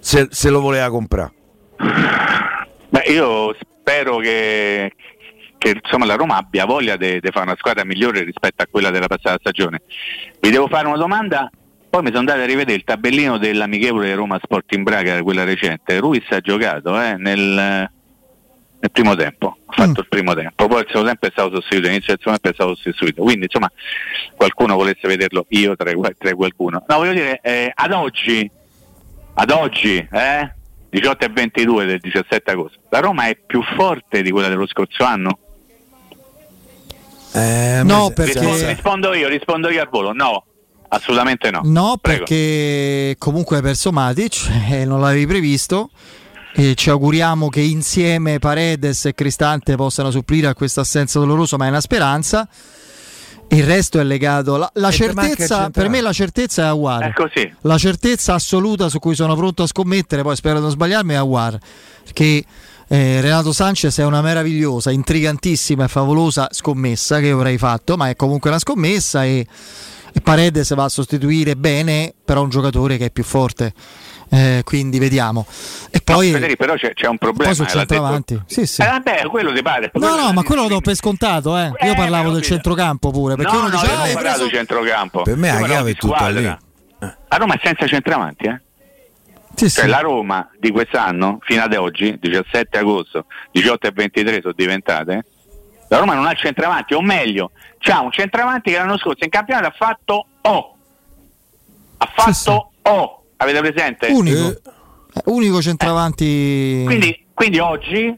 [0.00, 1.32] Se, se lo voleva comprare.
[2.88, 4.94] Beh, io spero che,
[5.58, 9.08] che, insomma, la Roma abbia voglia di fare una squadra migliore rispetto a quella della
[9.08, 9.82] passata stagione.
[10.40, 11.50] Vi devo fare una domanda,
[11.90, 15.98] poi mi sono andato a rivedere il tabellino dell'amichevole Roma Sporting Braga, quella recente.
[15.98, 17.90] Ruiz ha giocato eh, nel,
[18.80, 21.88] nel primo tempo, ha fatto il primo tempo, poi il secondo tempo è stato sostituito,
[21.88, 23.22] inizio del secondo tempo è stato sostituito.
[23.22, 23.70] Quindi insomma
[24.36, 26.84] qualcuno volesse vederlo, io tra, tra qualcuno.
[26.86, 28.48] No, voglio dire, eh, ad oggi,
[29.34, 30.54] ad oggi, eh,
[30.90, 35.04] 18 e 22 del 17 agosto, la Roma è più forte di quella dello scorso
[35.04, 35.38] anno?
[37.82, 40.44] No, perché- Rispondo, rispondo io, rispondo io al volo, no,
[40.88, 41.60] assolutamente no.
[41.64, 42.24] No, Prego.
[42.24, 45.90] perché comunque hai perso Matic, eh, non l'avevi previsto.
[46.60, 51.66] E ci auguriamo che insieme Paredes e Cristante possano supplire a questa assenza dolorosa, ma
[51.66, 52.48] è una speranza.
[53.50, 54.56] Il resto è legato.
[54.56, 57.04] La, la certezza, per me, la certezza è Aguar.
[57.04, 57.48] È così.
[57.60, 61.16] La certezza assoluta su cui sono pronto a scommettere, poi spero di non sbagliarmi, è
[61.16, 61.56] Aguar.
[62.02, 62.44] Perché
[62.90, 68.16] Eh, Renato Sanchez è una meravigliosa, intrigantissima e favolosa scommessa che avrei fatto, ma è
[68.16, 69.46] comunque una scommessa e,
[70.12, 73.74] e Paredes va a sostituire bene però un giocatore che è più forte.
[74.30, 75.46] Eh, quindi vediamo.
[75.90, 77.46] E poi, no, però c'è, c'è, un problema.
[77.46, 78.42] Poi sul eh, centravanti.
[78.46, 78.82] Sì, sì.
[78.82, 79.90] Eh, vabbè, quello ti pare.
[79.94, 81.56] No, no, ma quello lo do per scontato.
[81.56, 81.72] Eh.
[81.82, 83.36] Io parlavo del centrocampo pure.
[83.36, 85.22] Perché no, uno no, dice, io ho parlato di centrocampo.
[85.22, 86.46] Per me la chiave è tutta lì.
[86.46, 88.60] A Roma è senza centravanti, eh?
[89.54, 94.52] Sì, cioè, la Roma di quest'anno, fino ad oggi, 17 agosto, 18 e 23 sono
[94.56, 95.24] diventate,
[95.88, 99.66] la Roma non ha centravanti, o meglio, c'ha un centravanti che l'anno scorso in campionato
[99.66, 100.76] ha fatto O.
[101.96, 103.22] Ha fatto sì, O.
[103.38, 104.06] Avete presente?
[104.08, 104.48] Unico.
[104.48, 104.60] Eh.
[105.26, 106.82] Unico centravanti.
[106.82, 106.84] Eh.
[106.84, 108.16] Quindi, quindi oggi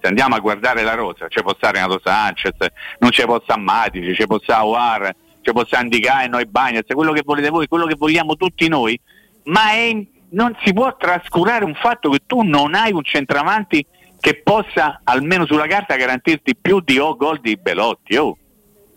[0.00, 2.54] se andiamo a guardare la rosa, c'è può stare Renato Sanchez,
[3.00, 6.92] non c'è può stare Matici, c'è può stare War, c'è può stare Andicai, noi Bagnets,
[6.94, 8.98] quello che volete voi, quello che vogliamo tutti noi,
[9.44, 13.84] ma è, non si può trascurare un fatto che tu non hai un centravanti
[14.18, 18.16] che possa, almeno sulla carta, garantirti più di O gol di Belotti.
[18.16, 18.36] Oh.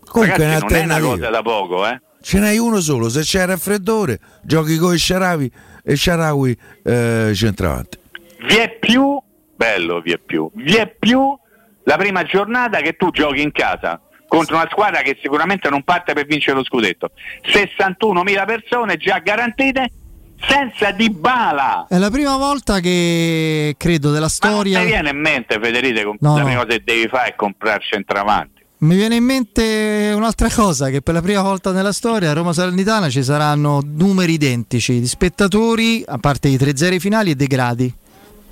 [0.06, 2.00] Comunque Ragazzi, non è una cosa da poco, eh.
[2.24, 5.52] Ce n'hai uno solo, se c'è raffreddore, giochi con i Sharawi
[5.84, 7.98] e Sharawi eh, centravanti.
[8.46, 9.20] Vi è più,
[9.54, 11.38] bello vi è più, vi è più
[11.82, 16.14] la prima giornata che tu giochi in casa contro una squadra che sicuramente non parte
[16.14, 17.10] per vincere lo scudetto.
[17.42, 19.90] 61.000 persone già garantite
[20.48, 21.84] senza di bala.
[21.90, 24.78] È la prima volta che credo della storia.
[24.78, 27.34] Ma non ti viene in mente, Federico, no, la prima cosa che devi fare è
[27.34, 28.53] comprare centravanti.
[28.84, 32.52] Mi viene in mente un'altra cosa, che per la prima volta nella storia a Roma
[32.52, 37.46] Salernitana ci saranno numeri identici di spettatori, a parte i tre zeri finali e dei
[37.46, 37.90] gradi.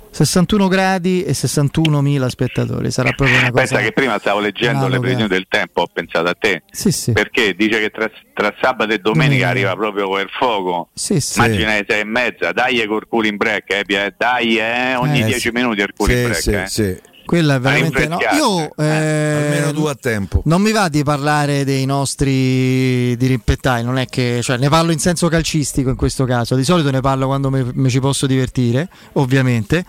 [0.09, 2.89] 61 gradi e 61.000 spettatori.
[2.89, 3.61] Sarà proprio una cosa.
[3.61, 6.63] Pensa che prima stavo leggendo le previsioni del tempo, ho pensato a te.
[6.71, 7.11] Sì, sì.
[7.11, 9.49] Perché dice che tra, tra sabato e domenica mm.
[9.49, 10.89] arriva proprio quel fuoco.
[10.95, 11.37] Sì, sì.
[11.37, 15.47] Immagina le sei e mezza, dai col culo in break, eh, dai eh, ogni 10
[15.47, 16.41] eh, minuti il culo in break.
[16.41, 16.67] Sì, eh.
[16.67, 17.11] sì.
[17.25, 18.17] Quella è veramente no.
[18.35, 20.41] Io eh, almeno due a tempo.
[20.45, 24.99] Non mi va di parlare dei nostri dirimpettai, non è che cioè, ne parlo in
[24.99, 26.55] senso calcistico in questo caso.
[26.55, 29.85] Di solito ne parlo quando mi ci posso divertire, ovviamente.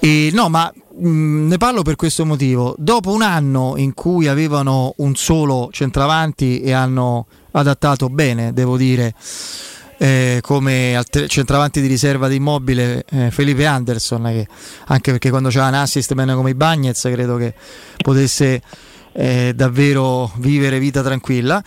[0.00, 2.74] E, no, ma mh, ne parlo per questo motivo.
[2.78, 9.14] Dopo un anno in cui avevano un solo centravanti e hanno adattato bene, devo dire
[9.98, 14.46] eh, come alter- centravanti di riserva di immobile eh, Felipe Anderson, che,
[14.86, 17.54] anche perché quando c'era un assist meno come i Bagnets credo che
[18.02, 18.62] potesse
[19.12, 21.62] eh, davvero vivere vita tranquilla.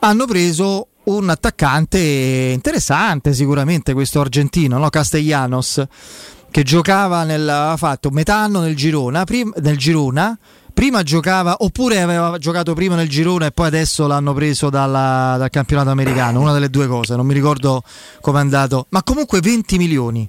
[0.00, 4.88] Hanno preso un attaccante interessante sicuramente questo argentino, no?
[4.88, 5.84] Castellanos,
[6.50, 10.36] che giocava nel, ha fatto metà anno nel Girona, prim- nel Girona
[10.76, 15.48] prima giocava oppure aveva giocato prima nel girone e poi adesso l'hanno preso dalla, dal
[15.48, 17.82] campionato americano, una delle due cose, non mi ricordo
[18.20, 20.28] come è andato, ma comunque 20 milioni.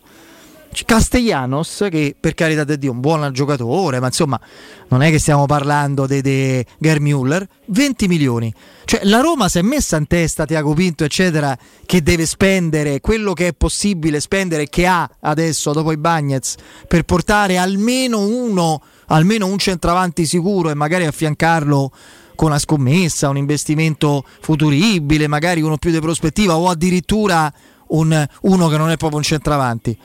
[0.85, 4.39] Castellanos, che per carità di Dio è un buon giocatore, ma insomma
[4.87, 8.53] non è che stiamo parlando di Gerd Müller, 20 milioni.
[8.85, 13.33] Cioè la Roma si è messa in testa, Tiago Pinto, eccetera, che deve spendere quello
[13.33, 16.55] che è possibile spendere, che ha adesso dopo i Bagnets,
[16.87, 21.91] per portare almeno uno almeno un centravanti sicuro e magari affiancarlo
[22.35, 27.51] con una scommessa, un investimento futuribile, magari uno più di prospettiva o addirittura
[27.87, 29.97] un, uno che non è proprio un centravanti.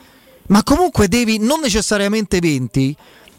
[0.47, 2.95] Ma comunque devi non necessariamente 20,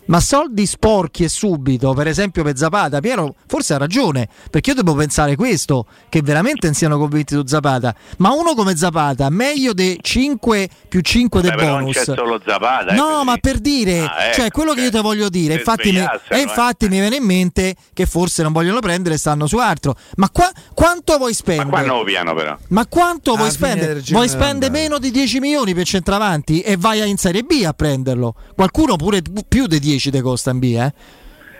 [0.06, 4.76] ma soldi sporchi e subito, per esempio per Zapata, Piero forse ha ragione, perché io
[4.76, 9.72] devo pensare questo, che veramente non siano convinti su Zapata, ma uno come Zapata, meglio
[9.72, 11.72] di 5 più 5 del bonus.
[11.72, 12.94] Non c'è solo Zapata.
[12.94, 16.04] No, ma per dire, ah, ecco, cioè quello che io ti voglio dire, infatti, mi,
[16.28, 16.88] e infatti eh.
[16.88, 21.16] mi viene in mente che forse non vogliono prendere, stanno su altro, ma qua, quanto
[21.16, 21.70] vuoi spendere?
[21.70, 22.56] Ma qua no piano però.
[22.68, 24.02] Ma quanto ah, vuoi spendere?
[24.08, 28.34] Vuoi spendere meno di 10 milioni per centravanti e vai in Serie B a prenderlo?
[28.54, 30.92] Qualcuno pure più di 10 10 te costa in B, eh?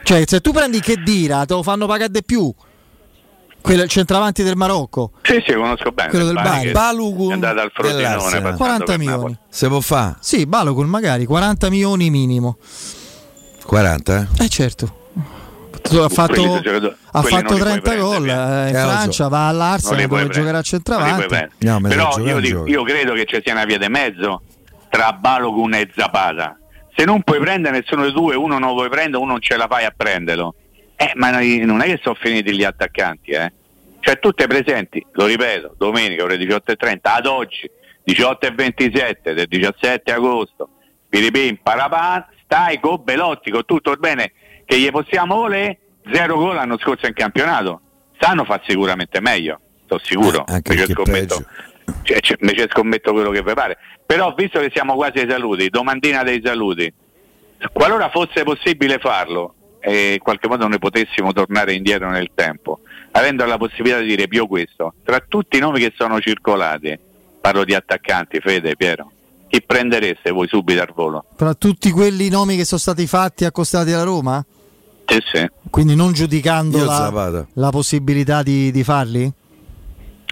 [0.03, 2.53] Cioè, se tu prendi che dira, te lo fanno pagare di più.
[3.61, 5.13] Quello il centravanti del Marocco.
[5.23, 6.11] Sì, sì, conosco bene.
[6.11, 6.71] Quello del Bari.
[6.71, 7.31] Balogun.
[7.31, 8.57] È andato al Frosinone.
[8.57, 9.39] 40 milioni.
[9.49, 10.17] Se può fare?
[10.21, 12.59] Sì, Balogun magari, 40 milioni minimo.
[13.65, 14.29] 40?
[14.41, 15.03] Eh certo.
[15.85, 16.61] Ha fatto,
[17.11, 19.29] ha fatto 30 gol eh, in eh, Francia, so.
[19.29, 21.49] va all'Arsenal dove giocherà a centravanti.
[21.59, 24.43] No, Però io, dico, io, credo che ci sia una via di mezzo
[24.89, 26.59] tra Balogun e Zapata
[26.97, 29.57] se non puoi prendere nessuno dei due, uno non lo puoi prendere, uno non ce
[29.57, 30.55] la fai a prenderlo.
[30.97, 33.53] Eh, ma non è che sono finiti gli attaccanti, eh.
[34.01, 37.69] Cioè tutte presenti, lo ripeto, domenica ore 18.30, ad oggi,
[38.07, 40.69] 18.27 del 17 agosto,
[41.09, 44.33] Piripin, Parapan, stai con Belotti, con tutto il bene
[44.65, 45.79] che gli possiamo volere,
[46.13, 47.81] zero gol l'anno scorso in campionato.
[48.19, 50.47] Sanno fa sicuramente meglio, sono sicuro.
[50.47, 51.45] Eh, anche scommetto,
[52.03, 53.79] cioè, cioè, invece scommetto quello che vi pare.
[54.05, 56.93] Però visto che siamo quasi ai saluti, domandina dei saluti,
[57.73, 62.81] qualora fosse possibile farlo e in qualche modo noi potessimo tornare indietro nel tempo,
[63.13, 66.99] avendo la possibilità di dire più questo, tra tutti i nomi che sono circolati,
[67.41, 69.11] parlo di attaccanti, Fede, Piero,
[69.49, 71.25] chi prendereste voi subito al volo?
[71.37, 74.45] Tra tutti quelli nomi che sono stati fatti accostati alla Roma?
[75.07, 75.51] Sì, sì.
[75.69, 79.31] Quindi non giudicando la, la, possibilità di, di farli?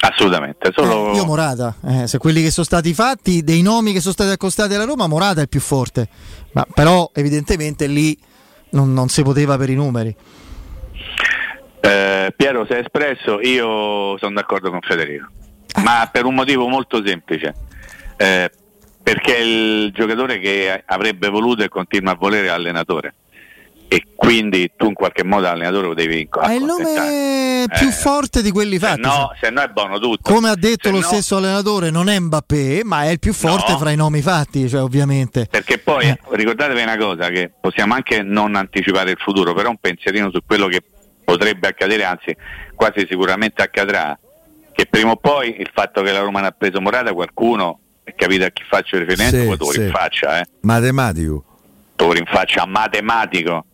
[0.05, 1.13] Assolutamente, solo...
[1.13, 4.31] Eh, io Morata, eh, se quelli che sono stati fatti, dei nomi che sono stati
[4.31, 6.09] accostati alla Roma, Morata è il più forte,
[6.53, 8.19] Ma, però evidentemente lì
[8.71, 10.15] non, non si poteva per i numeri.
[11.81, 15.29] Eh, Piero si è espresso, io sono d'accordo con Federico,
[15.85, 17.55] ma per un motivo molto semplice,
[18.17, 18.51] eh,
[19.01, 23.15] perché è il giocatore che avrebbe voluto e continua a volere l'allenatore
[23.93, 26.55] e quindi tu in qualche modo l'allenatore lo devi incontrare.
[26.55, 29.03] È il nome più eh, forte di quelli fatti.
[29.03, 30.33] no, se no è buono tutto.
[30.33, 31.05] Come ha detto se lo no...
[31.05, 33.79] stesso allenatore, non è Mbappé, ma è il più forte no.
[33.79, 35.47] fra i nomi fatti, cioè ovviamente.
[35.51, 36.19] Perché poi eh.
[36.31, 40.69] ricordatevi una cosa, che possiamo anche non anticipare il futuro, però un pensierino su quello
[40.69, 40.83] che
[41.23, 42.35] potrebbe accadere, anzi
[42.75, 44.19] quasi sicuramente accadrà,
[44.73, 47.79] che prima o poi il fatto che la Roma ne ha preso Morata, qualcuno,
[48.17, 49.81] capite a chi faccio riferimento, sì, poi sì.
[49.83, 50.41] rinfaccia.
[50.41, 50.45] Eh.
[50.63, 51.45] Matematico.
[51.95, 53.67] Tu rinfaccia matematico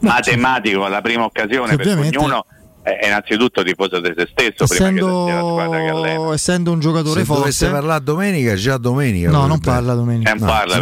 [0.00, 2.44] matematico alla prima occasione, perché ognuno
[2.82, 8.54] è innanzitutto tifoso di se stesso essendo, essendo un giocatore se forte dovesse parlare domenica
[8.54, 10.32] già domenica no non parla domenica.
[10.32, 10.78] Eh, no, parla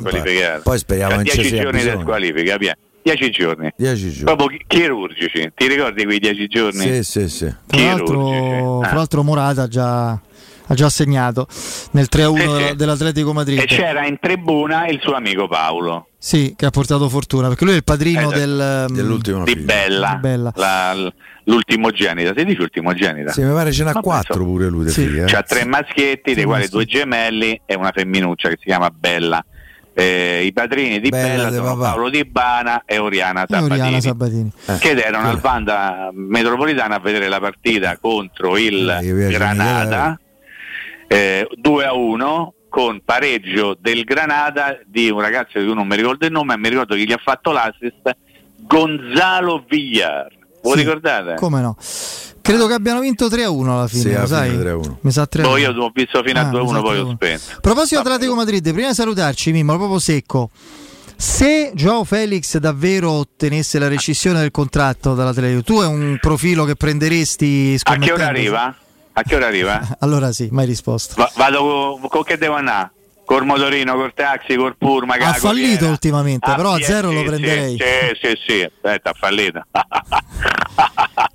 [0.00, 2.56] perché poi speriamo in 10 giorni di squalifica
[3.02, 3.72] 10 giorni.
[3.76, 4.24] giorni.
[4.24, 5.52] Proprio chirurgici.
[5.54, 6.84] Ti ricordi quei 10 giorni?
[6.84, 7.54] sì sì sì.
[7.66, 10.10] Tra l'altro, tra l'altro Morata già
[10.70, 11.48] ha già segnato
[11.92, 12.76] nel 3-1 sì, sì.
[12.76, 13.58] dell'Atletico Madrid.
[13.58, 16.09] E c'era in tribuna il suo amico Paolo.
[16.22, 19.56] Sì, che ha portato fortuna, perché lui è il padrino eh, del, mm, dell'ultimo di
[19.56, 20.52] Bella, di Bella.
[20.54, 21.12] La,
[21.44, 23.32] l'ultimogenita, si dice ultimogenita?
[23.32, 24.50] Sì, mi pare ce n'ha Ma quattro penso.
[24.50, 24.90] pure lui.
[24.90, 25.06] Sì.
[25.06, 25.24] Figli, eh?
[25.24, 29.42] C'ha tre maschietti, dei quali due gemelli e una femminuccia che si chiama Bella.
[29.94, 31.76] Eh, I padrini di Bella, Bella sono.
[31.78, 34.52] Paolo Di Bana e Oriana Sabatini, Oriana Sabatini.
[34.66, 34.78] Eh.
[34.78, 40.20] che erano al Vanda Metropolitana a vedere la partita contro il eh, Granada
[41.08, 45.96] eh, 2 a 1 con pareggio del Granada di un ragazzo di cui non mi
[45.96, 48.16] ricordo il nome, ma mi ricordo che gli ha fatto l'assist
[48.60, 50.28] Gonzalo Villar.
[50.62, 51.34] Voi sì, ricordate?
[51.34, 51.76] Come no?
[52.40, 54.58] Credo che abbiano vinto 3 a 1 alla fine, sì, sai?
[54.58, 54.98] 3 a 1.
[55.02, 55.52] Mi sa 3 a 1.
[55.52, 57.42] Poi io ho visto fino a ah, 2 a 1, poi ho spento.
[57.56, 60.50] A proposito di Atletico Madrid, prima di salutarci, Mimmo, proprio secco.
[61.16, 66.76] Se Joao Felix davvero ottenesse la rescissione del contratto dall'Atletico, tu è un profilo che
[66.76, 68.74] prenderesti A che ora arriva?
[69.12, 69.80] A che ora arriva?
[70.00, 71.14] allora sì, mai risposto.
[71.16, 72.92] Va- vado con, con che devo andare?
[73.24, 75.20] Col motorino, col taxi, col pullman.
[75.22, 77.76] Ha fallito ultimamente, ah, però sì, a zero sì, lo prenderei.
[77.78, 77.84] Sì,
[78.20, 79.62] sì, sì, aspetta, ha fallito.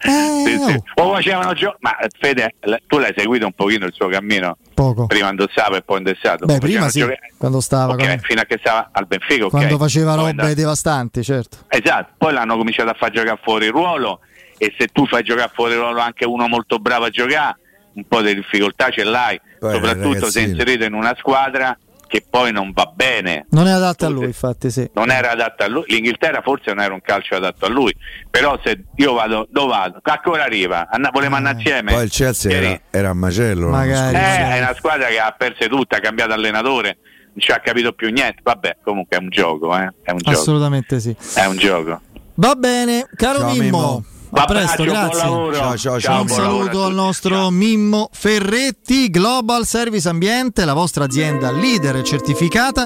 [0.03, 0.81] eh, sì, sì.
[0.95, 2.56] O facevano gio- Ma Fede,
[2.88, 4.57] tu l'hai seguito un pochino il suo cammino?
[4.73, 5.06] Poco.
[5.06, 6.45] Prima indossava e poi indossato.
[6.45, 7.93] Beh, prima sì, giochi- quando stava.
[7.93, 8.23] Okay, quando...
[8.23, 9.60] Fino a che stava al Benfica, okay.
[9.60, 11.57] Quando faceva robe devastanti, certo.
[11.69, 14.19] Esatto, poi l'hanno cominciato a far giocare fuori ruolo
[14.57, 17.57] e se tu fai giocare fuori ruolo anche uno molto bravo a giocare
[17.95, 21.77] un po' di difficoltà ce l'hai, poi soprattutto se inserito in una squadra
[22.07, 23.45] che poi non va bene.
[23.49, 24.89] Non è adatta a lui, infatti, sì.
[24.93, 25.84] Non era adatta a lui.
[25.88, 27.93] L'Inghilterra forse non era un calcio adatto a lui,
[28.30, 29.99] però se io vado, dove vado?
[30.01, 30.88] A che ora arriva?
[30.89, 31.93] Anna, volevamo andare insieme.
[31.93, 33.69] Poi il Chelsea era, era, a macello.
[33.69, 37.59] Magari, eh, è una squadra che ha perso tutto, ha cambiato allenatore, non ci ha
[37.59, 38.41] capito più niente.
[38.43, 39.91] Vabbè, comunque è un gioco, eh?
[40.03, 40.38] È un gioco.
[40.38, 41.15] Assolutamente sì.
[41.34, 42.01] È un gioco.
[42.35, 43.63] Va bene, caro Ciao, Mimmo.
[43.63, 44.05] Mimmo.
[44.37, 45.19] A presto, grazie.
[45.19, 46.21] Ciao, ciao, ciao.
[46.21, 47.49] Un saluto al nostro ciao.
[47.49, 52.85] Mimmo Ferretti, Global Service Ambiente, la vostra azienda leader certificata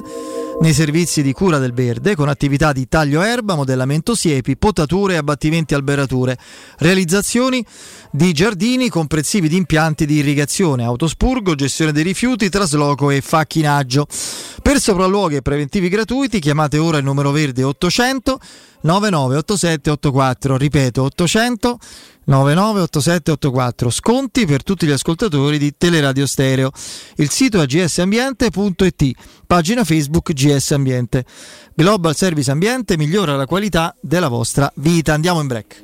[0.62, 5.18] nei servizi di cura del verde con attività di taglio erba, modellamento siepi, potature e
[5.18, 6.38] abbattimenti alberature,
[6.80, 7.66] realizzazioni
[8.12, 14.06] di giardini comprensivi di impianti di irrigazione, autospurgo, gestione dei rifiuti, trasloco e facchinaggio.
[14.62, 18.40] Per sopralluoghi e preventivi gratuiti chiamate ora il numero verde 800
[18.82, 21.80] 998784, ripeto 800
[22.30, 26.70] 998784, sconti per tutti gli ascoltatori di Teleradio Stereo.
[27.16, 29.12] Il sito è gsambiente.it,
[29.48, 31.26] pagina Facebook GS Ambiente.
[31.74, 35.14] Global Service Ambiente migliora la qualità della vostra vita.
[35.14, 35.84] Andiamo in break.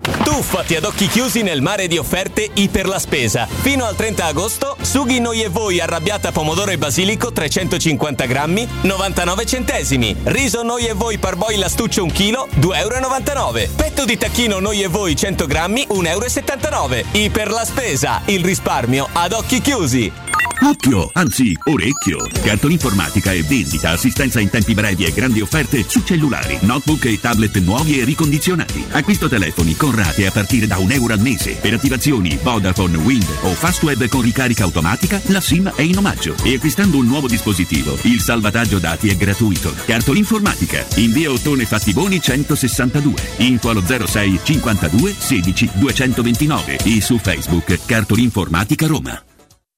[0.00, 3.46] Tuffati ad occhi chiusi nel mare di offerte Iper la Spesa.
[3.46, 9.44] Fino al 30 agosto, sughi noi e voi arrabbiata pomodoro e basilico 350 grammi, 99
[9.44, 10.16] centesimi.
[10.24, 13.72] Riso noi e voi parboil astuccio 1 kg, 2,99 euro.
[13.76, 17.06] Petto di tacchino noi e voi 100 grammi, 1,79 euro.
[17.12, 20.28] Iper la Spesa, il risparmio ad occhi chiusi.
[20.62, 22.18] Occhio, anzi orecchio.
[22.42, 27.58] Cartolinformatica e vendita, assistenza in tempi brevi e grandi offerte su cellulari, notebook e tablet
[27.60, 28.84] nuovi e ricondizionati.
[28.90, 31.56] Acquisto telefoni con rate a partire da un euro al mese.
[31.60, 36.34] Per attivazioni Vodafone, Wind o Fastweb con ricarica automatica, la SIM è in omaggio.
[36.42, 39.74] E acquistando un nuovo dispositivo, il salvataggio dati è gratuito.
[39.84, 43.14] Cartolinformatica, in via Ottone Fattiboni 162.
[43.38, 49.29] Info allo 06 52 16 229 e su Facebook Cartolinformatica Roma.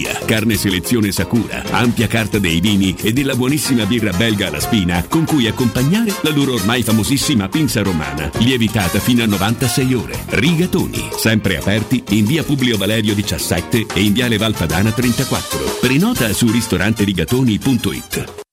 [0.00, 5.04] giudia, carne selezione Sakura, ampia carta dei vini e della buonissima birra belga alla spina
[5.08, 10.18] con cui accompagnare la loro ormai famosissima pinza romana, lievitata fino a 96 ore.
[10.26, 15.78] Rigatoni, sempre aperti in via Publio Valerio 17 e in viale Valpadana 34.
[15.80, 18.48] Prenota su ristoranterigatoni.it.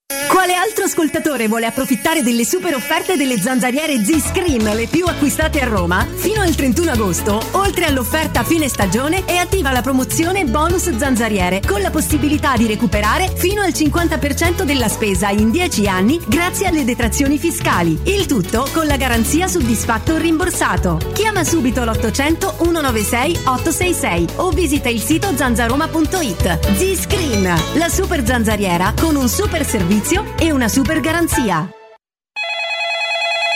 [0.68, 6.06] Altro ascoltatore vuole approfittare delle super offerte delle zanzariere Z-Screen, le più acquistate a Roma?
[6.14, 11.80] Fino al 31 agosto, oltre all'offerta fine stagione, è attiva la promozione bonus zanzariere, con
[11.80, 17.38] la possibilità di recuperare fino al 50% della spesa in 10 anni grazie alle detrazioni
[17.38, 17.98] fiscali.
[18.04, 21.00] Il tutto con la garanzia soddisfatto o rimborsato.
[21.14, 26.76] Chiama subito l'800 196 866 o visita il sito zanzaroma.it.
[26.76, 31.70] Z-Screen, la super zanzariera con un super servizio e una super garanzia.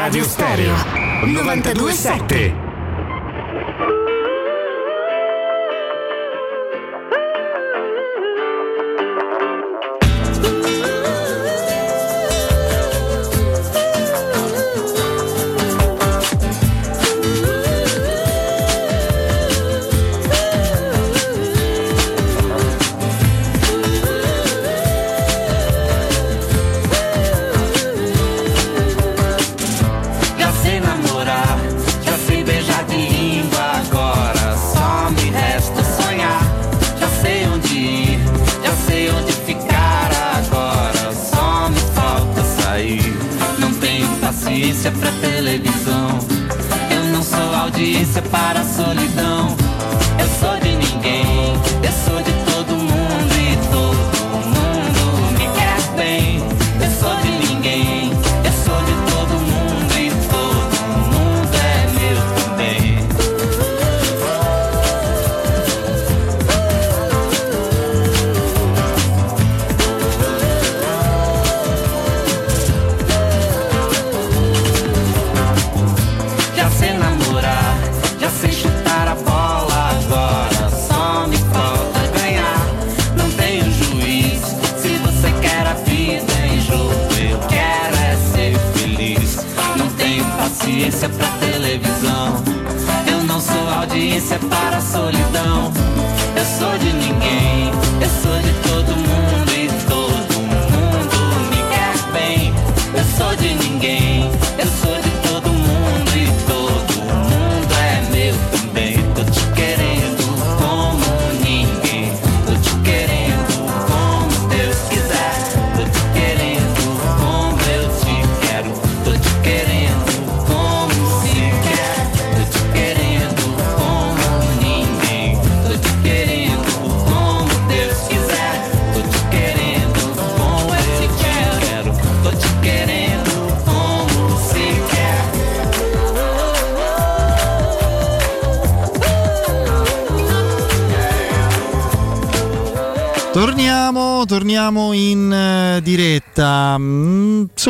[0.00, 0.74] Teleradio Stereo
[1.26, 2.69] 927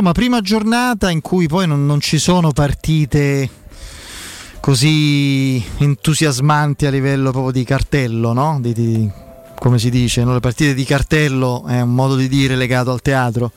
[0.01, 3.49] insomma, prima giornata in cui poi non, non ci sono partite
[4.61, 8.59] così entusiasmanti a livello proprio di cartello, no?
[8.61, 9.11] Di- di-
[9.59, 10.33] come si dice, no?
[10.33, 13.53] le partite di cartello è un modo di dire legato al teatro.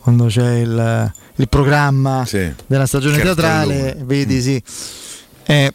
[0.00, 2.26] Quando c'è il, il programma
[2.66, 3.66] della stagione Cartellone.
[3.76, 4.62] teatrale, vedi, sì.
[5.42, 5.70] È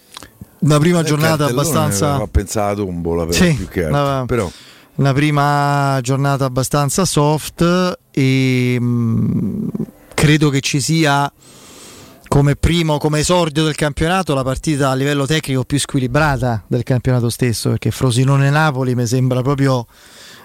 [0.62, 2.18] una prima Il giornata abbastanza.
[2.18, 4.02] Fa pensare alla tombola, però, Sì, più che altro.
[4.04, 4.52] la- Però
[4.96, 8.86] una prima giornata abbastanza soft e mh,
[10.26, 11.32] credo che ci sia
[12.28, 17.30] come primo, come esordio del campionato la partita a livello tecnico più squilibrata del campionato
[17.30, 19.86] stesso perché Frosinone-Napoli mi sembra proprio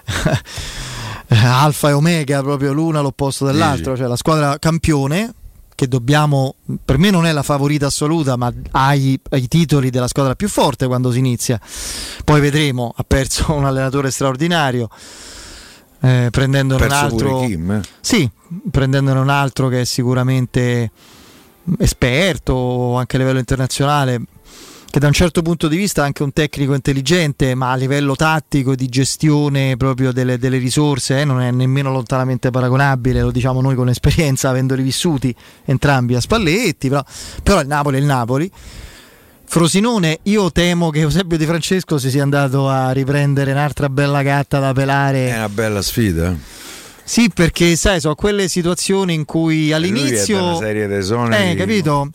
[1.29, 3.97] alfa e omega proprio l'una all'opposto dell'altro.
[3.97, 5.33] Cioè la squadra campione
[5.73, 10.07] che dobbiamo per me non è la favorita assoluta ma ha i, i titoli della
[10.07, 11.59] squadra più forte quando si inizia.
[12.23, 14.89] Poi vedremo ha perso un allenatore straordinario
[16.01, 17.81] eh, prendendone un altro eh.
[18.01, 18.29] sì,
[18.69, 20.89] prendendone un altro che è sicuramente
[21.77, 24.21] esperto anche a livello internazionale,
[24.89, 28.15] che da un certo punto di vista è anche un tecnico intelligente, ma a livello
[28.15, 33.61] tattico di gestione proprio delle, delle risorse eh, non è nemmeno lontanamente paragonabile, lo diciamo
[33.61, 35.33] noi con esperienza, avendoli vissuti
[35.65, 37.03] entrambi a Spalletti, però,
[37.43, 38.51] però il Napoli è il Napoli.
[39.51, 44.59] Frosinone, io temo che Eusebio Di Francesco si sia andato a riprendere un'altra bella gatta
[44.59, 45.27] da pelare.
[45.27, 46.33] è una bella sfida.
[47.03, 50.37] Sì, perché sai, sono quelle situazioni in cui all'inizio.
[50.37, 51.51] Lui è una serie di esoneri.
[51.51, 52.11] Eh, capito?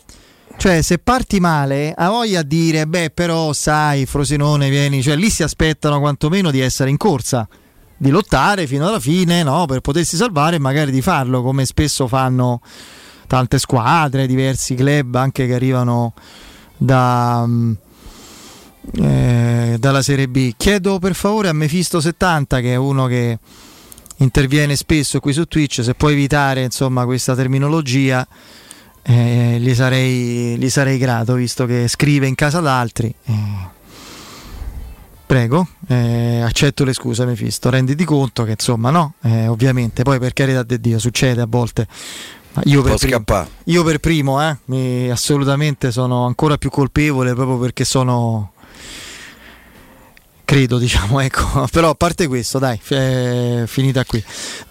[0.57, 5.29] Cioè, se parti male, ha voglia a dire, beh, però sai, Frosinone, vieni, cioè lì
[5.29, 7.47] si aspettano quantomeno di essere in corsa,
[7.95, 9.67] di lottare fino alla fine, no?
[9.67, 12.61] Per potersi salvare e magari di farlo, come spesso fanno
[13.27, 16.15] tante squadre, diversi club anche che arrivano
[16.77, 17.43] da.
[17.45, 17.73] mm,
[19.01, 20.53] eh, dalla Serie B.
[20.55, 23.37] Chiedo per favore a Mefisto70, che è uno che
[24.17, 28.27] interviene spesso qui su Twitch, se può evitare insomma questa terminologia,
[29.03, 33.13] eh, gli, sarei, gli sarei grato, visto che scrive in casa d'altri.
[33.25, 33.75] Eh,
[35.27, 40.31] Prego, eh, accetto le scuse Mefisto, renditi conto che insomma no, eh, ovviamente, poi per
[40.31, 41.85] carità di Dio succede a volte.
[42.65, 43.23] Io per, primo,
[43.65, 48.51] io per primo, eh, mi- assolutamente sono ancora più colpevole proprio perché sono
[50.43, 54.23] credo diciamo ecco però a parte questo dai è finita qui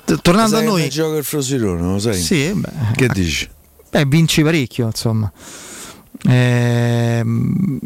[0.05, 2.15] T- tornando a noi gioca il Frosinone, lo sai?
[2.21, 2.71] Sì, beh.
[2.95, 3.49] Che dici?
[3.91, 5.31] beh, vinci parecchio insomma
[6.29, 7.79] Ehm,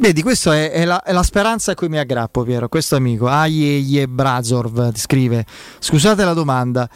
[0.00, 3.26] vedi questa è, è la, è la speranza a cui mi aggrappo Piero questo amico.
[3.28, 5.44] Aie Brazorv ti scrive.
[5.78, 6.88] Scusate la domanda.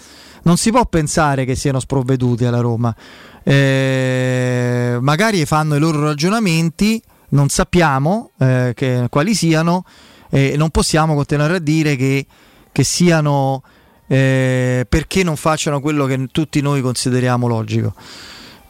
[0.42, 2.94] Non si può pensare che siano sprovveduti alla Roma.
[3.42, 9.84] Eh, magari fanno i loro ragionamenti non sappiamo eh, che- quali siano
[10.30, 12.26] e non possiamo continuare a dire che,
[12.70, 13.62] che siano
[14.06, 17.94] eh, perché non facciano quello che tutti noi consideriamo logico.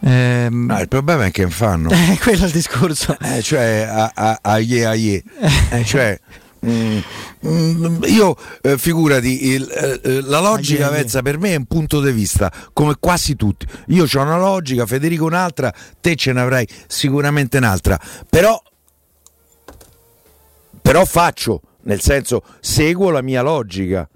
[0.01, 1.91] Ehm, Ah, il problema è che fanno.
[1.93, 3.16] eh, quello è il discorso.
[3.20, 5.23] Eh, cioè, a, a, a ye, a ye.
[5.70, 6.19] Eh, cioè,
[6.65, 6.99] mm,
[7.47, 11.66] mm, io eh, figurati, il, eh, eh, la logica yeah, Vezza, per me è un
[11.66, 13.66] punto di vista, come quasi tutti.
[13.89, 17.99] Io ho una logica, Federico un'altra, te ce ne avrai sicuramente un'altra,
[18.29, 18.61] però,
[20.81, 24.09] però faccio, nel senso, seguo la mia logica.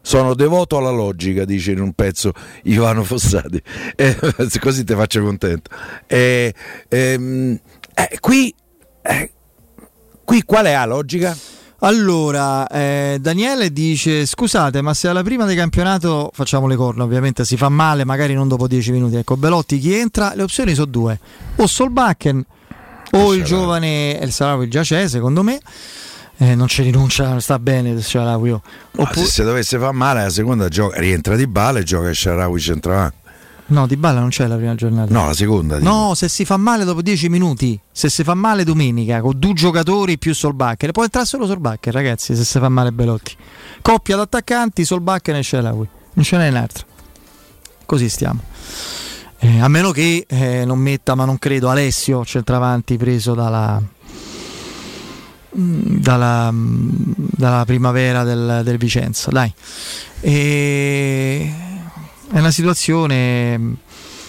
[0.00, 2.32] Sono devoto alla logica, dice in un pezzo
[2.64, 3.62] Ivano Fossati.
[3.96, 4.16] Eh,
[4.60, 5.70] così ti faccio contento.
[6.06, 6.54] Eh,
[6.88, 7.58] ehm,
[7.94, 8.54] eh, qui,
[9.02, 9.30] eh,
[10.24, 11.36] qui qual è la logica?
[11.80, 17.44] Allora, eh, Daniele dice: Scusate, ma se alla prima del campionato facciamo le corna, ovviamente
[17.44, 19.16] si fa male, magari non dopo 10 minuti.
[19.16, 20.32] Ecco, Belotti chi entra?
[20.34, 21.20] Le opzioni sono due:
[21.56, 22.44] o Solbakken
[23.12, 25.60] o il giovane El Sarawi già c'è, secondo me.
[26.40, 28.60] Eh, non ci rinuncia, sta bene il Sharawi.
[28.92, 32.60] Ma se si dovesse far male la seconda gioca, rientra di bale e gioca Sharawi
[32.60, 33.16] centravanti.
[33.70, 35.12] No, Di Balla non c'è la prima giornata.
[35.12, 35.78] No, la seconda.
[35.78, 35.90] dico.
[35.90, 39.52] No, se si fa male dopo 10 minuti, se si fa male domenica con due
[39.52, 43.36] giocatori più Solbacher, può entrare solo Solbacher, ragazzi, se si fa male Belotti.
[43.82, 45.88] Coppia d'attaccanti, Solbacher e Shelawi.
[46.14, 46.84] Non ce n'è un'altra.
[47.84, 48.40] Così stiamo.
[49.38, 53.80] Eh, a meno che eh, non metta, ma non credo, Alessio, centravanti preso dalla,
[55.52, 59.30] dalla, mm, dalla primavera del, del Vicenza.
[59.30, 59.52] Dai.
[60.20, 61.52] E...
[62.30, 63.76] È una situazione.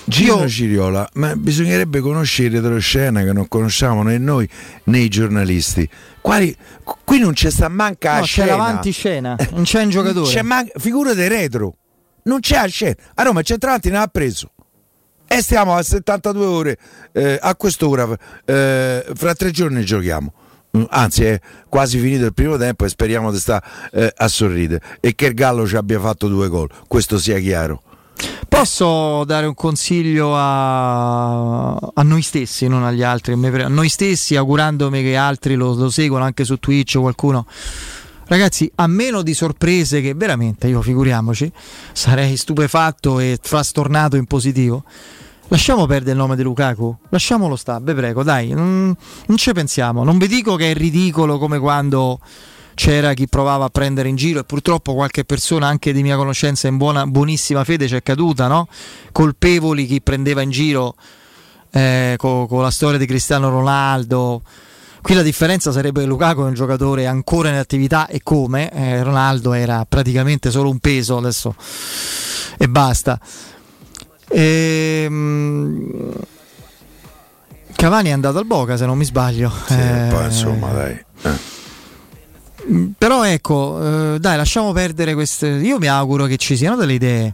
[0.06, 4.50] Gino Io- Ciriola, ma bisognerebbe conoscere retroscena che non conosciamo né noi
[4.86, 5.88] né i giornalisti.
[6.20, 6.56] Quali-
[7.04, 8.46] qui non c'è sta manca No, a c'è scena.
[8.48, 10.32] l'avanti scena, non c'è un giocatore.
[10.34, 11.76] C'è man- figurate retro.
[12.24, 12.96] Non c'è a scena.
[13.16, 14.52] A Roma il centravanti ne ha preso.
[15.28, 16.78] E stiamo a 72 ore,
[17.12, 18.08] eh, a quest'ora,
[18.46, 20.34] eh, fra tre giorni giochiamo.
[20.78, 24.82] Mm, Anzi, è quasi finito il primo tempo e speriamo di stare eh, a sorridere
[25.00, 26.70] e che il Gallo ci abbia fatto due gol.
[26.88, 27.82] Questo sia chiaro.
[28.48, 35.02] Posso dare un consiglio a, a noi stessi, non agli altri, a noi stessi, augurandomi
[35.02, 37.46] che altri lo, lo seguano anche su Twitch o qualcuno.
[38.26, 41.52] Ragazzi, a meno di sorprese che veramente, io figuriamoci,
[41.94, 44.84] sarei stupefatto e frastornato in positivo.
[45.52, 48.96] Lasciamo perdere il nome di Lukaku, lasciamolo stare, vi prego, dai, non,
[49.26, 50.04] non ci pensiamo.
[50.04, 52.20] Non vi dico che è ridicolo come quando
[52.76, 56.68] c'era chi provava a prendere in giro e purtroppo qualche persona anche di mia conoscenza
[56.68, 58.68] in buona, buonissima fede c'è caduta, no?
[59.12, 60.94] Colpevoli chi prendeva in giro
[61.72, 64.44] eh, con la storia di Cristiano Ronaldo.
[65.02, 69.02] Qui la differenza sarebbe che Lukaku è un giocatore ancora in attività e come, eh,
[69.02, 71.56] Ronaldo era praticamente solo un peso adesso
[72.56, 73.20] e basta.
[74.30, 76.14] Ehm,
[77.76, 79.52] Cavani è andato al Boca se non mi sbaglio.
[79.68, 81.06] Sì, Eh, poi insomma, dai.
[81.22, 81.48] Eh.
[82.98, 85.48] però ecco, eh, dai, lasciamo perdere queste.
[85.48, 87.34] Io mi auguro che ci siano delle idee.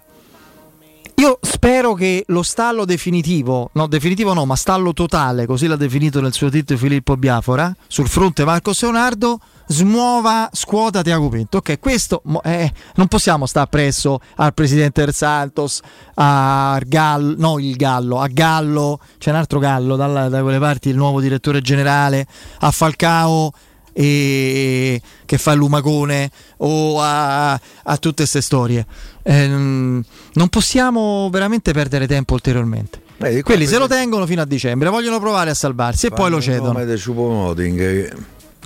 [1.17, 6.19] Io spero che lo stallo definitivo, no, definitivo no, ma stallo totale, così l'ha definito
[6.19, 11.57] nel suo titolo Filippo Biafora, sul fronte Marco Leonardo, smuova, scuota Tiago Pinto.
[11.57, 15.81] Ok, questo eh, non possiamo stare presso al presidente del Santos,
[16.15, 20.89] a Gallo, no il Gallo, a Gallo, c'è un altro Gallo dalla- da quelle parti,
[20.89, 22.25] il nuovo direttore generale,
[22.59, 23.51] a Falcao
[23.97, 28.85] e che fa il lumagone o a, a tutte queste storie.
[29.23, 33.01] Eh, non possiamo veramente perdere tempo ulteriormente.
[33.17, 36.41] Qua Quelli se lo tengono fino a dicembre, vogliono provare a salvarsi e poi lo
[36.41, 36.73] cedono.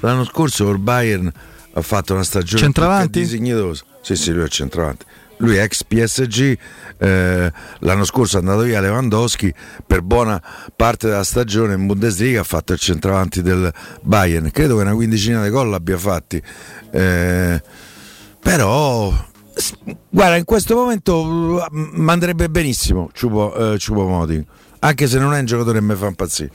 [0.02, 1.32] L'anno scorso il Bayern
[1.74, 3.26] ha fatto una stagione Centravanti?
[3.26, 3.84] dignitosa.
[4.02, 5.06] Sì, sì, lui è centravanti.
[5.38, 6.58] Lui è ex PSG,
[6.98, 9.54] eh, l'anno scorso è andato via Lewandowski,
[9.88, 10.42] per buona
[10.76, 13.72] parte della stagione in Bundesliga ha fatto il centravanti del
[14.02, 16.42] Bayern, credo che una quindicina di gol l'abbia fatti.
[16.92, 17.62] Eh,
[18.42, 19.14] però
[20.10, 24.44] guarda, in questo momento mi andrebbe benissimo Ciupo, eh, Choupo-Moting,
[24.80, 26.52] anche se non è un giocatore che mi fa impazzire.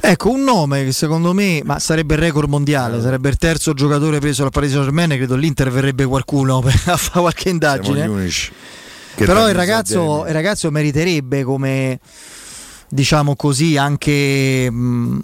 [0.00, 4.18] Ecco, un nome che secondo me ma sarebbe il record mondiale, sarebbe il terzo giocatore
[4.18, 8.06] preso dal Paris Saint-Germain, credo l'Inter verrebbe qualcuno per a fare qualche indagine.
[9.16, 11.98] Però il ragazzo, il ragazzo meriterebbe come
[12.88, 15.18] diciamo così anche mh,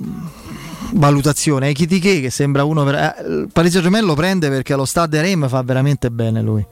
[0.93, 1.69] valutazione.
[1.69, 5.49] Ekitike che sembra uno ver- eh, il Paris Saint-Germain lo prende perché allo Stade Rem
[5.49, 6.65] fa veramente bene lui.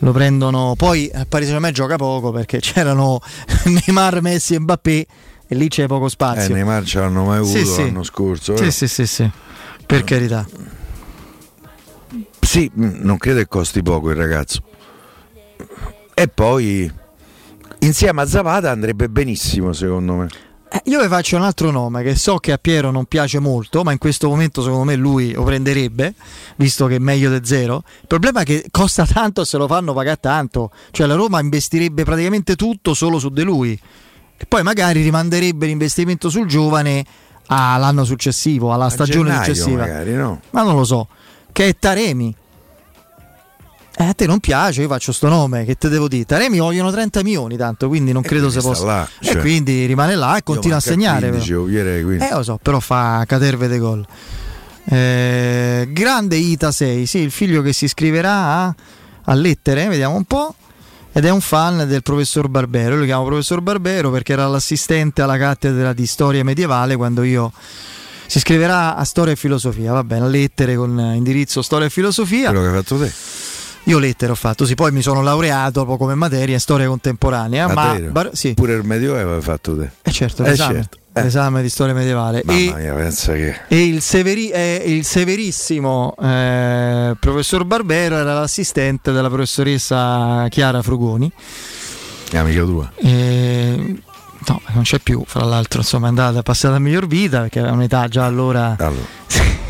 [0.00, 3.20] Lo prendono, poi al Paris Saint-Germain gioca poco perché c'erano
[3.64, 5.06] Neymar, Messi e Mbappé
[5.48, 6.54] e lì c'è poco Eh, spazio.
[6.54, 7.80] Neymar ce l'hanno mai avuto Sì, sì.
[7.82, 8.56] l'anno scorso.
[8.56, 8.70] Sì, eh.
[8.70, 9.30] sì, sì, sì.
[9.86, 10.46] Per carità.
[12.40, 14.62] Sì, mh, non credo che costi poco il ragazzo.
[16.14, 16.90] E poi
[17.80, 20.28] insieme a Zapata andrebbe benissimo, secondo me.
[20.70, 23.82] Eh, Io vi faccio un altro nome che so che a Piero non piace molto,
[23.82, 26.14] ma in questo momento secondo me lui lo prenderebbe,
[26.56, 27.82] visto che è meglio di zero.
[28.00, 30.70] Il problema è che costa tanto e se lo fanno pagare tanto.
[30.90, 33.78] Cioè la Roma investirebbe praticamente tutto solo su di lui.
[34.40, 37.04] E poi magari rimanderebbe l'investimento sul giovane
[37.46, 39.80] all'anno successivo, alla A stagione gennaio successiva.
[39.80, 40.40] magari, no?
[40.50, 41.08] Ma non lo so.
[41.50, 42.34] Che è Taremi.
[44.00, 46.24] Eh, a te non piace, io faccio sto nome, che te devo dire?
[46.24, 48.84] Taremi vogliono 30 milioni tanto, quindi non credo se possa.
[48.84, 49.38] là, e cioè.
[49.38, 51.30] quindi rimane là e continua a segnare.
[51.30, 51.62] 15, però.
[51.62, 52.24] io direi, quindi.
[52.24, 54.06] Eh lo so, però fa caterve dei gol.
[54.84, 58.74] Eh, grande Ita 6, sì, il figlio che si iscriverà a,
[59.24, 60.54] a lettere, vediamo un po'.
[61.10, 62.94] Ed è un fan del professor Barbero.
[62.94, 67.50] Io lo chiamo professor Barbero perché era l'assistente alla cattedra di storia medievale quando io
[68.26, 69.90] si iscriverà a storia e filosofia.
[69.90, 72.50] Va bene, a lettere con indirizzo storia e filosofia.
[72.50, 73.12] Quello che hai fatto te.
[73.88, 77.72] Io lettere ho fatto, sì, poi mi sono laureato come materia in storia contemporanea.
[77.72, 79.90] Ma Bar- sì, Pure il Medioevo hai fatto te.
[80.02, 80.98] eh certo, Eh, l'esame, certo.
[81.14, 81.22] Eh.
[81.22, 82.42] l'esame di storia medievale.
[82.44, 83.60] Mamma E- mia, pensa che.
[83.66, 91.32] e il, severi- eh, il severissimo eh, professor Barbero era l'assistente della professoressa Chiara Frugoni.
[92.34, 92.92] Amica tua.
[92.96, 93.96] E,
[94.48, 97.60] no, non c'è più, fra l'altro, insomma, è andata, è passata a miglior vita perché
[97.60, 98.76] aveva un'età già allora.
[98.78, 99.16] allora.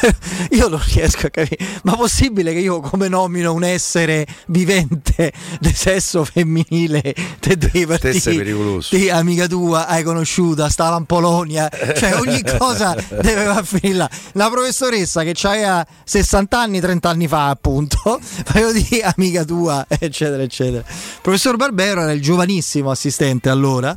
[0.50, 5.72] io non riesco a capire, ma possibile che io come nomino un essere vivente di
[5.74, 8.44] sesso femminile te devi partire
[8.90, 13.96] di amica tua, hai conosciuta, stava in Polonia, cioè ogni cosa deve va a finire
[13.98, 14.10] là.
[14.32, 18.20] La professoressa che aveva 60 anni, 30 anni fa appunto,
[18.52, 20.84] voglio dire amica tua, eccetera, eccetera.
[20.86, 23.96] Il professor Barbero era il giovanissimo assistente allora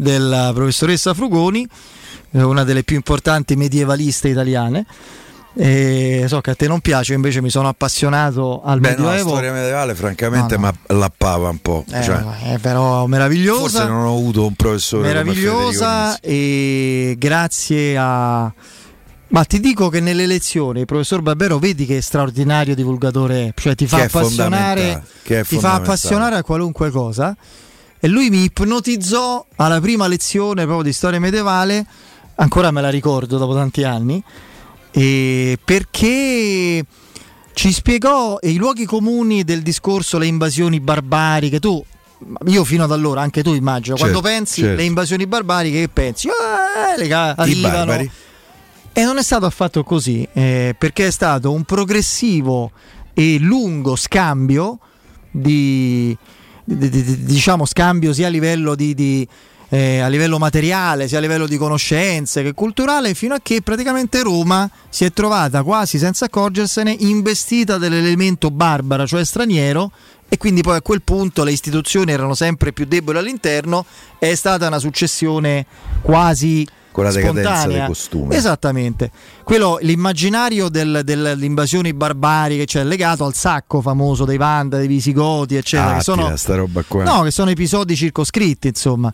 [0.00, 1.66] della professoressa Frugoni,
[2.32, 4.86] eh, una delle più importanti medievaliste italiane.
[5.52, 9.10] E so che a te non piace, invece mi sono appassionato al Beh, no, la
[9.10, 9.30] medioevo.
[9.30, 10.72] storia medievale, francamente, No, no.
[10.88, 11.84] mi lappava un po'.
[11.90, 12.22] Eh, cioè,
[12.52, 13.60] è però meravigliosa.
[13.80, 18.52] forse non ho avuto un professore meravigliosa e grazie a
[19.32, 23.76] ma ti dico che nelle lezioni il professor Barbero vedi che straordinario divulgatore è, cioè
[23.76, 27.36] ti fa è appassionare è ti fa appassionare a qualunque cosa
[28.00, 31.84] e lui mi ipnotizzò alla prima lezione proprio di storia medievale
[32.36, 34.22] ancora me la ricordo dopo tanti anni
[35.62, 36.84] perché
[37.52, 41.60] ci spiegò i luoghi comuni del discorso le invasioni barbariche.
[41.60, 41.84] Tu
[42.46, 44.76] io fino ad allora anche tu immagino Certo, quando pensi certo.
[44.76, 46.28] le invasioni barbariche che pensi?
[46.28, 47.92] "Ah, le arrivano.
[48.92, 52.72] e non è stato affatto così, eh, perché è stato un progressivo
[53.14, 54.78] e lungo scambio
[55.30, 56.16] di-
[56.76, 59.26] diciamo scambio sia a livello di, di,
[59.70, 64.22] eh, a livello materiale, sia a livello di conoscenze che culturale, fino a che praticamente
[64.22, 69.90] Roma si è trovata quasi senza accorgersene investita dell'elemento barbara, cioè straniero,
[70.28, 73.84] e quindi poi a quel punto le istituzioni erano sempre più deboli all'interno,
[74.18, 75.66] è stata una successione
[76.02, 77.78] quasi Con la decadenza spontanea.
[77.78, 78.34] dei costumi.
[78.34, 79.10] Esattamente.
[79.44, 85.54] Quello, l'immaginario del- delle invasioni barbariche, cioè legato al sacco famoso dei Vanda, dei Visigoti,
[85.54, 87.04] eccetera, che sono sta roba qua.
[87.04, 89.12] No, che sono episodi circoscritti, insomma.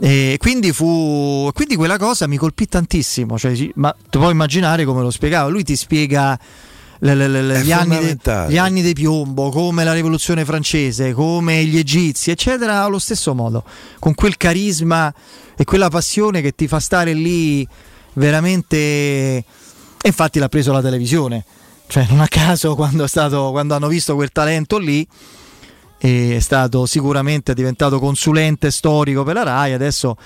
[0.00, 1.48] E quindi fu.
[1.54, 3.38] Quindi quella cosa mi colpì tantissimo.
[3.38, 5.48] Cioè, ma tu puoi immaginare come lo spiegava.
[5.48, 6.38] Lui ti spiega.
[7.00, 11.64] Le- le- le- gli, anni de- gli anni di piombo, come la rivoluzione francese, come
[11.64, 13.64] gli egizi, eccetera, allo stesso modo,
[13.98, 15.12] con quel carisma
[15.56, 17.66] e quella passione che ti fa stare lì
[18.14, 18.76] veramente.
[18.76, 19.44] E
[20.08, 21.44] infatti l'ha preso la televisione,
[21.86, 25.06] cioè non a caso quando, è stato, quando hanno visto quel talento lì
[25.96, 30.18] è stato sicuramente è diventato consulente storico per la RAI, adesso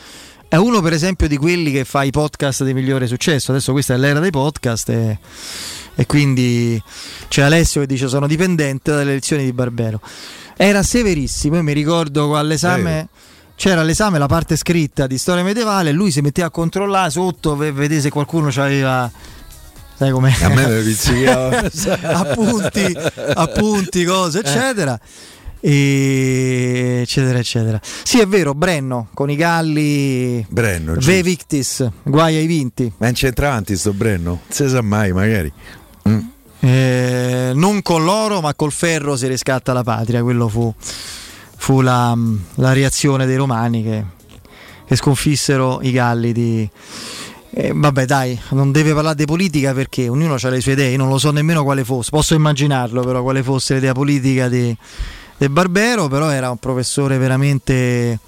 [0.49, 3.95] è uno per esempio di quelli che fa i podcast di migliore successo, adesso questa
[3.95, 5.19] è l'era dei podcast e,
[5.95, 6.83] e quindi
[7.29, 10.01] c'è Alessio che dice sono dipendente dalle lezioni di Barbero.
[10.57, 13.09] Era severissimo, io mi ricordo all'esame...
[13.59, 17.73] C'era all'esame la parte scritta di storia medievale, lui si metteva a controllare sotto per
[17.73, 19.11] vedere se qualcuno aveva
[19.99, 20.33] sai com'è?
[20.43, 21.59] A me mi pizzicava.
[22.15, 22.97] appunti,
[23.35, 24.99] appunti, cose, eccetera.
[25.61, 27.81] E eccetera, eccetera.
[27.83, 30.45] Sì, è vero, Brenno con i Galli.
[30.49, 31.23] Brenno, Ve.
[31.23, 32.93] Victis, guai ai vinti.
[32.99, 34.43] Ma in centravanti sto Brenno?
[34.49, 35.53] Si sa mai, magari.
[36.09, 36.19] Mm.
[36.61, 40.23] Eh, non con l'oro, ma col ferro si riscatta la patria.
[40.23, 40.73] Quello fu,
[41.57, 42.17] fu la,
[42.55, 44.05] la reazione dei romani che,
[44.87, 46.71] che sconfissero i Galli di.
[47.51, 50.93] eh, vabbè, dai, non deve parlare di politica perché ognuno ha le sue idee.
[50.93, 52.11] Io non lo so nemmeno quale fosse.
[52.11, 54.77] Posso immaginarlo, però, quale fosse l'idea politica di,
[55.39, 56.09] del Barbero.
[56.09, 58.19] Però era un professore veramente.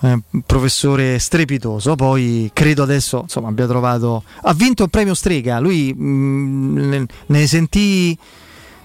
[0.00, 1.96] eh, professore strepitoso.
[1.96, 4.22] Poi credo adesso insomma abbia trovato.
[4.42, 5.58] Ha vinto il premio Strega.
[5.58, 8.16] Lui mh, ne, ne sentì.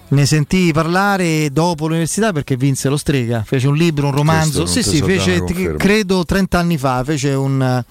[0.06, 4.66] Ne sentii parlare dopo l'università perché vinse lo Strega, fece un libro, un romanzo.
[4.66, 5.42] Sì, sì, fece
[5.76, 7.82] credo 30 anni fa, fece un,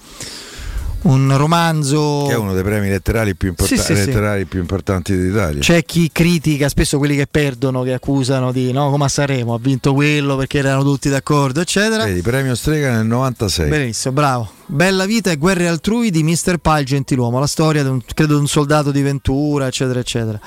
[1.04, 2.24] un romanzo.
[2.28, 4.06] Che è uno dei premi letterari più, importa- Sì, sì, sì.
[4.06, 5.60] letterari più importanti d'Italia.
[5.60, 9.58] C'è chi critica, spesso quelli che perdono, che accusano di no, come a Sanremo, ha
[9.58, 12.04] vinto quello perché erano tutti d'accordo, eccetera.
[12.04, 13.68] Vedi, premio Strega nel 96.
[13.68, 14.50] Benissimo, bravo.
[14.66, 16.58] Bella vita e guerre altrui di Mr.
[16.58, 20.40] Pyle Gentiluomo, la storia di un, credo di un soldato di Ventura, eccetera, eccetera.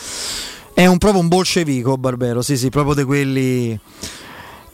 [0.73, 3.79] È un, proprio un bolscevico Barbero, sì, sì, proprio di quelli.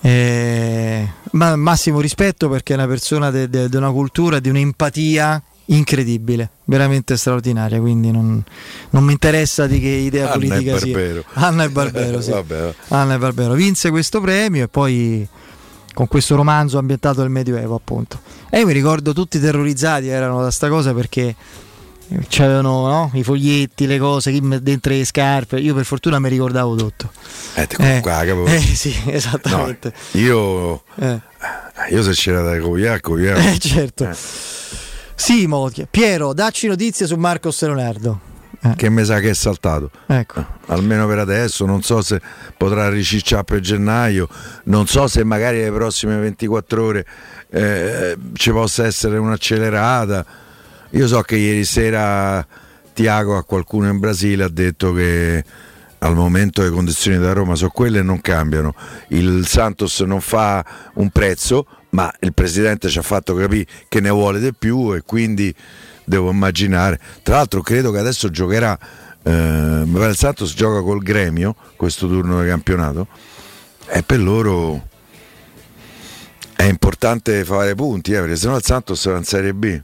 [0.01, 7.17] eh, ma massimo rispetto perché è una persona di una cultura, di un'empatia incredibile, veramente
[7.17, 7.79] straordinaria.
[7.79, 8.43] Quindi non,
[8.91, 11.23] non mi interessa di che idea Anna politica sia.
[11.33, 12.33] Anna e Barbero, sì.
[12.89, 15.27] Anna e Barbero vinse questo premio e poi
[15.93, 18.19] con questo romanzo ambientato nel Medioevo, appunto.
[18.49, 21.35] E io mi ricordo tutti terrorizzati erano da sta cosa perché
[22.27, 23.11] c'erano no?
[23.13, 25.59] i foglietti, le cose, dentro le scarpe.
[25.59, 27.11] Io per fortuna mi ricordavo tutto.
[27.55, 28.45] Eh, con qua, capo.
[28.45, 29.93] eh, sì, esattamente.
[30.11, 31.19] No, io, Eh.
[31.91, 33.53] io se c'era da copiare.
[33.53, 34.09] Eh, certo.
[34.13, 34.75] Sì,
[35.47, 35.87] Motia.
[35.89, 38.19] Piero, dacci notizie su Marcos Leonardo.
[38.61, 38.75] Eh.
[38.75, 39.89] che mi sa che è saltato.
[40.05, 40.45] Ecco.
[40.67, 42.21] Almeno per adesso, non so se
[42.57, 44.27] potrà ricicciare per gennaio,
[44.65, 47.05] non so se magari le prossime 24 ore
[47.49, 50.25] eh, ci possa essere un'accelerata.
[50.91, 52.45] Io so che ieri sera
[52.93, 55.43] Tiago a qualcuno in Brasile ha detto che
[55.99, 58.75] al momento le condizioni da Roma sono quelle e non cambiano.
[59.09, 60.63] Il Santos non fa
[60.95, 65.01] un prezzo, ma il presidente ci ha fatto capire che ne vuole di più e
[65.05, 65.53] quindi
[66.03, 66.99] devo immaginare.
[67.21, 68.77] Tra l'altro credo che adesso giocherà,
[69.23, 73.07] eh, il Santos gioca col Gremio questo turno di campionato
[73.87, 74.87] e per loro
[76.55, 79.81] è importante fare punti, eh, perché sennò il Santos va in Serie B.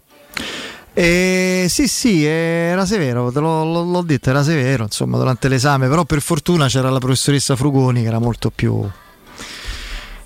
[0.94, 6.04] Eh, sì, sì, era severo, te l'ho- l'ho detto, era severo insomma durante l'esame, però
[6.04, 8.84] per fortuna c'era la professoressa Frugoni che era molto più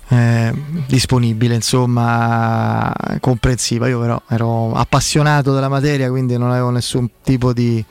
[0.08, 0.52] eh,
[0.86, 3.88] disponibile, insomma, comprensiva.
[3.88, 7.84] Io però ero appassionato della materia, quindi non avevo nessun tipo di,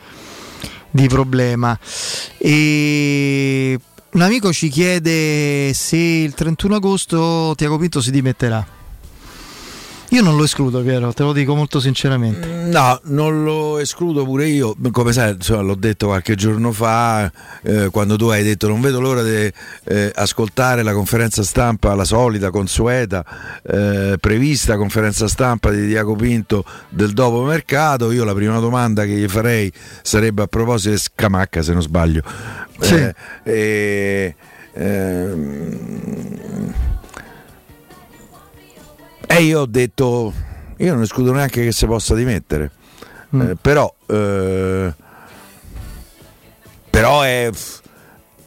[0.89, 1.77] di problema.
[2.37, 3.79] E
[4.11, 8.81] un amico ci chiede se il 31 agosto Tiago Pinto si dimetterà.
[10.13, 12.47] Io non lo escludo, Piero, te lo dico molto sinceramente.
[12.47, 17.31] No, non lo escludo pure io, come sai, insomma, l'ho detto qualche giorno fa,
[17.63, 19.51] eh, quando tu hai detto non vedo l'ora di
[19.85, 23.25] eh, ascoltare la conferenza stampa, la solita, consueta,
[23.63, 29.13] eh, prevista conferenza stampa di Diaco Pinto del dopo mercato, io la prima domanda che
[29.13, 29.73] gli farei
[30.03, 32.21] sarebbe a proposito di Scamacca, se non sbaglio.
[32.79, 32.93] Sì.
[32.93, 34.35] Eh, e,
[34.73, 36.03] ehm,
[39.35, 40.33] e io ho detto,
[40.77, 42.71] io non escludo neanche che si possa dimettere,
[43.31, 44.93] Eh, però, eh,
[46.89, 47.49] però è,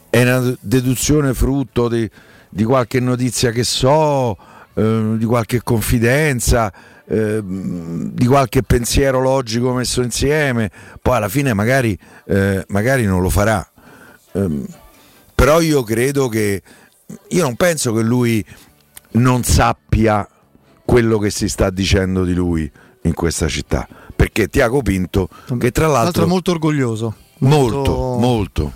[0.09, 2.09] è una deduzione frutto di,
[2.49, 4.37] di qualche notizia che so,
[4.75, 6.71] eh, di qualche confidenza,
[7.05, 11.97] eh, di qualche pensiero logico messo insieme, poi alla fine magari,
[12.27, 13.69] eh, magari non lo farà.
[14.33, 14.65] Ehm,
[15.35, 16.61] però io credo che,
[17.29, 18.43] io non penso che lui
[19.11, 20.27] non sappia
[20.87, 23.85] quello che si sta dicendo di lui in questa città.
[24.15, 25.27] Perché Tiago Pinto,
[25.59, 27.13] che tra l'altro, è molto orgoglioso.
[27.39, 28.71] molto, molto.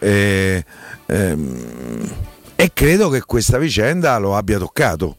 [0.00, 0.64] Eh,
[1.06, 2.08] ehm,
[2.56, 5.18] e credo che questa vicenda lo abbia toccato.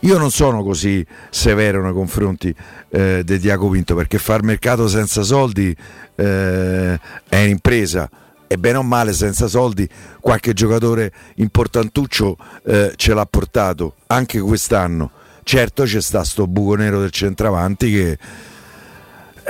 [0.00, 2.54] Io non sono così severo nei confronti
[2.90, 5.76] eh, di Tiago Pinto perché far mercato senza soldi
[6.14, 8.08] eh, è un'impresa
[8.46, 9.88] e bene o male senza soldi
[10.20, 15.10] qualche giocatore importantuccio eh, ce l'ha portato anche quest'anno.
[15.48, 18.18] Certo c'è sta sto buco nero del centravanti che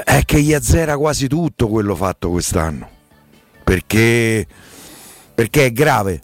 [0.05, 2.86] è che gli azzera quasi tutto quello fatto quest'anno.
[3.64, 4.47] Perché,
[5.35, 6.20] perché è grave.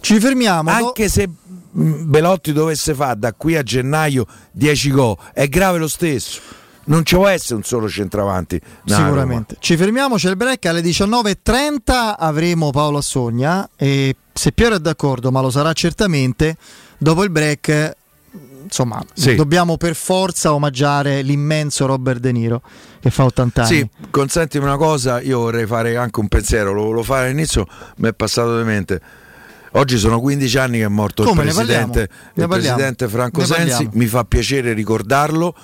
[0.00, 0.68] Ci fermiamo.
[0.68, 1.28] Anche se
[1.70, 6.40] mh, Belotti dovesse fare da qui a gennaio 10 gol, è grave lo stesso.
[6.86, 8.60] Non ci può essere un solo centravanti.
[8.86, 9.56] No, Sicuramente.
[9.60, 15.30] Ci fermiamo, c'è il break alle 19.30 avremo Paolo Assogna e se Piero è d'accordo,
[15.30, 16.56] ma lo sarà certamente,
[17.02, 17.96] dopo il break
[18.62, 19.34] insomma Sì.
[19.34, 22.62] dobbiamo per forza omaggiare l'immenso Robert De Niro
[23.00, 23.76] che fa 80 anni.
[23.76, 27.66] Sì, consentimi una cosa, io vorrei fare anche un pensiero, lo volevo fare all'inizio,
[27.96, 29.00] mi è passato di mente.
[29.72, 33.70] Oggi sono 15 anni che è morto Come, il presidente, il presidente Franco Ne Sensi,
[33.70, 33.90] parliamo.
[33.94, 35.54] mi fa piacere ricordarlo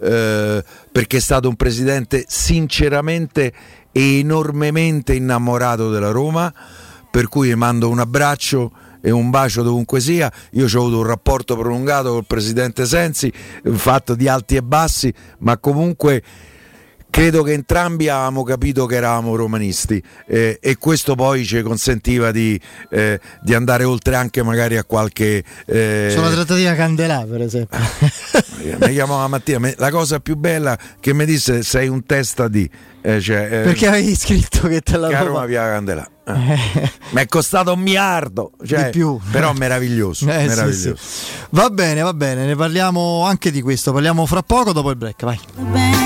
[0.00, 3.52] eh, perché è stato un presidente sinceramente
[3.92, 6.52] e enormemente innamorato della Roma,
[7.10, 8.70] per cui mando un abbraccio
[9.06, 10.30] e un bacio dovunque sia.
[10.52, 13.32] Io ho avuto un rapporto prolungato col presidente Sensi,
[13.74, 16.20] fatto di alti e bassi, ma comunque
[17.08, 22.60] credo che entrambi avevamo capito che eravamo romanisti eh, e questo poi ci consentiva di,
[22.90, 25.44] eh, di andare oltre anche magari a qualche...
[25.66, 27.78] eh, Sulla trattativa Candelà, per esempio.
[28.80, 32.68] mi chiamava Mattia, la cosa più bella che mi disse sei un testa di...
[33.02, 36.10] eh, cioè, eh, Perché avevi scritto che te la a Roma- Via Candela.
[36.26, 36.90] Eh.
[37.10, 39.18] Mi è costato un miliardo, cioè, Di più.
[39.30, 40.26] però meraviglioso.
[40.30, 40.96] Eh, sì, meraviglioso.
[40.96, 41.26] sì.
[41.50, 45.24] Va bene, va bene, ne parliamo anche di questo, parliamo fra poco dopo il break,
[45.24, 46.05] vai.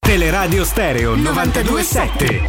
[0.00, 2.46] Teleradio Stereo 927.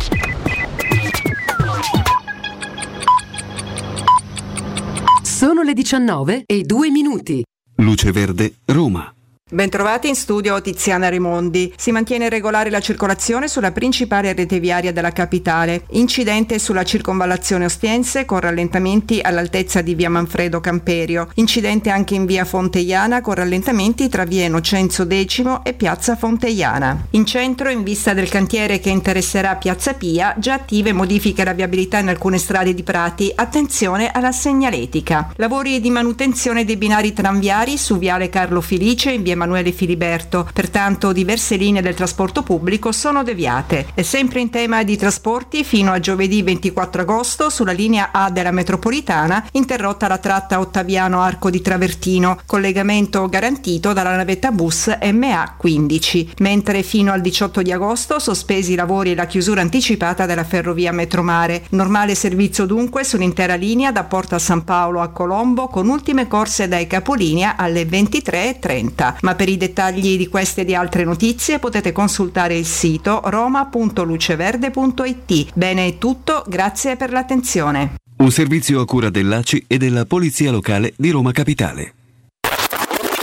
[5.23, 7.43] Sono le 19 e 2 minuti.
[7.77, 9.13] Luce Verde, Roma.
[9.51, 11.73] Bentrovati in studio Tiziana Raimondi.
[11.75, 15.85] Si mantiene regolare la circolazione sulla principale rete viaria della capitale.
[15.93, 21.29] Incidente sulla circonvallazione Ostiense con rallentamenti all'altezza di via Manfredo Camperio.
[21.35, 27.07] Incidente anche in via Fonteiana con rallentamenti tra via Inocenzo X e piazza Fonteiana.
[27.11, 31.97] In centro, in vista del cantiere che interesserà piazza Pia, già attive modifiche alla viabilità
[31.97, 33.31] in alcune strade di Prati.
[33.33, 35.31] Attenzione alla segnaletica.
[35.37, 41.13] Lavori di manutenzione dei binari tranviari su viale Carlo Felice in via Emanuele Filiberto, pertanto
[41.13, 43.87] diverse linee del trasporto pubblico sono deviate.
[43.93, 48.51] E sempre in tema di trasporti, fino a giovedì 24 agosto sulla linea A della
[48.51, 56.83] metropolitana, interrotta la tratta Ottaviano Arco di Travertino, collegamento garantito dalla navetta bus MA15, mentre
[56.83, 61.63] fino al 18 di agosto sospesi i lavori e la chiusura anticipata della ferrovia Metromare.
[61.69, 66.87] Normale servizio dunque sull'intera linea da Porta San Paolo a Colombo con ultime corse dai
[66.87, 72.57] capolinea alle 23.30 ma per i dettagli di queste e di altre notizie potete consultare
[72.57, 75.51] il sito roma.luceverde.it.
[75.53, 77.97] Bene è tutto, grazie per l'attenzione.
[78.17, 81.93] Un servizio a cura dell'ACI e della Polizia Locale di Roma Capitale.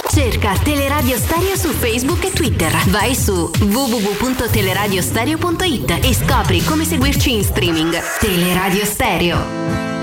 [0.09, 2.73] Cerca Teleradio Stereo su Facebook e Twitter.
[2.87, 7.99] Vai su www.teleradiostereo.it e scopri come seguirci in streaming.
[8.21, 9.96] Teleradio Stereo.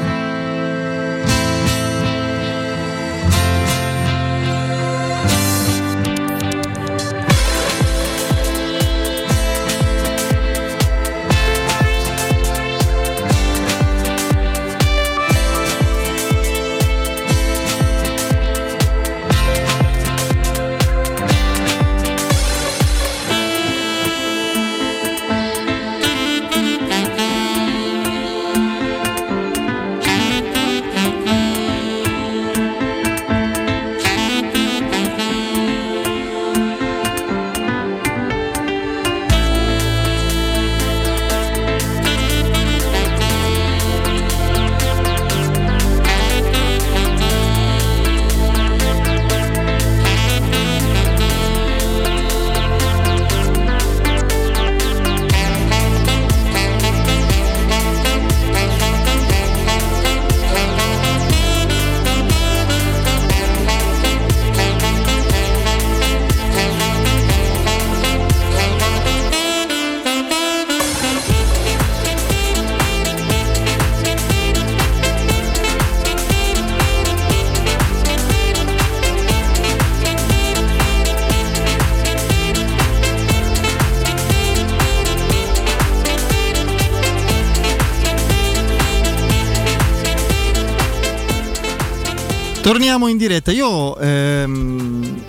[92.73, 93.51] Torniamo in diretta.
[93.51, 95.23] Io ehm,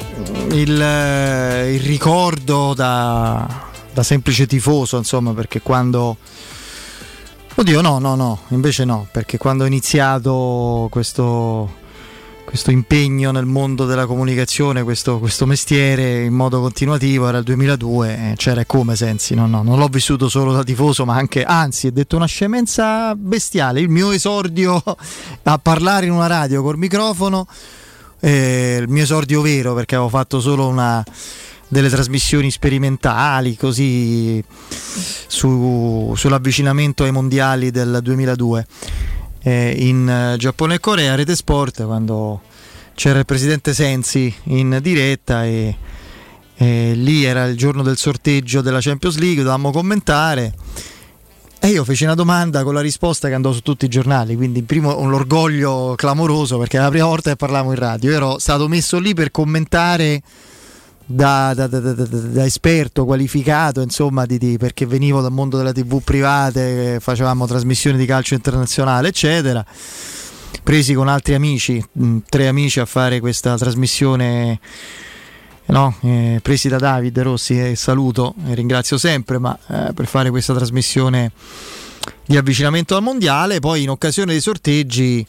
[0.53, 0.71] il,
[1.73, 6.16] il, ricordo da, da, semplice tifoso, insomma, perché quando.
[7.55, 11.83] Oddio, no, no, no, invece no, perché quando ho iniziato questo
[12.55, 18.31] questo impegno nel mondo della comunicazione, questo, questo, mestiere in modo continuativo era il 2002,
[18.31, 21.89] eh, c'era come Sensi, no, no, non l'ho vissuto solo da tifoso ma anche, anzi,
[21.89, 24.81] è detto una scemenza bestiale, il mio esordio
[25.43, 27.48] a parlare in una radio col microfono,
[28.20, 31.05] eh, il mio esordio vero perché avevo fatto solo una
[31.66, 34.40] delle trasmissioni sperimentali così
[35.26, 38.66] su, sull'avvicinamento ai mondiali del 2002
[39.45, 42.41] eh, in eh, Giappone e Corea, Rete Sport, quando
[42.95, 45.77] c'era il presidente Sensi in diretta e,
[46.57, 50.55] e lì era il giorno del sorteggio della Champions League, dovevamo commentare.
[51.61, 54.62] E io feci una domanda con la risposta che andò su tutti i giornali, quindi
[54.62, 58.11] primo un orgoglio clamoroso perché è la prima volta che parlavo in radio.
[58.11, 60.23] Io ero stato messo lì per commentare
[61.06, 66.02] da, da, da, da, esperto qualificato, insomma, di, di, perché venivo dal mondo della TV
[66.02, 69.64] private, facevamo trasmissioni di calcio internazionale, eccetera.
[70.62, 74.59] Presi con altri amici, mh, tre amici a fare questa trasmissione.
[75.66, 80.31] No, eh, presi da Davide Rossi, eh, saluto e ringrazio sempre, ma eh, per fare
[80.31, 81.32] questa trasmissione
[82.26, 85.26] di avvicinamento al mondiale, poi in occasione dei sorteggi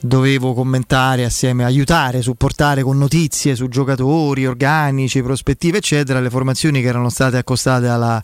[0.00, 6.88] dovevo commentare assieme, aiutare, supportare con notizie su giocatori, organici, prospettive, eccetera, le formazioni che
[6.88, 8.22] erano state accostate alla,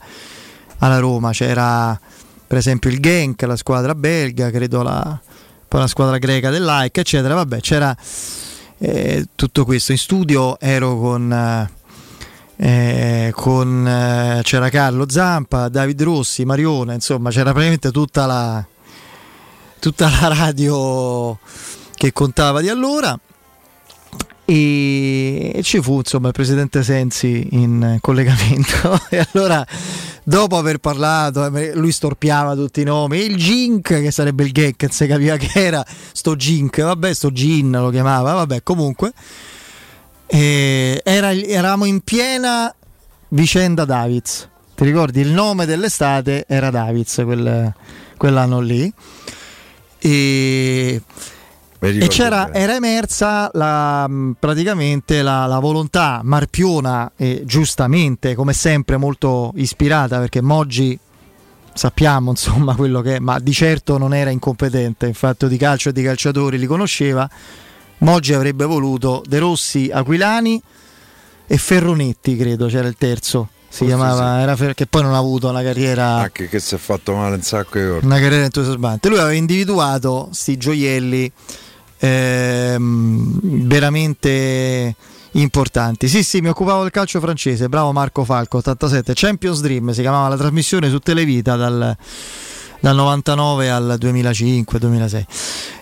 [0.78, 1.30] alla Roma.
[1.30, 1.98] C'era
[2.46, 5.18] per esempio il Genk, la squadra belga, credo la,
[5.66, 7.34] poi la squadra greca dell'AIC, eccetera.
[7.34, 7.96] Vabbè, c'era
[8.78, 9.92] eh, tutto questo.
[9.92, 11.70] In studio ero con...
[12.54, 18.64] Eh, con, eh, c'era Carlo Zampa, David Rossi, Marione, insomma c'era praticamente tutta la,
[19.82, 21.36] tutta la radio
[21.96, 23.18] che contava di allora.
[24.44, 29.00] E ci fu insomma il presidente Sensi in collegamento.
[29.10, 29.66] E allora
[30.22, 33.24] dopo aver parlato eh, lui storpiava tutti i nomi.
[33.24, 37.72] Il Gink che sarebbe il Gek se capiva che era sto Gink vabbè sto Gin
[37.72, 39.12] lo chiamava vabbè comunque.
[40.28, 42.72] Era, eravamo in piena
[43.30, 44.48] vicenda Davids.
[44.76, 45.20] Ti ricordi?
[45.20, 47.74] Il nome dell'estate era Davids quel,
[48.16, 48.92] quell'anno lì
[50.04, 51.00] e,
[51.78, 59.52] e c'era, era emersa la, praticamente la, la, volontà marpiona e giustamente come sempre molto
[59.54, 60.98] ispirata perché Moggi
[61.72, 65.90] sappiamo insomma quello che è ma di certo non era incompetente in fatto di calcio
[65.90, 67.28] e di calciatori li conosceva
[67.98, 70.60] Moggi avrebbe voluto De Rossi Aquilani
[71.46, 74.74] e Ferronetti credo c'era il terzo si Forse chiamava, sì.
[74.74, 76.16] che poi non ha avuto una carriera.
[76.16, 78.04] Anche che si è fatto male un sacco di volte.
[78.04, 79.08] Una carriera entusiasmante.
[79.08, 81.32] Lui aveva individuato questi gioielli
[81.96, 84.94] ehm, veramente
[85.32, 86.06] importanti.
[86.08, 87.70] Sì, sì, mi occupavo del calcio francese.
[87.70, 89.14] Bravo Marco Falco, 87.
[89.14, 91.96] Champions Dream si chiamava la trasmissione su Televita dal,
[92.78, 95.24] dal 99 al 2005-2006.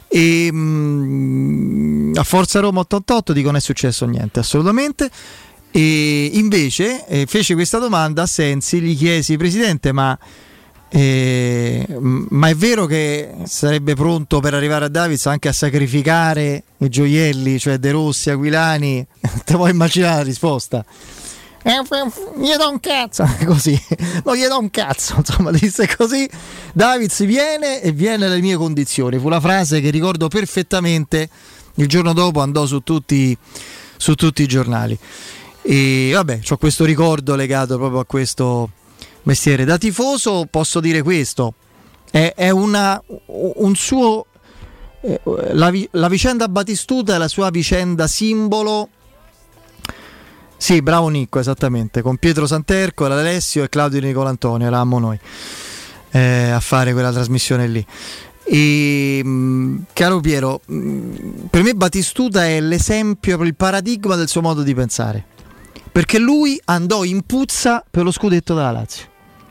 [0.06, 5.10] E mh, a Forza Roma 88 dico non è successo niente, assolutamente.
[5.72, 10.18] E invece eh, fece questa domanda a Sensi, gli chiesi, Presidente, ma,
[10.88, 16.88] eh, ma è vero che sarebbe pronto per arrivare a Davids anche a sacrificare i
[16.88, 19.06] gioielli, cioè De Rossi, Aquilani?
[19.44, 20.84] Te puoi immaginare la risposta?
[21.62, 21.78] Eh,
[22.38, 23.28] gli do un cazzo.
[23.46, 23.80] Così.
[24.24, 25.16] Non gli do un cazzo.
[25.18, 26.28] Insomma disse così.
[26.72, 29.18] Davids viene e viene alle mie condizioni.
[29.18, 31.28] Fu la frase che ricordo perfettamente.
[31.74, 33.36] Il giorno dopo andò su tutti,
[33.96, 34.98] su tutti i giornali
[35.62, 38.70] e vabbè ho questo ricordo legato proprio a questo
[39.22, 39.64] mestiere.
[39.64, 41.54] Da tifoso posso dire questo.
[42.10, 44.26] È, è una, un suo
[45.02, 45.20] eh,
[45.52, 48.88] la, la vicenda Batistuta è la sua vicenda simbolo.
[50.56, 55.18] Sì, bravo Nicco, esattamente, con Pietro Santerco, Alessio e Claudio Nicolantonio, eravamo noi
[56.10, 57.86] eh, a fare quella trasmissione lì.
[58.44, 64.62] E, mh, caro Piero, mh, per me Batistuta è l'esempio, il paradigma del suo modo
[64.62, 65.24] di pensare,
[65.90, 69.06] perché lui andò in puzza per lo scudetto della Lazio.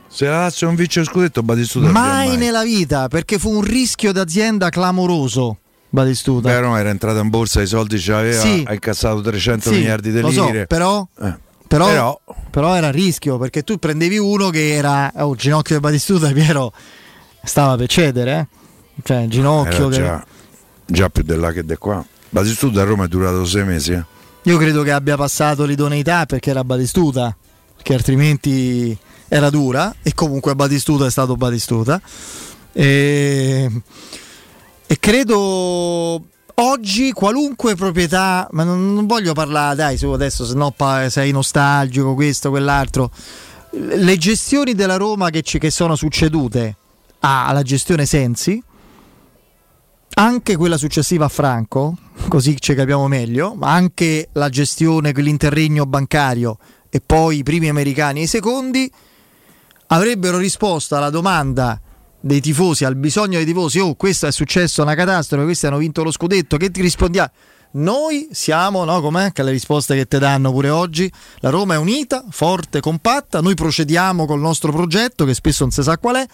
[0.08, 3.62] Se la Lazio non vince lo scudetto, Batistuta mai, mai nella vita, perché fu un
[3.62, 5.58] rischio d'azienda clamoroso.
[5.88, 6.58] Batistuta.
[6.60, 8.62] No, era entrato in borsa, i soldi ce l'aveva, Sì.
[8.66, 10.66] ha incassato 300 Sì, miliardi di lo so, lire.
[10.66, 11.34] però, Eh.
[11.66, 15.76] però, Però- però era a rischio perché tu prendevi uno che era oh, il ginocchio
[15.76, 16.72] di Batistuta Piero
[17.42, 19.02] stava per cedere eh?
[19.02, 20.24] cioè il ginocchio che- già,
[20.86, 22.04] già più di là che di qua.
[22.28, 23.92] Batistuta a Roma è durato sei mesi.
[23.92, 24.04] eh.
[24.42, 27.36] Io credo che abbia passato l'idoneità perché era Batistuta
[27.82, 28.96] che altrimenti
[29.28, 32.00] era dura e comunque Batistuta è stato Batistuta.
[32.72, 33.70] E,
[34.86, 40.74] e credo oggi qualunque proprietà ma non, non voglio parlare dai su adesso se no
[41.08, 43.10] sei nostalgico questo quell'altro.
[43.72, 46.76] Le gestioni della Roma che, ci- che sono succedute
[47.20, 48.62] alla gestione Sensi
[50.14, 51.96] anche quella successiva a Franco,
[52.28, 58.20] così ci capiamo meglio, ma anche la gestione, quell'interregno bancario e poi i primi americani
[58.20, 58.90] e i secondi
[59.88, 61.80] avrebbero risposto alla domanda
[62.20, 66.02] dei tifosi, al bisogno dei tifosi, oh questo è successo, una catastrofe, questi hanno vinto
[66.02, 67.30] lo scudetto, che ti rispondiamo?
[67.72, 69.32] Noi siamo, no, com'è?
[69.32, 73.54] Che le risposte che ti danno pure oggi, la Roma è unita, forte, compatta, noi
[73.54, 76.26] procediamo col nostro progetto che spesso non si sa qual è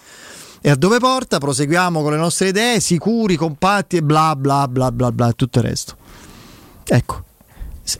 [0.61, 4.91] e a dove porta, proseguiamo con le nostre idee, sicuri, compatti e bla bla bla
[4.91, 5.95] bla bla tutto il resto.
[6.85, 7.23] Ecco,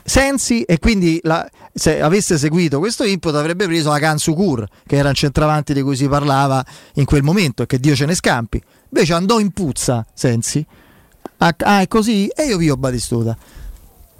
[0.04, 5.10] Sensi e quindi la- se avesse seguito questo input avrebbe preso la Kansukur, che era
[5.10, 6.66] il centravanti di cui si parlava
[6.96, 8.62] in quel momento e che Dio ce ne scampi.
[8.90, 10.66] Invece andò in puzza Sensi.
[11.38, 12.28] Ah, ah, è così?
[12.28, 13.38] E io vi ho Batistuta.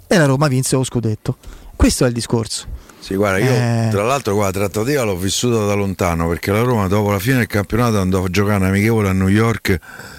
[0.06, 1.36] E la Roma vinse lo scudetto.
[1.76, 2.66] Questo è il discorso.
[3.00, 3.88] Sì, guarda, io Eh.
[3.90, 7.36] tra l'altro qua la trattativa l'ho vissuta da lontano perché la Roma dopo la fine
[7.38, 9.78] del campionato andò a giocare un amichevole a New York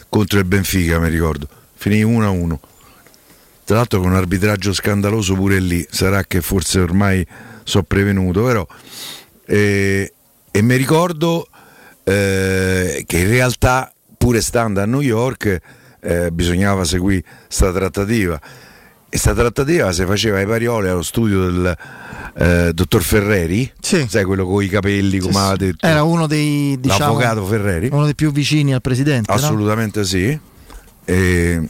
[0.09, 1.47] contro il Benfica, mi ricordo.
[1.75, 2.57] Finì 1-1.
[3.65, 7.25] Tra l'altro con un arbitraggio scandaloso pure lì, sarà che forse ormai
[7.63, 8.65] so prevenuto, però
[9.45, 10.11] eh,
[10.51, 11.47] e mi ricordo
[12.03, 15.59] eh, che in realtà pure stando a New York
[16.01, 18.39] eh, bisognava seguire sta trattativa
[19.09, 21.77] e sta trattativa si faceva ai Parioli allo studio del
[22.35, 25.85] eh, dottor Ferreri, sai quello con i capelli, come aveva detto.
[25.85, 27.89] Era uno dei diciamo, L'avvocato Ferreri?
[27.91, 29.31] uno dei più vicini al presidente.
[29.31, 29.37] no?
[29.37, 30.39] Assolutamente sì.
[31.05, 31.69] E,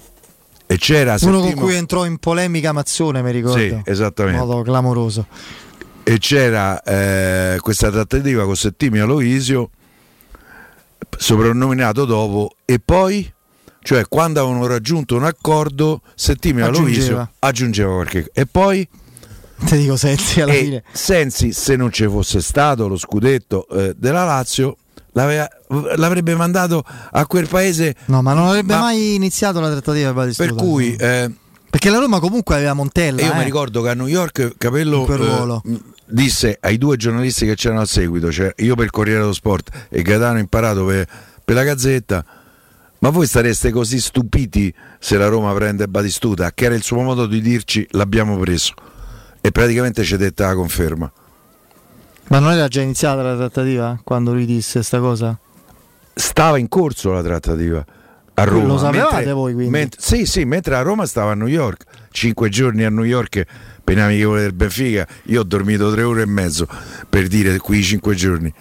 [0.68, 3.57] e c'era Uno con Settimo- cui entrò in polemica Mazzone, mi ricordo.
[3.57, 4.40] Sì, esattamente.
[4.41, 5.26] In modo clamoroso.
[6.03, 9.70] e c'era eh, questa trattativa con Settimi Aloisio
[11.18, 13.32] soprannominato dopo e poi
[13.81, 17.31] cioè quando avevano raggiunto un accordo Settimi Aloisio Aggiungeva.
[17.39, 18.88] aggiungeva qualche e poi
[19.65, 20.84] Ti dico Sensi alla e fine.
[20.91, 24.77] Sensi se non ci fosse stato lo scudetto eh, della Lazio
[25.14, 30.53] l'avrebbe mandato a quel paese No, ma non avrebbe Ma- mai iniziato la trattativa per
[30.56, 31.31] cui eh,
[31.69, 33.22] Perché la Roma comunque aveva Montella.
[33.22, 33.35] Io eh.
[33.38, 37.88] mi ricordo che a New York Capello eh, disse ai due giornalisti che c'erano al
[37.88, 41.07] seguito, cioè io per Corriere dello Sport e Gaetano imparato per,
[41.45, 42.26] per la Gazzetta,
[42.99, 47.26] ma voi stareste così stupiti se la Roma prende Batistuta, che era il suo modo
[47.26, 48.73] di dirci l'abbiamo preso.
[49.41, 51.11] E praticamente ci dette la conferma.
[52.27, 55.38] Ma non era già iniziata la trattativa quando lui disse sta cosa?
[56.13, 57.84] Stava in corso la trattativa
[58.34, 58.67] a Roma.
[58.67, 59.71] Lo sapevate mentre- voi, quindi?
[59.71, 63.45] ment- sì, sì, mentre a Roma stava a New York, cinque giorni a New York
[63.84, 66.67] per amichevole del Benfica, io ho dormito tre ore e mezzo
[67.09, 68.53] per dire qui cinque giorni.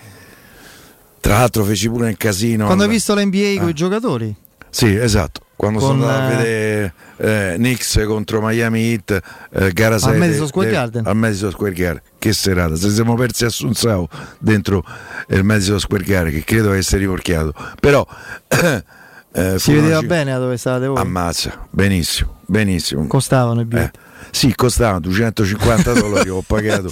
[1.21, 2.65] Tra l'altro feci pure un casino.
[2.67, 3.71] Quando hai al- visto la NBA con Ah.
[3.71, 4.35] i giocatori?
[4.71, 5.43] Sì, esatto.
[5.57, 9.21] Quando Con, sono andato a eh, vedere eh, Knicks contro Miami Heat,
[9.51, 11.07] eh, gara 6 Madison Square Garden.
[11.07, 12.03] al Madison Square Garden.
[12.19, 12.77] Che serata!
[12.77, 14.09] Se siamo persi a Sunsao
[14.39, 14.85] dentro
[15.31, 17.53] il Madison Square Garden, che credo essere riporchiato.
[17.81, 18.07] Però
[19.31, 20.97] Eh, si vedeva bene da dove stavate voi?
[20.99, 23.07] Ammazza, benissimo, benissimo.
[23.07, 23.99] Costavano i biglietti.
[23.99, 26.91] Eh, sì, costavano 250 dollari, ho pagato.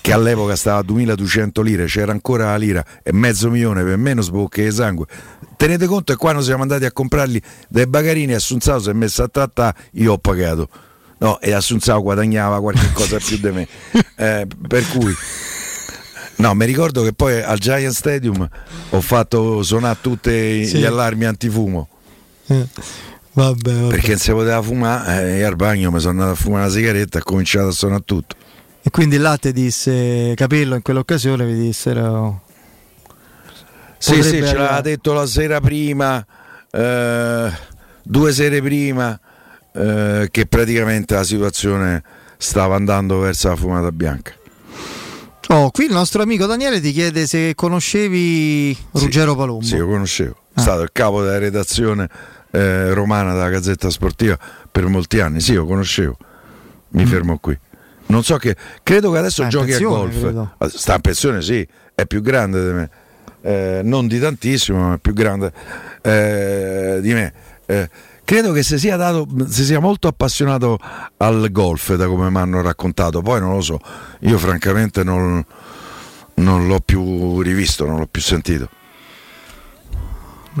[0.00, 4.20] che all'epoca stava a 2200 lire, c'era ancora la lira e mezzo milione per meno
[4.22, 5.06] sbocche di sangue.
[5.56, 9.28] Tenete conto che quando siamo andati a comprarli dai bagarini, Assunzao si è messo a
[9.28, 10.68] trattare, io ho pagato.
[11.18, 13.68] No, e Assunzao guadagnava qualche cosa più di me.
[14.16, 15.14] Eh, per cui...
[16.36, 18.48] No, mi ricordo che poi al Giant Stadium
[18.90, 20.78] ho fatto suonare tutti Sì.
[20.78, 21.86] gli allarmi antifumo.
[22.46, 22.66] Eh,
[23.32, 23.88] Vabbè, vabbè.
[23.88, 27.20] Perché si poteva fumare, e al bagno mi sono andato a fumare una sigaretta e
[27.20, 28.34] ho cominciato a suonare tutto.
[28.82, 32.42] E quindi là ti disse Capello in quell'occasione vi dissero
[33.98, 36.24] Sì, sì, ce l'aveva detto la sera prima,
[36.70, 37.50] eh,
[38.02, 39.18] due sere prima,
[39.72, 42.02] eh, che praticamente la situazione
[42.38, 44.32] stava andando verso la fumata bianca.
[45.48, 49.64] Oh, qui il nostro amico Daniele ti chiede se conoscevi Ruggero Palumbo.
[49.64, 50.36] Sì, lo conoscevo.
[50.54, 50.60] È Ah.
[50.62, 52.08] stato il capo della redazione
[52.50, 54.38] eh, romana della Gazzetta Sportiva
[54.70, 55.40] per molti anni.
[55.40, 56.16] Sì, lo conoscevo.
[56.90, 57.56] Mi fermo qui.
[58.06, 58.56] Non so che.
[58.82, 59.46] Credo che adesso Mm.
[59.46, 60.20] Ah, giochi a pensione, golf.
[60.20, 60.54] credo.
[60.58, 62.90] Ah, Sta in pensione, sì, è più grande di me.
[63.42, 65.52] Eh, non di tantissimo, ma è più grande
[66.02, 67.32] eh, di me.
[67.66, 67.88] Eh,
[68.24, 70.78] credo che si sia, dato, si sia molto appassionato
[71.18, 73.22] al golf, da come mi hanno raccontato.
[73.22, 73.78] Poi non lo so,
[74.20, 75.42] io francamente non,
[76.34, 78.68] non l'ho più rivisto, non l'ho più sentito.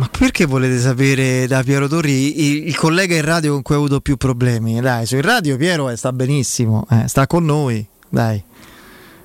[0.00, 3.78] Ma perché volete sapere da Piero Torri il, il collega in radio con cui ha
[3.78, 4.80] avuto più problemi?
[4.80, 8.42] Dai, su in radio Piero eh, sta benissimo, eh, sta con noi, dai.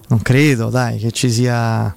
[0.10, 1.96] Non credo, dai, che ci sia...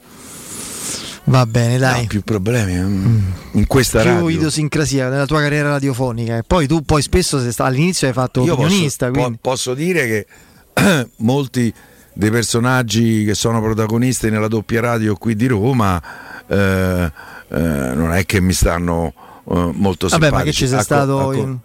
[1.24, 2.02] Va bene, dai.
[2.02, 4.28] No, più problemi mm, in questa più radio.
[4.28, 6.36] idiosincrasia nella tua carriera radiofonica.
[6.36, 9.38] E poi tu poi spesso sta- all'inizio hai fatto Io posso, opinionista, po- quindi...
[9.40, 11.74] posso dire che molti
[12.12, 16.00] dei personaggi che sono protagonisti nella doppia radio qui di Roma
[16.46, 17.12] eh,
[17.48, 17.58] eh,
[17.94, 19.12] non è che mi stanno
[19.50, 20.32] eh, molto Vabbè, simpatici.
[20.34, 21.58] ma che ci sei A co- stato co- in-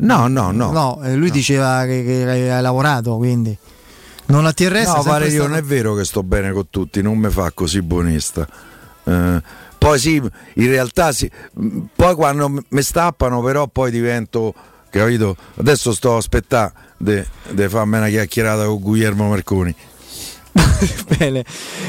[0.00, 0.70] No, no, no.
[0.70, 3.56] No, eh, lui diceva che, che hai lavorato, quindi...
[4.26, 7.02] Non a TRS No, sempre Valerio, stato- non è vero che sto bene con tutti,
[7.02, 8.46] non mi fa così buonista.
[9.04, 9.42] Eh,
[9.78, 11.28] poi sì, in realtà sì,
[11.96, 14.54] poi quando mi stappano però poi divento,
[14.90, 15.34] capito?
[15.56, 17.24] Adesso sto a aspettare di
[17.68, 19.74] farmi una chiacchierata con Guglielmo Marconi.
[21.18, 21.44] Bene.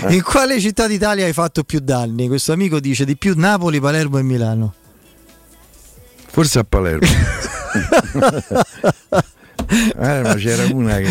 [0.05, 0.13] Eh.
[0.15, 2.27] In quale città d'Italia hai fatto più danni?
[2.27, 4.73] Questo amico dice di più Napoli, Palermo e Milano.
[6.27, 7.07] Forse a Palermo.
[9.71, 11.07] Eh, ma c'era una che...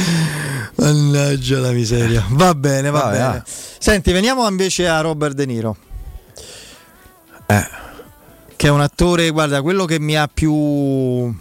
[0.76, 2.24] Mannaggia la miseria.
[2.30, 3.24] Va bene, va Vai, bene.
[3.24, 3.44] ah.
[3.47, 5.76] Senti, veniamo invece a Robert De Niro.
[7.47, 7.68] Eh.
[8.56, 11.32] Che è un attore, guarda, quello che mi ha più...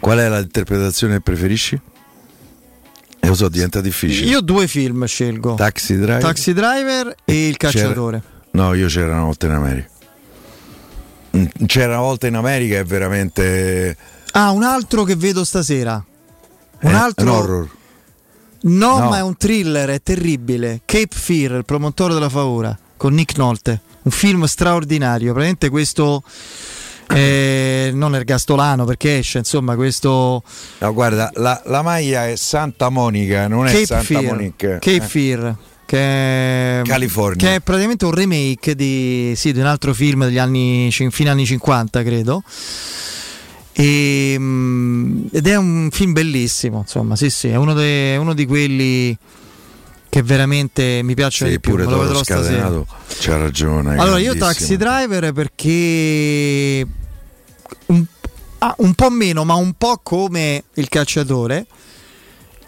[0.00, 1.78] Qual è l'interpretazione che preferisci?
[3.26, 4.28] E lo so, diventa difficile.
[4.30, 5.54] Io due film scelgo.
[5.54, 6.20] Taxi Driver.
[6.22, 8.22] Taxi Driver e Il cacciatore.
[8.52, 9.88] No, io c'era una volta in America.
[11.36, 13.96] Mm, C'era una volta in America è veramente
[14.32, 16.02] Ah, un altro che vedo stasera.
[16.82, 17.24] Un eh, altro...
[17.24, 17.70] un horror.
[18.62, 19.08] No, No.
[19.10, 20.80] ma è un thriller, è terribile.
[20.84, 23.80] Cape Fear, il promotore della paura, con Nick Nolte.
[24.02, 25.32] Un film straordinario.
[25.32, 26.22] Praticamente questo.
[27.08, 30.42] Eh, non ergastolano perché esce, insomma, questo.
[30.78, 34.24] No, guarda, la, la maglia è Santa Monica, non è Cape Santa Fear.
[34.24, 34.78] Monica.
[34.78, 35.00] Cape Eh.
[35.00, 35.56] Fear.
[35.86, 37.36] Che è, California.
[37.48, 41.46] che è praticamente un remake di, sì, di un altro film degli anni, fine anni
[41.46, 42.42] 50, credo.
[43.72, 48.46] E, mm, ed è un film bellissimo, insomma, sì, sì, è uno, de- uno di
[48.46, 49.16] quelli
[50.16, 51.76] che veramente mi piacciono Sì, di più.
[51.76, 52.40] lo Toro stasera.
[52.42, 52.86] scatenato.
[53.18, 53.96] C'ha ragione.
[53.98, 54.34] Allora, io.
[54.34, 56.86] Taxi Driver perché
[57.86, 58.04] un,
[58.60, 61.66] ah, un po' meno, ma un po' come Il cacciatore.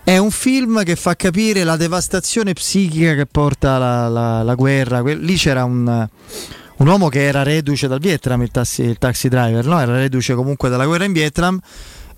[0.04, 5.00] È un film che fa capire la devastazione psichica che porta la, la- la guerra.
[5.00, 5.86] Que- Lì c'era un,
[6.76, 9.80] un uomo che era reduce dal Vietnam, il taxi, il taxi driver, no?
[9.80, 11.58] era reduce comunque dalla guerra in Vietnam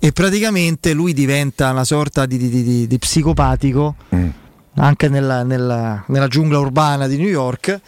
[0.00, 4.28] e praticamente lui diventa una sorta di, di- di- di- di psicopatico Mm.
[4.74, 7.81] Anche nella, nella- nella giungla urbana di New York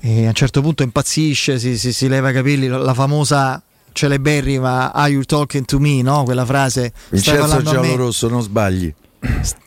[0.00, 4.92] e a un certo punto impazzisce, si, si- si leva i capelli, la, famosa celeberrima
[4.92, 6.02] Are you talking to me?
[6.02, 6.22] No?
[6.24, 6.92] Quella frase
[7.24, 7.88] parlando a me?
[7.88, 8.92] Giallorosso, non sbagli.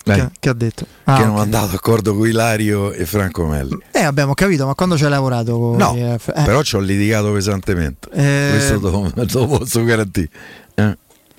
[0.03, 0.85] Che, che ha detto?
[0.85, 1.37] che Ah, non ok.
[1.37, 3.77] è andato d'accordo con Ilario e Franco Melli.
[3.91, 5.59] Eh, abbiamo capito, ma quando ci hai lavorato?
[5.59, 8.09] Con No, eh, eh, però ci ho litigato pesantemente.
[8.11, 10.29] Eh, Questo te lo posso garantire.
[10.73, 10.97] Eh.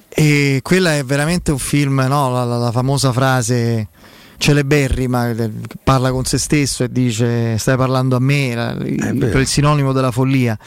[0.09, 2.31] E quella è veramente un film, no?
[2.31, 3.89] la, la- la famosa frase
[4.37, 5.35] celeberrima
[5.83, 10.11] parla con se stesso e dice stai parlando a me, la- il, il sinonimo della
[10.11, 10.59] follia.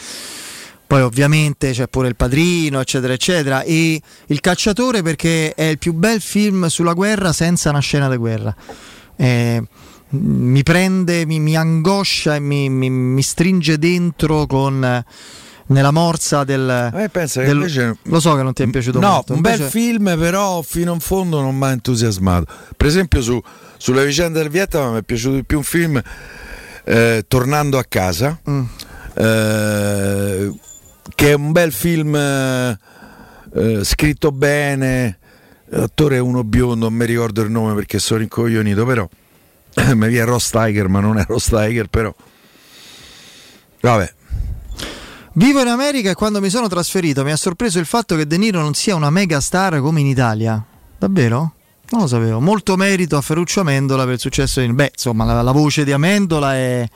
[0.87, 3.61] Poi ovviamente c'è pure il padrino, eccetera, eccetera.
[3.63, 8.15] E il cacciatore perché è il più bel film sulla guerra senza una scena di
[8.15, 8.55] guerra.
[9.17, 9.61] Eh,
[10.09, 15.03] mi prende, mi, mi angoscia e mi, mi- mi stringe dentro con
[15.67, 19.09] nella morsa del, A pensa del- invece- lo so che non ti è piaciuto no,
[19.09, 22.45] molto un bel invece- film, però fino in fondo non mi ha entusiasmato.
[22.75, 23.41] Per esempio, su,
[23.77, 26.01] sulle vicende del Vietnam mi è piaciuto di più un film
[26.85, 28.63] eh, Tornando a casa, Mm.
[29.15, 30.53] eh,
[31.15, 32.77] che è un bel film eh,
[33.55, 35.17] eh, scritto bene.
[35.69, 39.05] L'attore è uno biondo, non mi ricordo il nome perché sono incoglionito, però
[39.95, 42.13] mi viene Ross Tiger, ma non è Ross Tiger, però.
[43.81, 44.13] Vabbè,
[45.37, 48.39] Vivo in America e quando mi sono trasferito mi ha sorpreso il fatto che De
[48.39, 50.65] Niro non sia una mega star come in Italia.
[50.97, 51.53] Davvero?
[51.91, 52.39] Non lo sapevo.
[52.39, 54.73] Molto merito a Ferruccio Amendola per il successo di...
[54.73, 56.87] Beh, insomma, la, la voce di Amendola è,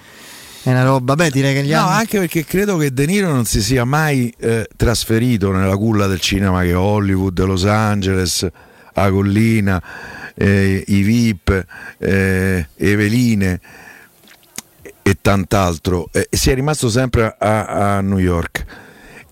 [0.64, 1.14] è una roba...
[1.14, 2.00] Beh, direi che gli No, anni...
[2.00, 6.20] anche perché credo che De Niro non si sia mai eh, trasferito nella culla del
[6.20, 8.48] cinema che è Hollywood, Los Angeles,
[8.94, 9.80] a Collina,
[10.34, 11.66] eh, i VIP,
[12.00, 13.60] eh, Eveline
[15.12, 16.10] e, tant'altro.
[16.12, 18.66] Eh, si è rimasto sempre a, a New York.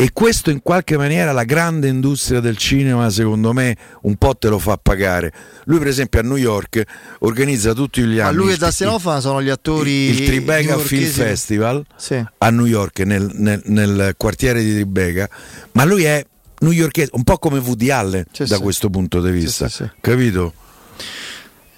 [0.01, 4.47] E questo in qualche maniera la grande industria del cinema, secondo me, un po' te
[4.47, 5.33] lo fa pagare.
[5.65, 6.81] Lui, per esempio, a New York
[7.19, 8.37] organizza tutti gli Ma anni.
[8.37, 9.91] lui e il- Hoffman sono gli attori...
[10.09, 11.09] il Tribeca Film.
[11.11, 12.23] Festival Sì.
[12.37, 15.29] a New York, nel, nel- nel quartiere di Tribeca,
[15.73, 16.25] ma lui è
[16.59, 18.61] newyorkese, un po' come Woody Allen Sì, da sì.
[18.61, 19.89] questo punto di vista, sì, sì.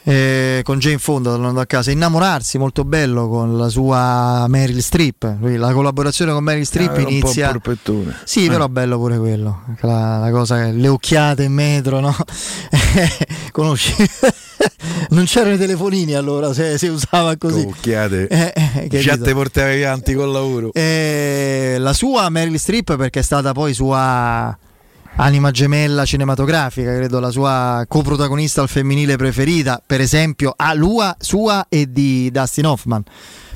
[0.04, 1.92] Eh, con Jane Fonda tornando a casa.
[1.92, 5.36] Innamorarsi molto bello con la sua Meryl Streep.
[5.42, 7.62] La collaborazione con Meryl Streep Ah, inizia
[8.24, 8.50] sì Eh.
[8.50, 9.62] però bello pure quello.
[9.82, 12.16] La, la cosa le occhiate in metro no?
[13.52, 13.94] conosci?
[15.10, 17.66] Non c'erano i telefonini allora se si usava così.
[17.68, 18.54] Occhiate, Eh,
[18.92, 20.72] eh, già te portavi avanti col lavoro.
[20.74, 24.56] Eh, la sua Meryl Streep perché è stata poi sua
[25.16, 31.66] anima gemella cinematografica, credo la sua coprotagonista al femminile preferita, per esempio a Lua, sua
[31.70, 33.04] e di Dustin Hoffman.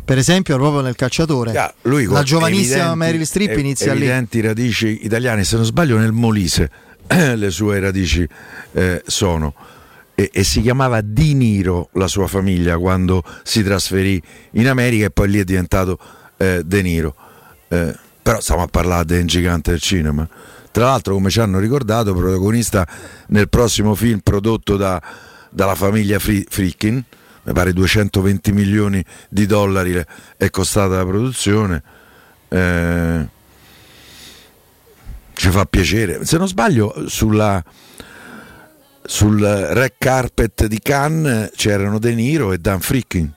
[0.06, 1.58] Per esempio, proprio nel cacciatore.
[1.58, 4.02] Ah, lui la giovanissima evidenti- Meryl Streep inizia lì.
[4.04, 6.70] evidenti radici italiane, se non sbaglio nel Molise
[7.08, 8.28] le sue radici
[8.74, 9.54] eh, sono.
[10.14, 15.10] E, e si chiamava Di Niro la sua famiglia quando si trasferì in America e
[15.10, 15.98] poi lì è diventato
[16.38, 17.16] eh, De Niro.
[17.68, 20.28] Eh, però stiamo a parlare di un gigante del cinema.
[20.76, 22.86] Tra l'altro, come ci hanno ricordato, protagonista
[23.28, 25.02] nel prossimo film prodotto da-
[25.50, 27.02] dalla famiglia Fri- Frickin,
[27.44, 30.04] mi pare 220 milioni di dollari
[30.36, 31.82] è costata la produzione.
[32.50, 33.28] Eh,
[35.34, 36.26] ci fa piacere.
[36.26, 37.64] Se non sbaglio, sulla,
[39.02, 43.32] sul red carpet di Cannes c'erano De Niro e Dan Frickin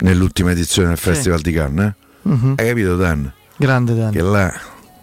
[0.00, 1.04] nell'ultima edizione del Sì.
[1.04, 1.86] Festival di Cannes.
[1.86, 2.28] eh?
[2.28, 2.54] Mhm.
[2.58, 3.32] Hai capito, Dan?
[3.56, 4.10] Grande Dan.
[4.12, 4.52] Che là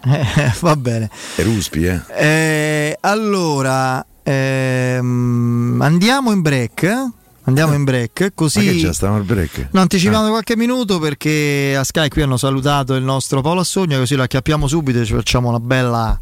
[0.06, 1.10] Eh, Va bene.
[1.36, 2.02] è Ruspi, eh?
[2.16, 7.08] Eh, allora, ehm, andiamo in break.
[7.44, 8.60] Andiamo in break, così...
[8.64, 9.70] Ma che già stiamo al break?
[9.72, 14.14] No, anticipando qualche minuto perché a Sky qui hanno salutato il nostro Paolo Assogna, così
[14.14, 16.20] lo acchiappiamo subito e ci facciamo una bella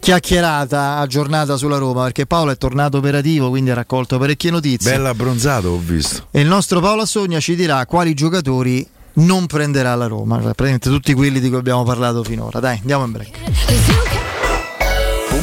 [0.00, 4.90] chiacchierata aggiornata sulla Roma, perché Paolo è tornato operativo, quindi ha raccolto parecchie notizie.
[4.90, 6.26] Bella abbronzato, ho visto.
[6.30, 10.88] E il nostro Paolo Assogna ci dirà quali giocatori non prenderà la Roma, cioè praticamente
[10.88, 12.60] tutti quelli di cui abbiamo parlato finora.
[12.60, 14.13] Dai, andiamo in break.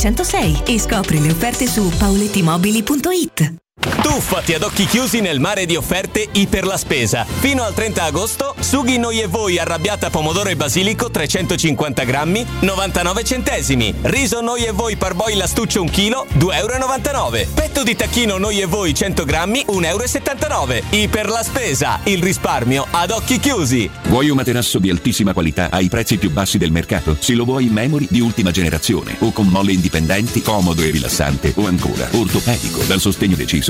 [0.00, 3.69] 606 e scopri le offerte su paulettimobili.it.
[3.80, 7.24] Tuffati ad occhi chiusi nel mare di offerte Iper la Spesa.
[7.24, 13.24] Fino al 30 agosto, sughi noi e voi arrabbiata pomodoro e basilico 350 grammi, 99
[13.24, 13.94] centesimi.
[14.02, 17.50] Riso noi e voi parboil astuccio 1 kg, 2,99 euro.
[17.54, 20.84] Petto di tacchino noi e voi 100 grammi, 1,79 euro.
[20.90, 23.88] Iper la Spesa, il risparmio ad occhi chiusi.
[24.08, 27.16] Vuoi un materasso di altissima qualità ai prezzi più bassi del mercato?
[27.18, 31.52] Se lo vuoi in memory di ultima generazione o con molle indipendenti, comodo e rilassante
[31.56, 33.69] o ancora ortopedico dal sostegno deciso,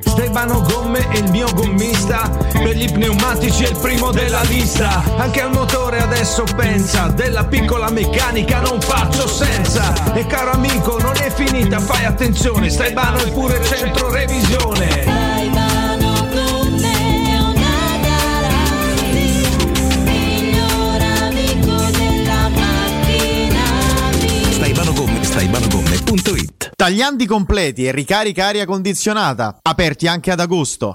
[0.00, 5.02] Stefano Gomme è il mio gommista Per gli pneumatici è il primo della lista.
[5.16, 10.14] Anche al motore adesso pensa Della piccola meccanica non faccio senza.
[10.14, 15.38] E caro amico non è finita fai attenzione Stefano è pure centro revisione.
[25.30, 25.89] Staibanogomme.it
[26.74, 30.94] Tagliandi completi e ricarica aria condizionata, aperti anche ad agosto.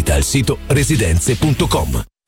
[0.00, 2.02] Visita il sito residenze.com.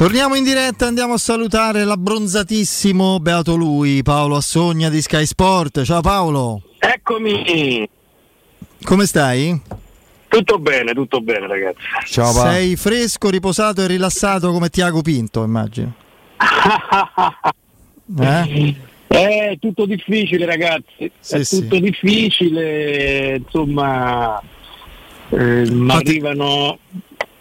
[0.00, 5.82] Torniamo in diretta, andiamo a salutare l'abbronzatissimo, beato lui, Paolo Assogna di Sky Sport.
[5.82, 6.62] Ciao Paolo.
[6.78, 7.86] Eccomi.
[8.82, 9.60] Come stai?
[10.26, 11.80] Tutto bene, tutto bene ragazzi.
[12.06, 12.50] Ciao Paolo.
[12.50, 15.92] Sei fresco, riposato e rilassato come Tiago Pinto, immagino.
[18.20, 18.76] eh?
[19.06, 21.60] È tutto difficile ragazzi, Sì, è sì.
[21.60, 24.40] tutto difficile, insomma,
[25.28, 26.78] eh, mi arrivano,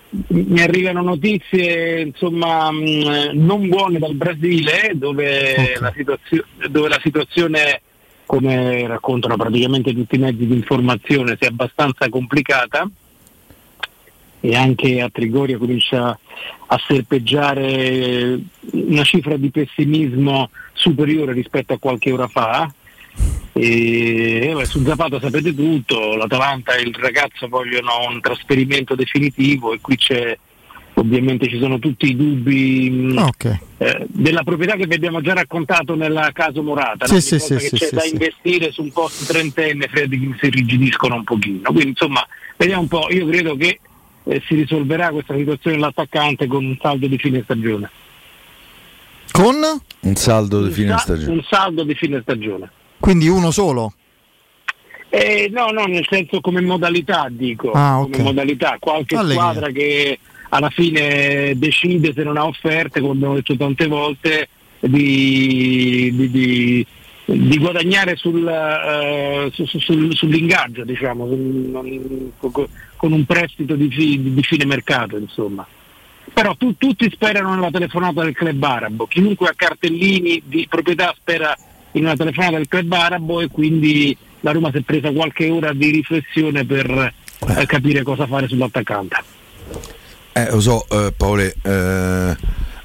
[0.10, 7.82] mi arrivano notizie insomma, mh, non buone dal Brasile dove, la situazio- dove la situazione,
[8.26, 12.90] come raccontano praticamente tutti i mezzi di informazione, sia abbastanza complicata
[14.42, 16.18] e anche a Trigoria comincia
[16.72, 18.40] a serpeggiare
[18.72, 22.72] una cifra di pessimismo superiore rispetto a qualche ora fa.
[23.54, 29.80] E, eh, su Zapata sapete tutto, l'Atalanta e il ragazzo vogliono un trasferimento definitivo e
[29.82, 30.38] qui c'è
[31.00, 33.30] ovviamente ci sono tutti i dubbi mh,
[33.78, 37.20] eh, della proprietà che vi abbiamo già raccontato nel caso Morata, Sì, no?
[37.20, 38.12] sì, sì, che sì, c'è sì, da sì.
[38.12, 41.72] investire su un post trentenne, Freddy si rigidiscono un pochino.
[41.72, 42.26] Quindi insomma,
[42.58, 43.80] vediamo un po', io credo che
[44.26, 47.90] eh, si risolverà questa situazione dell'attaccante con un saldo di fine stagione.
[49.32, 49.56] Con?
[50.02, 51.32] Un saldo di fine stagione.
[51.32, 52.72] Un saldo di fine stagione.
[53.00, 53.94] Quindi uno solo?
[55.10, 58.12] Eh, no, no, nel senso come modalità dico, Ah, ok.
[58.12, 59.42] come modalità, qualche Allegria.
[59.42, 60.20] squadra che
[60.50, 66.86] alla fine decide se non ha offerte, come abbiamo detto tante volte, di, di- di
[67.30, 71.28] di guadagnare sul, uh, su, su, sull'ingaggio, diciamo,
[72.40, 73.88] con un prestito di,
[74.34, 75.64] di fine mercato, insomma.
[76.34, 81.56] Però tu, tutti sperano nella telefonata del club arabo, chiunque ha cartellini di proprietà spera
[81.94, 85.74] in una telefonata del club arabo e quindi la Roma si è presa qualche ora
[85.74, 87.14] di riflessione per
[87.58, 89.16] eh, capire cosa fare sull'attaccante.
[90.34, 92.38] Eh, lo so, eh, Paolo, eh,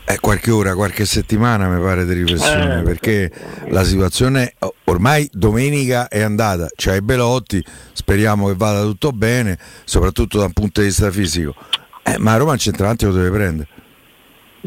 [0.06, 3.30] eh, qualche ora, qualche settimana mi pare di riflessione, Eh, perché
[3.68, 10.46] la situazione ormai domenica è andata, c'hai Belotti, speriamo che vada tutto bene, soprattutto da
[10.46, 11.54] un punto di vista fisico.
[12.02, 13.68] Eh, ma Roma il centravanti lo deve prendere.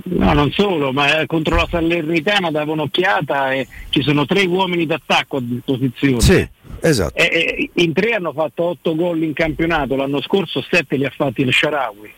[0.04, 4.86] No, non solo, ma eh, contro la Salernitana dava un'occhiata e ci sono tre uomini
[4.86, 6.22] d'attacco a disposizione.
[6.22, 6.48] Sì,
[6.82, 7.16] esatto.
[7.16, 11.12] E, e in tre hanno fatto otto gol in campionato, l'anno scorso sette li ha
[11.16, 12.12] fatti il Sharawi.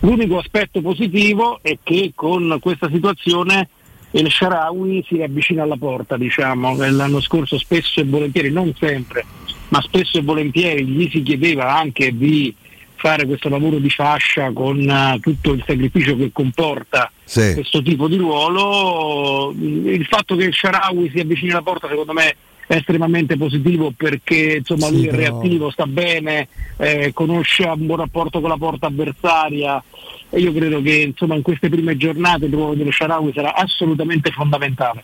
[0.00, 3.68] L'unico aspetto positivo è che con questa situazione
[4.12, 6.74] il Sharawi si avvicina alla porta, diciamo.
[6.76, 9.24] L'anno scorso spesso e volentieri, non sempre,
[9.68, 12.52] ma spesso e volentieri gli si chiedeva anche di
[13.00, 17.54] fare questo lavoro di fascia con uh, tutto il sacrificio che comporta sì.
[17.54, 19.52] questo tipo di ruolo.
[19.56, 24.58] Il fatto che il Sharawi si avvicini alla porta secondo me è estremamente positivo perché
[24.58, 26.46] insomma, Sì, lui è reattivo, sta bene,
[26.76, 29.82] eh, conosce un buon rapporto con la porta avversaria
[30.28, 34.30] e io credo che insomma, in queste prime giornate il ruolo dello Sharawi sarà assolutamente
[34.30, 35.02] fondamentale.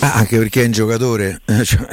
[0.00, 1.86] Ah, anche perché è un giocatore, cioè,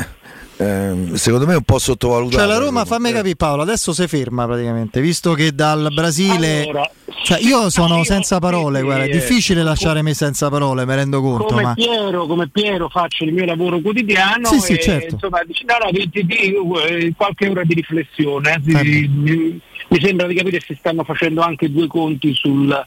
[0.61, 2.37] ehm, secondo me è un po' sottovalutato.
[2.37, 6.61] Cioè la Roma, fammi capire Paolo, adesso si ferma praticamente, visto che dal Brasile...
[6.63, 6.89] Allora,
[7.23, 11.21] cioè io sono senza parole, sì, guarda, è difficile lasciare me senza parole, mi rendo
[11.21, 11.73] conto, come, ma...
[11.75, 15.13] Piero, come Piero faccio il mio lavoro quotidiano Sì, sì, e certo.
[15.15, 18.53] insomma dici, no, no, ti- ti- ti- qualche ora di riflessione.
[18.53, 22.85] eh, mi, mi sembra di capire se si stanno facendo anche due conti sul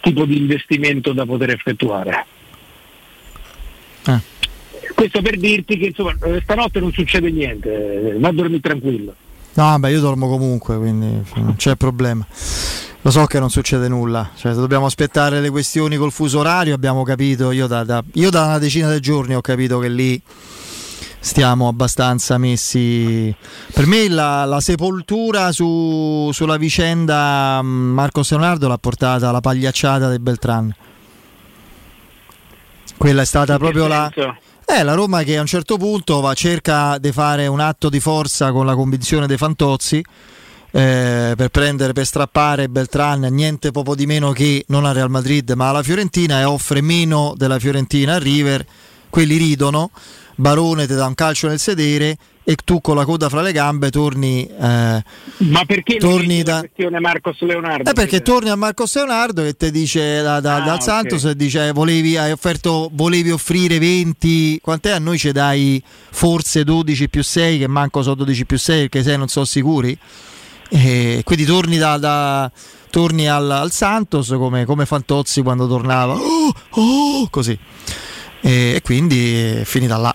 [0.00, 2.26] tipo di investimento da poter effettuare.
[4.06, 4.18] Eh.
[4.98, 9.14] Questo per dirti che insomma, eh, stanotte non succede niente, eh, va a dormire tranquillo.
[9.52, 12.26] No, vabbè, io dormo comunque, quindi non c'è problema.
[13.02, 16.74] Lo so che non succede nulla, cioè, se dobbiamo aspettare le questioni col fuso orario,
[16.74, 20.20] abbiamo capito, io da, da- io da una decina di giorni ho capito che lì
[21.20, 23.32] stiamo abbastanza messi...
[23.72, 30.08] Per me la, la sepoltura su- sulla vicenda mh, Marco Leonardo l'ha portata la pagliacciata
[30.08, 30.74] del Beltran.
[32.96, 34.12] Quella è stata proprio la...
[34.70, 38.00] Eh, la Roma che a un certo punto va, cerca di fare un atto di
[38.00, 44.04] forza con la convinzione dei Fantozzi eh, per prendere, per strappare Beltran, niente poco di
[44.04, 48.18] meno che non al Real Madrid ma alla Fiorentina e offre meno della Fiorentina a
[48.18, 48.66] River.
[49.08, 49.90] Quelli ridono,
[50.34, 53.90] Barone ti dà un calcio nel sedere e tu con la coda fra le gambe
[53.90, 54.46] torni...
[54.46, 55.02] eh,
[55.38, 57.90] Ma perché Torni da- questione Marcos Leonardo?
[57.90, 60.80] eh perché torni a Marcos Leonardo che ti dice da, da- Ah, dal.
[60.82, 64.92] Santos e dice volevi, hai offerto, volevi offrire 20, quant'è?
[64.92, 69.02] A noi ci dai forse 12 più 6 che manco so 12 più 6 perché
[69.02, 69.98] 6 non sono sicuri.
[70.70, 72.50] E quindi torni, da, da-
[72.90, 76.16] torni al, al Santos come, come Fantozzi quando tornava.
[76.70, 77.58] Oh, oh, così.
[78.40, 80.14] E, e quindi è finita là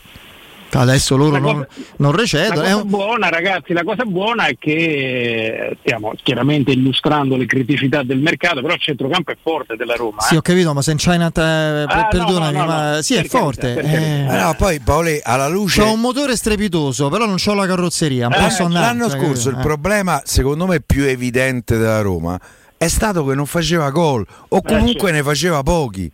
[0.77, 4.45] adesso loro cosa- non, non recedono La è cosa un- buona, ragazzi, la cosa buona
[4.47, 9.75] è che eh, stiamo chiaramente illustrando le criticità del mercato, però il centrocampo è forte
[9.75, 10.21] della Roma.
[10.21, 10.37] Sì, eh.
[10.37, 13.15] ho capito, ma se in China te- Ah, perdonami, no, no, no, ma no, sì,
[13.15, 13.79] è forte.
[13.79, 14.25] eh.
[14.29, 15.81] Eh no, poi Paolo, alla luce...
[15.81, 18.27] C'ho un motore strepitoso, però non c'ho la carrozzeria.
[18.29, 18.85] Eh, posso andare.
[18.85, 19.61] L'anno cioè, scorso il eh.
[19.61, 22.39] problema, secondo me, più evidente della Roma
[22.77, 25.15] è stato che non faceva gol o comunque certo.
[25.15, 26.11] ne faceva pochi.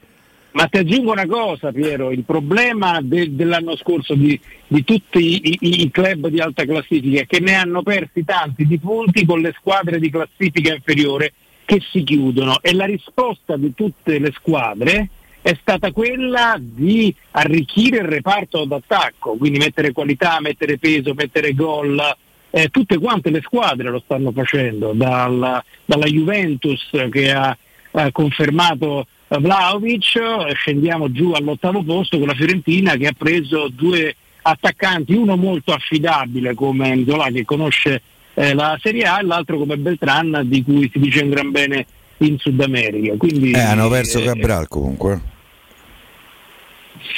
[0.52, 5.58] Ma ti aggiungo una cosa, Piero, il problema de- dell'anno scorso di, di tutti i,
[5.84, 9.54] i- club di alta classifica è che ne hanno persi tanti di punti con le
[9.58, 11.34] squadre di classifica inferiore
[11.66, 15.10] che si chiudono e la risposta di tutte le squadre
[15.42, 22.02] è stata quella di arricchire il reparto d'attacco, quindi mettere qualità, mettere peso, mettere gol.
[22.50, 27.56] Eh, tutte quante le squadre lo stanno facendo, dal- dalla Juventus che ha,
[27.92, 29.06] ha confermato
[29.38, 35.72] Vlaovic, scendiamo giù all'ottavo posto con la Fiorentina che ha preso due attaccanti, uno molto
[35.72, 38.02] affidabile come Nzola che conosce
[38.34, 41.86] eh, la Serie A e l'altro come Beltran di cui si dice un gran bene
[42.18, 43.16] in Sud America.
[43.18, 45.22] Quindi, Eh, hanno perso eh, Cabral comunque.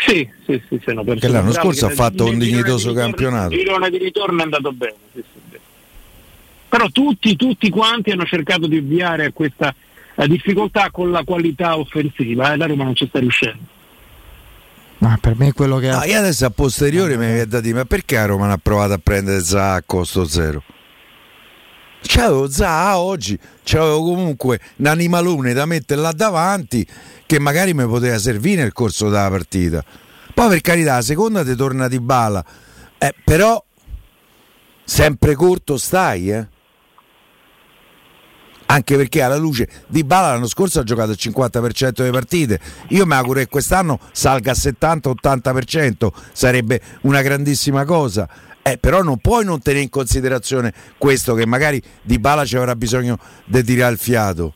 [0.05, 3.01] Sì, sì, sì, sì, hanno perso Che l'anno scorso ha fatto un dignitoso di ritorno-
[3.01, 3.53] campionato.
[3.53, 4.95] Il girone di ritorno è andato bene.
[5.13, 5.57] sì, sì, sì.
[6.69, 9.73] Però tutti, tutti quanti hanno cercato di ovviare a questa
[10.21, 13.79] eh, difficoltà con la qualità offensiva e la Roma non ci sta riuscendo.
[14.99, 17.73] Ma per me è quello che No, io adesso a posteriori mi viene da dire,
[17.77, 20.61] ma perché a Roma non ha provato a prendere Zaha a costo zero?
[22.03, 26.85] C'avevo Zaha oggi, c'avevo comunque un animalone da mettere là davanti
[27.25, 29.83] che magari mi poteva servire nel corso della partita.
[30.35, 32.45] Poi per carità, la seconda ti torna di bala,
[32.99, 33.63] eh, però
[34.83, 36.47] sempre corto stai, eh?
[38.71, 42.57] Anche perché alla luce di Bala l'anno scorso ha giocato il 50% delle partite.
[42.89, 48.29] Io mi auguro che quest'anno salga al 70-80%, sarebbe una grandissima cosa.
[48.61, 52.73] Eh, però non puoi non tenere in considerazione questo che magari Di Bala ci avrà
[52.77, 54.53] bisogno di tirare il fiato.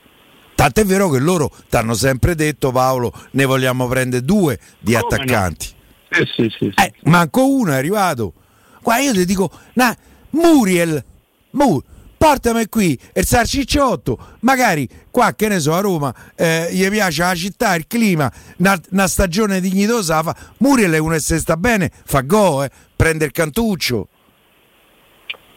[0.55, 5.03] Tant'è vero che loro ti hanno sempre detto Paolo ne vogliamo prendere due di Come
[5.03, 5.73] attaccanti.
[6.07, 6.17] No?
[6.17, 6.81] Eh, sì, sì, sì.
[6.81, 8.31] Eh, manco uno è arrivato.
[8.81, 9.93] Qua io ti dico, nah,
[10.29, 11.03] Muriel,
[11.51, 11.83] Mur,
[12.17, 17.35] portami qui il sarcicciotto, magari qua che ne so a Roma eh, gli piace la
[17.35, 20.35] città, il clima, una, stagione dignitosa, fa.
[20.57, 24.07] Muriel è uno che se sta bene, fa go, eh, prende il cantuccio.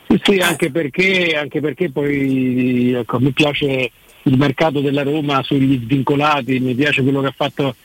[0.08, 3.90] Sì, sì, anche perché, anche perché poi ecco, mi piace
[4.22, 7.76] il mercato della Roma sugli svincolati, mi piace quello che ha fatto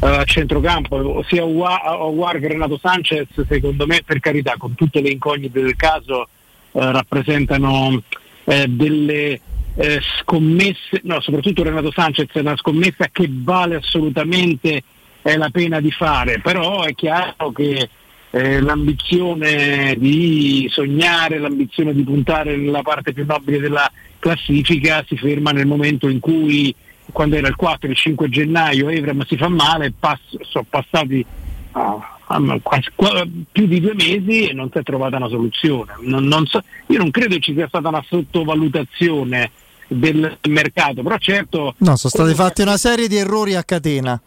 [0.00, 5.10] uh, a centrocampo, sia Oguar che Renato Sanchez, secondo me per carità, con tutte le
[5.10, 6.28] incognite del caso,
[6.72, 8.02] uh, rappresentano
[8.44, 9.40] eh, delle
[9.74, 14.82] eh, scommesse, no, soprattutto Renato Sanchez è una scommessa che vale assolutamente
[15.22, 17.88] la pena di fare, però è chiaro che
[18.34, 25.50] eh, l'ambizione di sognare, l'ambizione di puntare nella parte più nobile della classifica si ferma
[25.50, 26.74] nel momento in cui
[27.12, 31.24] quando era il 4 il 5 gennaio Evram si fa male, pass- sono passati
[31.72, 32.11] ah,
[32.62, 32.88] quasi,
[33.50, 35.94] più di due mesi e non si è trovata una soluzione.
[36.00, 39.50] Non, non so, io non credo ci sia stata una sottovalutazione
[39.88, 41.74] del mercato, però certo...
[41.78, 44.20] No, sono stati fatti una serie di errori a catena,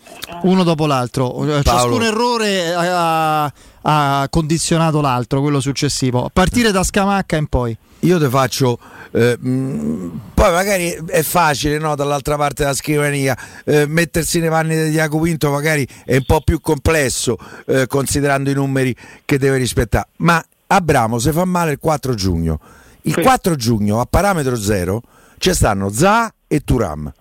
[0.43, 1.31] uno dopo l'altro.
[1.31, 1.61] Paolo.
[1.63, 3.51] Ciascun errore ha,
[3.81, 7.77] ha condizionato l'altro, quello successivo, a partire da Scamacca in poi.
[8.01, 8.77] Io ti faccio
[9.15, 14.89] eh, poi magari è facile no, dall'altra parte della scrivania eh, mettersi nei panni di
[14.89, 18.93] Diaco Pinto magari è un po' più complesso eh, considerando i numeri
[19.23, 22.59] che deve rispettare ma Abramo se fa male il 4 giugno
[23.03, 25.01] il 4 giugno a parametro zero
[25.37, 27.11] ci stanno Za e Turam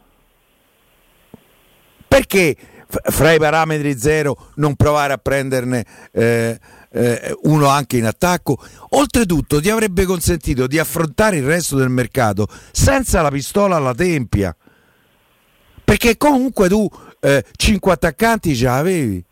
[2.14, 6.56] perché fra i parametri zero non provare a prenderne eh,
[6.92, 8.56] eh, uno anche in attacco.
[8.90, 14.56] Oltretutto ti avrebbe consentito di affrontare il resto del mercato senza la pistola alla tempia.
[15.82, 19.24] Perché comunque tu eh, 5 attaccanti ce l'avevi.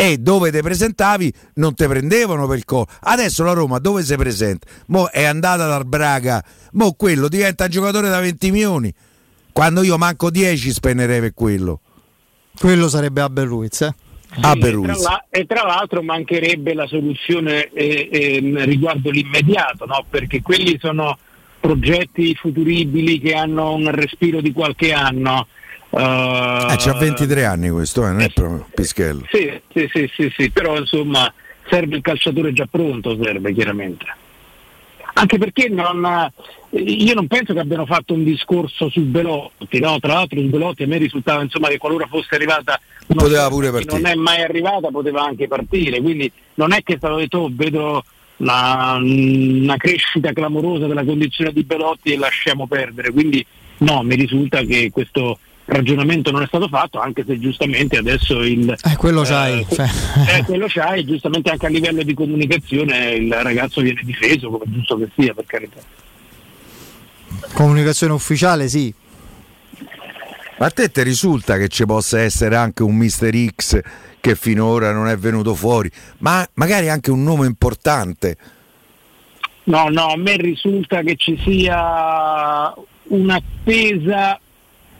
[0.00, 2.86] E dove ti presentavi non ti prendevano per il collo.
[3.00, 4.68] Adesso la Roma dove si presenta?
[4.86, 6.40] Mo è andata dal Braga,
[6.74, 8.94] mo quello diventa un giocatore da 20 milioni.
[9.52, 11.80] Quando io manco 10 spenderei per quello.
[12.56, 13.94] Quello sarebbe Abel Ruiz, eh?
[14.34, 20.04] Sì, e, tra la, e, tra l'altro mancherebbe la soluzione eh, eh, riguardo l'immediato, no?
[20.08, 21.18] perché quelli sono
[21.58, 25.48] progetti futuribili che hanno un respiro di qualche anno.
[25.90, 29.24] Uh, eh, c'ha 23 anni questo, eh, non è proprio Pischello.
[29.30, 31.32] Sì, sì, sì, sì, sì, però insomma
[31.68, 34.04] serve il calciatore già pronto, serve chiaramente
[35.18, 36.30] anche perché non,
[36.70, 39.98] io non penso che abbiano fatto un discorso su Belotti, no?
[39.98, 44.00] tra l'altro su Belotti a me risultava insomma, che qualora fosse arrivata poteva pure partire.
[44.00, 47.50] non è mai arrivata poteva anche partire, quindi non è che è stato detto oh,
[47.52, 48.04] vedo
[48.38, 53.44] la, una crescita clamorosa della condizione di Belotti e lasciamo perdere, quindi
[53.78, 58.70] no, mi risulta che questo ragionamento non è stato fatto, anche se giustamente adesso il...
[58.70, 59.60] Eh, quello c'hai.
[59.60, 59.86] Eh, cioè.
[60.38, 64.96] eh, quello c'hai, giustamente anche a livello di comunicazione il ragazzo viene difeso, come giusto
[64.96, 65.80] che sia, per carità.
[67.52, 68.92] Comunicazione ufficiale, sì.
[70.58, 73.80] Ma a te ti risulta che ci possa essere anche un Mister X
[74.20, 78.36] che finora non è venuto fuori, ma magari anche un nome importante?
[79.64, 82.74] No, no, a me risulta che ci sia
[83.04, 84.40] un'attesa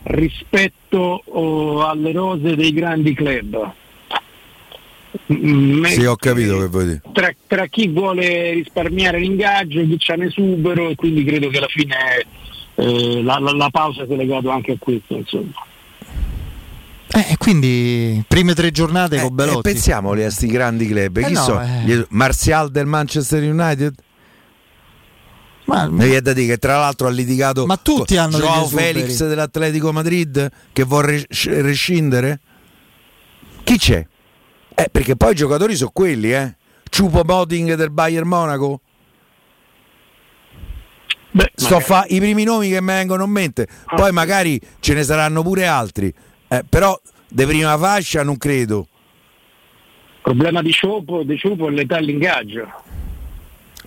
[0.09, 3.73] rispetto oh, alle rose dei grandi club.
[5.33, 7.03] Mm, sì, ho capito che vuoi dire.
[7.13, 11.97] Tra, tra, chi vuole risparmiare l'ingaggio, chi c'ha esubero e quindi credo che alla fine
[12.75, 15.17] eh, la, la, la, pausa sia legata anche a questo.
[15.17, 15.53] Insomma.
[17.11, 19.69] Eh, quindi prime tre giornate eh, con Belotti.
[19.69, 21.17] Eh, pensiamoli a questi grandi club.
[21.17, 21.61] Eh chi no, so?
[21.61, 22.07] Eh.
[22.11, 23.95] Martial del Manchester United?
[25.69, 28.67] Ma, mi viene da dire che tra l'altro ha litigato ma tutti con hanno Joao
[28.67, 32.41] Felix dell'Atletico Madrid che vuole rescindere?
[33.65, 34.07] Chi c'è?
[34.75, 36.57] Eh, perché poi i giocatori sono quelli, eh?
[36.89, 38.81] Ciupo Boting del Bayern Monaco?
[41.33, 45.03] Beh, Sto fa i primi nomi che mi vengono in mente, poi magari ce ne
[45.03, 46.13] saranno pure altri,
[46.49, 46.99] eh, però
[47.29, 48.89] di prima fascia non credo.
[50.15, 52.67] Il problema di Ciupo, di Ciupo è l'età all'ingaggio.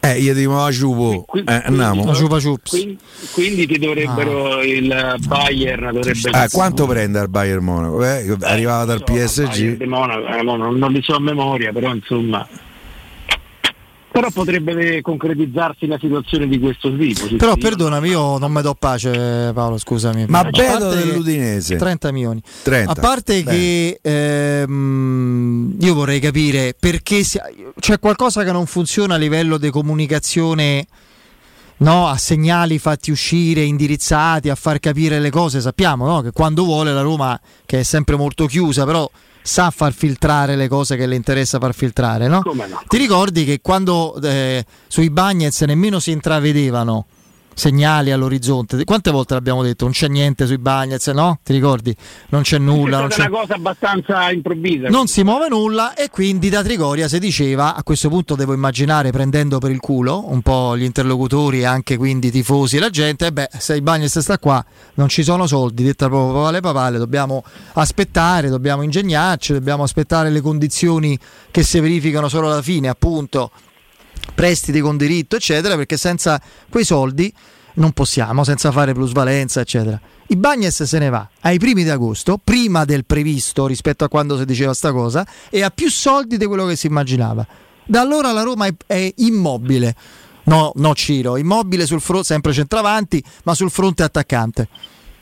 [0.04, 2.04] Eh, io dico a Ciupo, eh, andiamo.
[2.68, 2.98] Quindi,
[3.34, 4.64] quindi ti dovrebbero ah.
[4.66, 8.04] il Bayern dovrebbe eh, quanto prende il Bayern Monaco?
[8.04, 9.84] Eh, arrivava dal PSG.
[9.84, 12.48] Monaco, eh, non, non li so a memoria, però insomma
[14.12, 17.28] però potrebbe concretizzarsi la situazione di questo tipo.
[17.28, 17.60] Sì, Però sì.
[17.60, 19.78] perdonami, io non mi do pace, Paolo.
[19.78, 20.26] Scusami.
[20.28, 22.42] Ma Beto dell'Udinese 30 milioni.
[22.64, 22.92] 30.
[22.92, 23.52] A parte Beh.
[23.52, 27.40] che ehm, io vorrei capire perché si,
[27.80, 30.86] c'è qualcosa che non funziona a livello di comunicazione.
[31.78, 35.62] No, a segnali fatti uscire, indirizzati, a far capire le cose.
[35.62, 36.22] Sappiamo no?
[36.22, 39.10] che quando vuole la Roma, che è sempre molto chiusa, però
[39.42, 42.42] sa far filtrare le cose che le interessa far filtrare, no?
[42.44, 42.84] no?
[42.88, 47.06] Ti ricordi che quando eh, sui Bagnets nemmeno si intravedevano
[47.54, 48.84] segnali all'orizzonte.
[48.84, 49.84] Quante volte l'abbiamo detto?
[49.84, 51.40] Non c'è niente sui Bagnets, no?
[51.44, 51.96] Ti ricordi?
[52.30, 52.98] Non c'è nulla.
[52.98, 54.88] È non c'è una cosa abbastanza improvvisa.
[54.90, 59.12] Non si muove nulla e quindi da Trigoria si diceva, a questo punto devo immaginare
[59.12, 62.90] prendendo per il culo un po' gli interlocutori e anche quindi i tifosi e la
[62.90, 64.64] gente, e beh, se i Bagnets sta qua,
[64.96, 70.42] non ci sono soldi, detta proprio papale papale, dobbiamo aspettare, dobbiamo ingegnarci, dobbiamo aspettare le
[70.42, 71.18] condizioni
[71.52, 73.52] che si verificano solo alla fine, appunto
[74.34, 77.34] prestiti con diritto, eccetera, perché senza quei soldi
[77.76, 80.00] non possiamo, senza fare plusvalenza, eccetera.
[80.28, 84.38] I Bagnes se ne va ai primi di agosto, prima del previsto rispetto a quando
[84.38, 87.46] si diceva sta cosa, e ha più soldi di quello che si immaginava.
[87.86, 89.96] Da allora la Roma è, è immobile.
[90.44, 94.68] No, no Ciro, immobile sul fronte, sempre centravanti, ma sul fronte attaccante.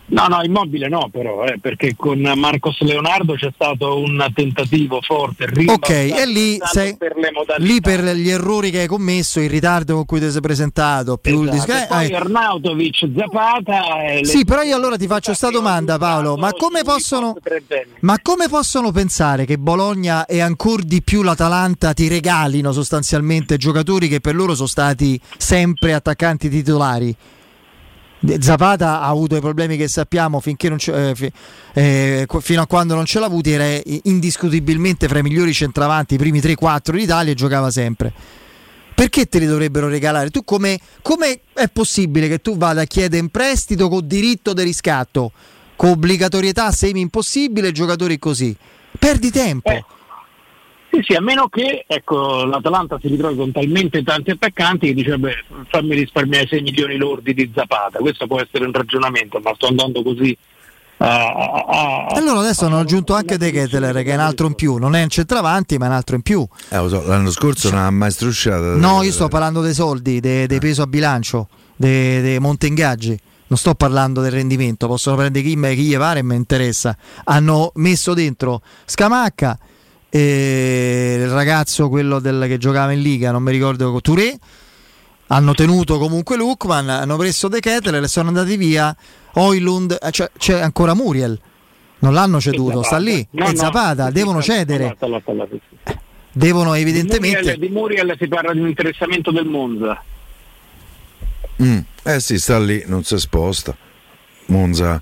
[0.09, 5.47] No, no, immobile no, però, eh, perché con Marcos Leonardo c'è stato un tentativo forte.
[5.67, 7.13] Ok, e lì, sei, per
[7.57, 11.41] lì per gli errori che hai commesso, il ritardo con cui ti sei presentato, più
[11.41, 11.55] esatto.
[11.55, 13.81] il disc- poi eh, Arnautovic, Zapata.
[14.23, 17.35] sì, però io allora ti faccio questa domanda, Paolo: ma come, possono,
[18.01, 24.07] ma come possono pensare che Bologna e ancora di più l'Atalanta ti regalino sostanzialmente giocatori
[24.07, 27.15] che per loro sono stati sempre attaccanti titolari?
[28.39, 31.31] Zapata ha avuto i problemi che sappiamo eh,
[31.73, 36.17] eh, fino a quando non ce l'ha avuti era indiscutibilmente fra i migliori centravanti, i
[36.17, 38.11] primi 3-4 d'Italia e giocava sempre.
[38.93, 40.29] Perché te li dovrebbero regalare?
[40.29, 44.63] Tu come, come è possibile che tu vada a chiedere in prestito con diritto di
[44.63, 45.31] riscatto,
[45.77, 48.53] con obbligatorietà semi impossibile giocatori così?
[48.99, 49.69] Perdi tempo.
[49.69, 49.85] Eh
[50.99, 55.17] sì, sì, a meno che ecco, l'Atalanta si ritrovi con talmente tanti attaccanti che dice
[55.17, 59.67] beh, fammi risparmiare 6 milioni lordi di Zapata, questo può essere un ragionamento, ma sto
[59.67, 60.37] andando così.
[60.97, 64.75] Uh, uh, allora adesso hanno aggiunto anche De Ketteler che è un altro in più,
[64.75, 66.45] non è un centravanti ma è un altro in più.
[66.67, 68.75] Eh, so, l'anno scorso non ha mai strusciato.
[68.75, 73.17] No, io sto parlando dei soldi, dei, dei peso a bilancio, dei, dei monte ingaggi.
[73.47, 76.95] Non sto parlando del rendimento, possono prendere chi, chi gli pare e mi interessa.
[77.23, 79.57] Hanno messo dentro Scamacca,
[80.09, 84.37] e il ragazzo, quello del, che giocava in Liga, non mi ricordo, Touré,
[85.27, 88.95] hanno tenuto comunque Lukman, hanno preso De Ketteler e sono andati via.
[89.33, 91.39] Oilund, eh, cioè, c'è ancora Muriel,
[91.99, 94.97] non l'hanno ceduto, sta lì, no, e Zapata, no, devono cedere.
[96.31, 97.57] Devono evidentemente...
[97.57, 100.03] Di Muriel, di Muriel si parla di un interessamento del Monza.
[101.61, 103.75] Mm, eh sì, sta lì, non si sposta.
[104.47, 105.01] Monza,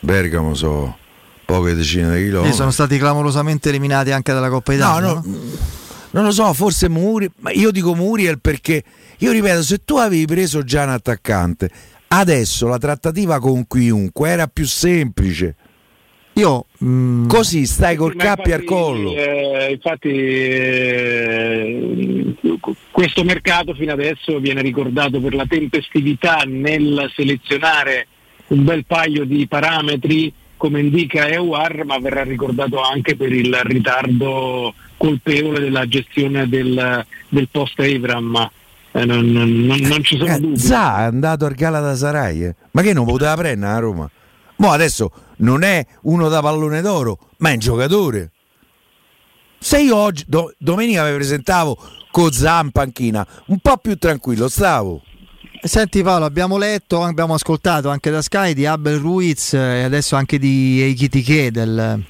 [0.00, 1.02] Bergamo so
[1.44, 2.50] poche decine di chilometri.
[2.50, 5.08] E sono stati clamorosamente eliminati anche dalla Coppa Italia.
[5.08, 5.82] No, no, no?
[6.14, 8.82] non lo so, forse Muriel, ma io dico Muriel perché
[9.18, 11.70] io ripeto, se tu avevi preso già un attaccante,
[12.08, 15.56] adesso la trattativa con chiunque era più semplice.
[16.34, 19.14] Io mm, così stai col cappi al collo.
[19.14, 21.54] Eh, infatti, eh,
[22.90, 28.08] questo mercato fino adesso viene ricordato per la tempestività nel selezionare
[28.48, 30.32] un bel paio di parametri
[30.64, 37.48] come indica EUAR, ma verrà ricordato anche per il ritardo colpevole della gestione del, del
[37.50, 38.50] post Evram.
[38.92, 40.58] Eh, non, non, non, ci sono eh, dubbi.
[40.58, 42.54] Zà è andato al Galatasaray, eh.
[42.70, 44.10] ma che non poteva prendere a Roma?
[44.56, 48.30] Mo adesso non è uno da pallone d'oro, ma è un giocatore.
[49.58, 51.76] Se io oggi, do, domenica mi presentavo
[52.10, 55.02] con Zà in panchina, un po' più tranquillo stavo.
[55.64, 60.38] Senti Paolo, abbiamo letto, abbiamo ascoltato anche da Sky di Abel Ruiz e adesso anche
[60.38, 62.04] di Eikitike del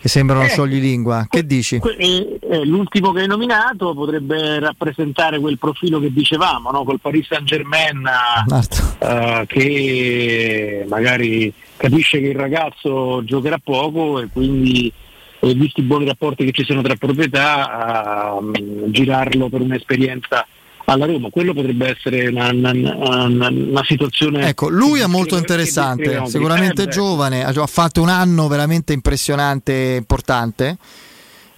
[0.00, 1.28] che sembrano eh, scioglilingua.
[1.30, 1.76] Che dici?
[1.76, 6.82] Eh, eh, l'ultimo che hai nominato potrebbe rappresentare quel profilo che dicevamo, no?
[6.82, 8.02] col Paris Saint Germain
[8.48, 14.92] uh, che magari capisce che il ragazzo giocherà poco e quindi
[15.38, 20.44] eh, visti i buoni rapporti che ci sono tra proprietà, uh, girarlo per un'esperienza
[20.86, 21.30] alla Roma.
[21.30, 24.48] Quello potrebbe essere una, una, una, una situazione.
[24.48, 30.76] Ecco, lui è molto interessante, sicuramente eh, giovane, ha fatto un anno veramente impressionante, importante.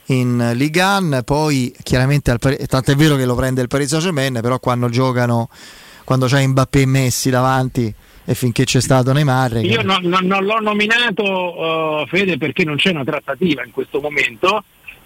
[0.07, 4.59] in Ligue 1, poi chiaramente tanto è vero che lo prende il Paris Saint-Germain, però
[4.59, 5.49] quando giocano
[6.05, 7.93] quando c'è Mbappé e Messi davanti
[8.27, 12.77] e finché c'è stato Neymar io non, non, non l'ho nominato uh, Fede perché non
[12.77, 14.65] c'è una trattativa in questo momento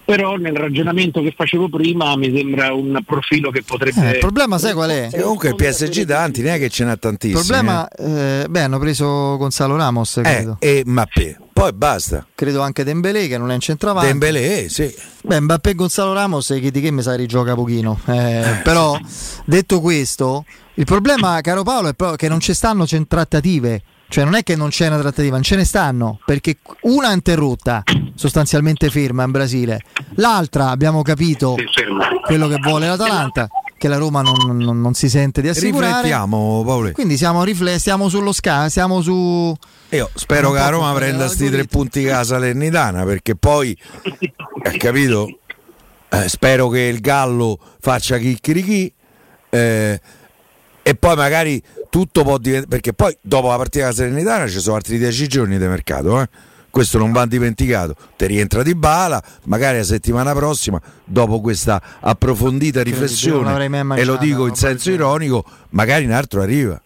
[0.09, 4.09] però nel ragionamento che facevo prima mi sembra un profilo che potrebbe...
[4.09, 5.09] Eh, il problema sai qual è?
[5.11, 7.39] E comunque il PSG tanti, non è che ce n'ha tantissimi.
[7.39, 8.47] Il problema, eh.
[8.49, 9.05] beh hanno preso
[9.37, 10.57] Gonzalo Ramos eh, credo.
[10.59, 12.25] e Mappé, poi basta.
[12.33, 14.07] Credo anche Dembélé che non è in centravanti.
[14.07, 14.91] Dembélé, sì.
[15.21, 17.99] Beh, Mbappé e Gonzalo Ramos, che di che mi sa rigioca pochino.
[18.07, 18.97] Eh, però,
[19.45, 24.43] detto questo, il problema, caro Paolo, è che non ci stanno trattative cioè non è
[24.43, 27.83] che non c'è una trattativa, non ce ne stanno, perché una è interrotta,
[28.15, 29.81] sostanzialmente ferma in Brasile,
[30.15, 31.55] l'altra abbiamo capito
[32.25, 33.47] quello che vuole l'Atalanta,
[33.77, 35.93] che la Roma non, non, non si sente di assicurare.
[35.93, 36.91] Riflettiamo Paolo.
[36.91, 39.55] Quindi siamo, rifle- stiamo sullo sca, siamo su...
[39.91, 43.77] Io spero che la Roma prenda questi tre punti casa Salernitana, perché poi,
[44.63, 45.39] hai capito,
[46.09, 48.93] eh, spero che il Gallo faccia chicchirichì.
[49.51, 50.01] Eh,
[50.81, 54.75] e poi magari tutto può diventare perché poi dopo la partita della Serenitana ci sono
[54.75, 56.29] altri dieci giorni di mercato eh?
[56.69, 62.83] questo non va dimenticato ti rientra di bala magari la settimana prossima dopo questa approfondita
[62.83, 63.65] riflessione
[63.97, 66.81] e lo dico in senso ironico magari un altro arriva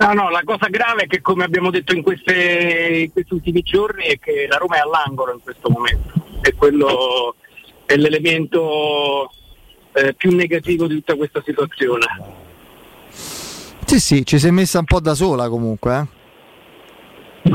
[0.00, 3.60] No, no, la cosa grave è che come abbiamo detto in, queste, in questi ultimi
[3.60, 7.34] giorni è che la Roma è all'angolo in questo momento e quello
[7.84, 9.30] è l'elemento
[9.92, 12.06] eh, più negativo di tutta questa situazione.
[13.90, 15.98] Sì, sì, ci si è messa un po' da sola comunque.
[15.98, 17.50] Eh?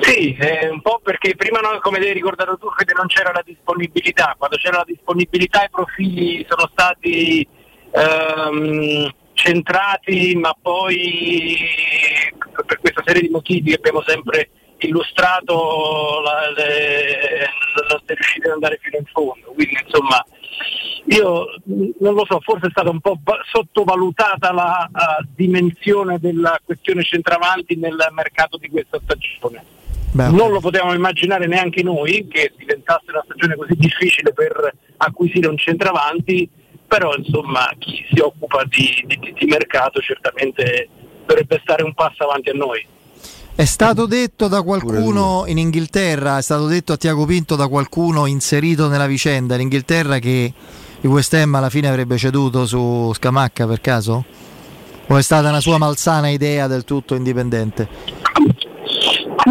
[0.00, 3.44] Sì, eh, un po' perché prima, no, come hai ricordato tu, Fede, non c'era la
[3.46, 4.34] disponibilità.
[4.36, 7.46] Quando c'era la disponibilità i profili sono stati
[7.92, 11.56] ehm, centrati, ma poi
[12.66, 17.46] per questa serie di motivi che abbiamo sempre illustrato la, le,
[17.88, 19.52] non si è riusciti ad andare fino in fondo.
[19.52, 20.26] Quindi insomma
[21.06, 21.46] io
[21.98, 23.18] non lo so, forse è stata un po'
[23.50, 29.78] sottovalutata la uh, dimensione della questione centravanti nel mercato di questa stagione.
[30.12, 30.28] Beh.
[30.28, 35.56] Non lo potevamo immaginare neanche noi che diventasse una stagione così difficile per acquisire un
[35.56, 36.48] centravanti,
[36.86, 40.88] però insomma chi si occupa di, di, di mercato certamente
[41.24, 42.84] dovrebbe stare un passo avanti a noi.
[43.60, 48.24] È stato detto da qualcuno in Inghilterra, è stato detto a Tiago Pinto da qualcuno
[48.24, 50.50] inserito nella vicenda in Inghilterra che
[50.98, 54.24] il West Ham alla fine avrebbe ceduto su Scamacca per caso?
[55.08, 57.86] O è stata una sua malsana idea del tutto indipendente?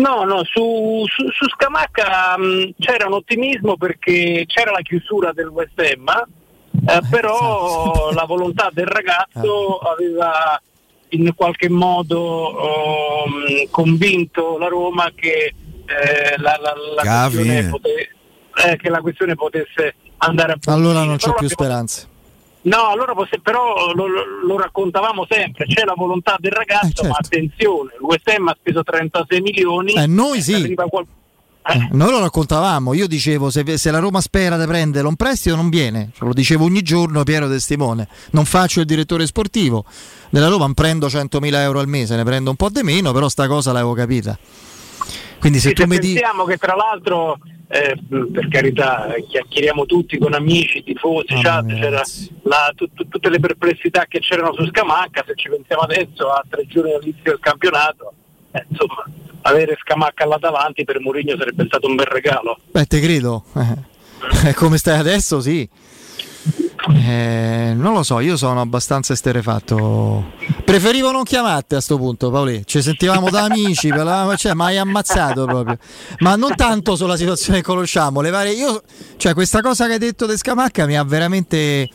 [0.02, 5.34] No, no, su, su, su Scamacca mh, mm, c'era un ottimismo perché c'era la chiusura
[5.34, 6.08] del West Ham,
[6.84, 8.12] eh, però esatto.
[8.16, 10.60] la volontà del ragazzo aveva
[11.10, 12.56] in qualche modo
[13.26, 15.54] um, convinto la Roma che,
[15.86, 18.10] eh, la, la, la, questione pote-
[18.68, 22.08] eh, che la questione potesse andare a Allora non c'è più speranze.
[22.62, 24.06] No, allora però lo,
[24.46, 27.08] lo, raccontavamo sempre, c'è la volontà del ragazzo, eh, certo.
[27.08, 29.94] ma attenzione, il West Ham ha speso 36 milioni.
[29.94, 30.74] Eh, noi sì.
[30.76, 31.08] Qual-
[31.62, 31.88] eh.
[31.92, 35.70] Noi lo raccontavamo, io dicevo se, se, la Roma spera di prendere un prestito non
[35.70, 39.86] viene, lo dicevo ogni giorno Piero Testimone, non faccio il direttore sportivo,
[40.32, 43.48] nella Roma prendo 100.000 euro al mese, ne prendo un po' di meno, però sta
[43.48, 44.38] cosa l'avevo capita.
[45.40, 46.22] Quindi se e tu se mi dici...
[46.48, 52.02] che tra l'altro, eh, per carità, chiacchieriamo tutti con amici, tifosi, oh, chat, c'era
[52.44, 56.44] la, t- t- tutte le perplessità che c'erano su Scamacca, se ci pensiamo adesso a
[56.50, 58.14] tre giorni dall'inizio del campionato,
[58.52, 59.06] eh, insomma,
[59.42, 62.58] avere Scamacca là davanti per Mourinho sarebbe stato un bel regalo.
[62.72, 63.44] Beh, te credo.
[64.44, 65.68] Eh, come stai adesso, sì.
[66.92, 70.32] Eh, non lo so, io sono abbastanza esterefatto.
[70.64, 72.64] Preferivo non chiamarti a questo punto, Paoli.
[72.66, 75.78] Ci sentivamo da amici, la, cioè, ma hai ammazzato proprio.
[76.20, 78.22] Ma non tanto sulla situazione che conosciamo.
[78.22, 78.82] Le varie, io,
[79.18, 81.88] cioè, questa cosa che hai detto di Scamacca mi ha veramente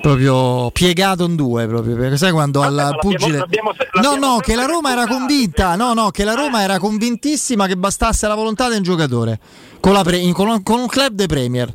[0.00, 4.38] proprio piegato in due proprio perché sai quando Vabbè, al pugile l'abbiamo, l'abbiamo, no no
[4.38, 8.34] che la Roma era convinta no no che la Roma era convintissima che bastasse la
[8.34, 9.38] volontà di un giocatore
[9.80, 11.74] con, la pre, con, un, con un club de Premier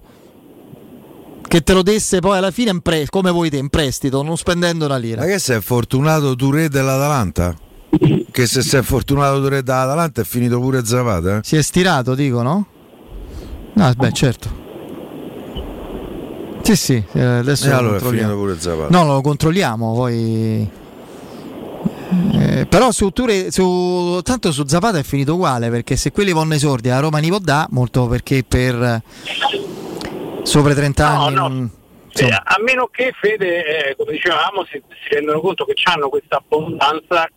[1.47, 4.37] che te lo desse poi alla fine in pre, come vuoi te in prestito non
[4.37, 7.55] spendendo una lira ma che sei fortunato Touré dell'Atalanta?
[8.31, 11.39] che se sei fortunato Touré dell'Atalanta è finito pure Zapata eh?
[11.43, 12.65] si è stirato dico no?
[13.73, 14.63] no beh certo
[16.65, 18.87] sì, sì, eh, adesso e allora è pure Zapata.
[18.89, 20.67] No, lo controlliamo, poi
[22.33, 26.55] eh, però su, Ture, su, tanto su Zapata è finito uguale perché se quelli vanno
[26.55, 29.01] esordi a Roma ne può dà molto perché per
[30.41, 31.47] sopra 30 no, anni no.
[31.47, 31.71] Non,
[32.13, 36.37] eh, a meno che Fede, eh, come dicevamo, si, si, rendono conto che hanno questa
[36.37, 37.29] abbondanza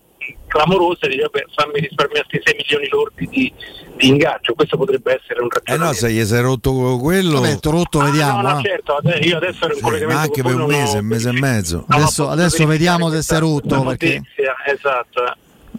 [0.47, 3.53] clamorose, dice vabbè fammi risparmiare questi 6 milioni lordi di,
[3.97, 7.41] di ingaggio, questo potrebbe essere un Eh no, se gli sei rotto quello...
[7.41, 8.41] Vabbè, rotto, vediamo.
[8.43, 8.63] No, no, eh.
[8.63, 11.33] certo, io adesso ero in Sì, collegamento anche per un mese, ho- un mese e
[11.33, 11.85] mezzo.
[11.89, 15.25] Adesso, adesso vediamo se si è rotto perché notizia, esatto.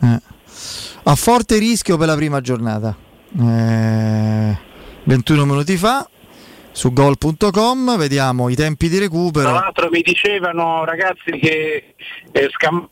[0.02, 0.22] eh.
[1.04, 2.96] a forte rischio per la prima giornata.
[3.40, 4.58] Eh,
[5.04, 6.08] 21 minuti fa
[6.72, 9.52] su gol.com vediamo i tempi di Tra recupero.
[9.52, 11.96] l'altro mi dicevano ragazzi che
[12.32, 12.88] eh, scam-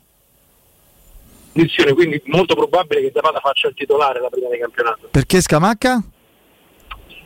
[1.58, 5.08] condizione, quindi molto probabile che Zapata faccia il titolare la prima di campionato.
[5.10, 6.02] Perché Scamacca?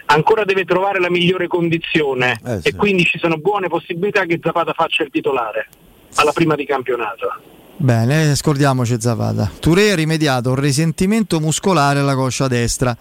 [0.07, 2.69] Ancora deve trovare la migliore condizione Eh, sì.
[2.69, 5.69] e quindi ci sono buone possibilità che Zapata faccia il titolare
[6.17, 7.28] alla prima di campionato.
[7.77, 9.51] Bene, scordiamoci Zapata.
[9.59, 12.94] Touré ha rimediato un risentimento muscolare alla coscia destra.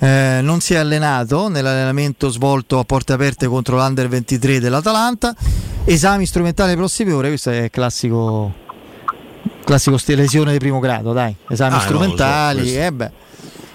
[0.00, 5.34] Eh, non si è allenato nell'allenamento svolto a porte aperte contro l'Under 23 dell'Atalanta.
[5.84, 8.52] Esami strumentali alle prossime ore, questo è classico,
[9.68, 11.34] classico lesione di primo grado, dai.
[11.48, 13.10] Esami Ah, no, lo so, strumentali, eh beh.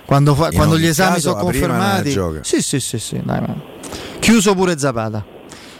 [0.05, 3.55] Quando, fa- quando gli esami sono confermati, sì, sì, sì, sì, dai, ma-
[4.19, 5.23] chiuso pure Zapata.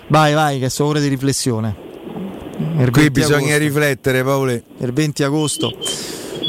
[0.08, 1.76] Vai, vai, che sono ore di riflessione.
[2.58, 3.58] Il Qui 20 bisogna agosto.
[3.58, 4.52] riflettere, Paolo.
[4.52, 5.72] il 20 agosto.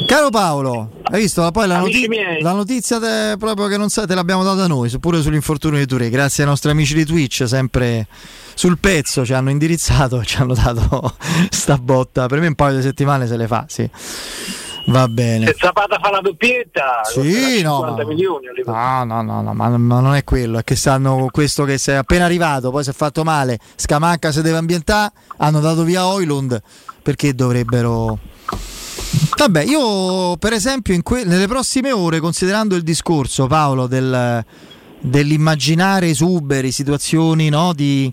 [0.07, 2.07] Caro Paolo, hai visto poi la, noti-
[2.41, 6.09] la notizia te- proprio che non sa, te l'abbiamo data noi, pure sull'infortunio di Touré,
[6.09, 8.07] grazie ai nostri amici di Twitch, sempre
[8.53, 11.15] sul pezzo ci hanno indirizzato e ci hanno dato
[11.49, 12.27] sta botta.
[12.27, 13.89] Per me un paio di settimane se le fa, sì.
[14.87, 15.47] Va bene.
[15.47, 18.45] Se Zapata fa la doppietta, Sì, no, 50 ma- milioni.
[18.65, 21.79] No, no, no, no, ma, ma non è quello, è che stanno con questo che
[21.79, 25.83] si è appena arrivato, poi si è fatto male, Scamacca si deve ambientare, hanno dato
[25.83, 26.61] via Oilund,
[27.01, 28.19] perché dovrebbero...
[29.37, 34.43] Vabbè, io per esempio in que- nelle prossime ore, considerando il discorso Paolo del,
[34.99, 38.11] dell'immaginare esuberi, situazioni no, di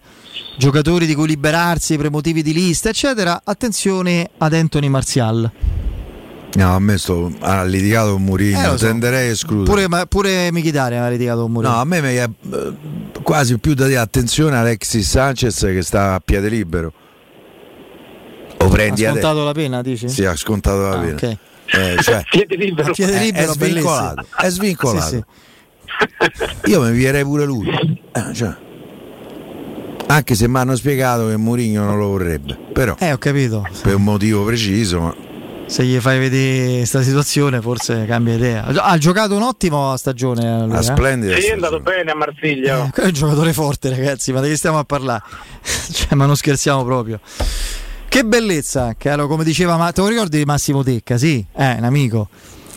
[0.59, 5.51] giocatori di cui liberarsi, premotivi di lista, eccetera, attenzione ad Anthony Martial.
[6.55, 8.85] No, a me sto, ha litigato con Eh, Mourinho, lo so.
[8.87, 9.71] tenderei a escludere.
[9.71, 11.75] Pure, ma- pure Mkhitaryan aveva litigato con Mourinho.
[11.75, 12.73] No, a me mi è eh,
[13.23, 16.93] quasi più da dire attenzione a Alexis Sanchez che sta a piede libero.
[18.63, 19.21] O ha prendi adesso.
[19.21, 20.09] scontato la pena, dici?
[20.09, 21.15] Sì, ha scontato la Ah, pena.
[21.15, 21.37] ok.
[21.75, 22.91] Eh, cioè, Piede libero.
[22.91, 24.27] A piede è- è svincolato.
[24.37, 25.07] È svincolato.
[25.09, 27.69] Sì, Io mi vierei pure lui.
[28.13, 28.55] Eh, cioè.
[30.07, 32.59] Anche se mi hanno spiegato che Mourinho non lo vorrebbe.
[32.73, 33.67] Però, Eh, ho capito.
[33.83, 35.15] per un motivo preciso, ma
[35.67, 38.65] Se gli fai vedere questa situazione, forse cambia idea.
[38.65, 40.43] Ha giocato un'ottima stagione.
[40.59, 40.83] Lui, una eh?
[40.83, 41.33] splendida.
[41.35, 41.67] Sì, è stagione.
[41.67, 42.77] andato bene a Marsiglia.
[42.93, 44.33] Quello è un giocatore forte, ragazzi.
[44.33, 45.23] Ma di che stiamo a parlare?
[45.93, 47.21] cioè, ma non scherziamo proprio.
[48.13, 51.17] Che bellezza, caro, come diceva, ma te lo ricordi di Massimo Tecca?
[51.17, 52.29] Sì, è un amico.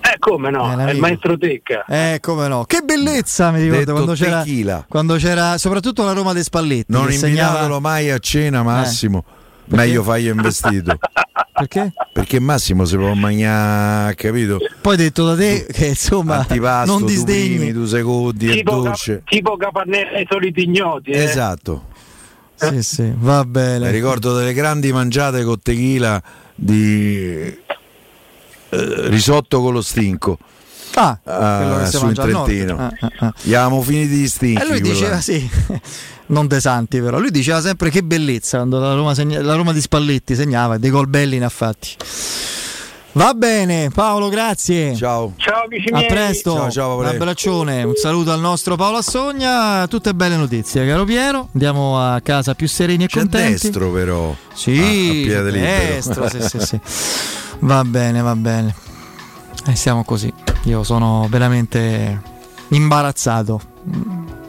[0.02, 0.72] Eh, come no?
[0.72, 1.84] Eh, un è il maestro Tecca.
[1.90, 2.64] Eh, come no?
[2.64, 6.86] Che bellezza, mi ricordo quando c'era, quando c'era soprattutto la Roma dei Spalletti.
[6.88, 7.80] Non invitatelo segnava...
[7.82, 9.26] mai a cena, Massimo.
[9.68, 9.86] Perché?
[9.86, 10.98] Meglio fagli in vestito.
[11.52, 11.92] Perché?
[12.14, 14.60] Perché Massimo si può mangiare, capito?
[14.80, 17.56] Poi detto da te che insomma Antipasto, non tu disdegni.
[17.58, 19.24] primi, tu secondi, è Tipo, dolce.
[19.26, 21.12] tipo Capannella ai soliti ignoti.
[21.12, 21.24] eh.
[21.24, 21.88] Esatto.
[22.56, 23.86] Sì, sì, va bene.
[23.86, 26.22] Mi ricordo delle grandi mangiate con tequila
[26.56, 27.64] di
[28.70, 30.38] eh, risotto con lo stinco.
[30.96, 32.14] Ah, ah, su in.
[32.14, 32.78] Trentino.
[32.78, 33.82] Ah, ah, ah.
[33.82, 34.62] Finiti gli stinchi.
[34.62, 34.94] E lui quella.
[34.94, 35.50] diceva sì,
[36.28, 39.74] non De Santi però, lui diceva sempre che bellezza quando la Roma, segna- la Roma
[39.74, 41.90] di Spalletti segnava, dei gol belli ne ha fatti.
[43.16, 44.94] Va bene, Paolo, grazie.
[44.94, 45.32] Ciao.
[45.38, 46.08] Ciao amici A miei.
[46.10, 51.06] presto, Ciao, ciao, un abbraccione, un saluto al nostro Paolo Assogna, tutte belle notizie, caro
[51.06, 51.48] Piero.
[51.54, 53.52] Andiamo a casa più sereni e C'è contenti.
[53.70, 54.36] destro però.
[54.54, 55.94] Sì, a, a piede libero.
[55.94, 56.80] destro, sì, sì, sì.
[57.60, 58.76] Va bene, va bene.
[59.66, 60.32] E siamo così.
[60.64, 62.22] Io sono veramente
[62.70, 63.62] imbarazzato.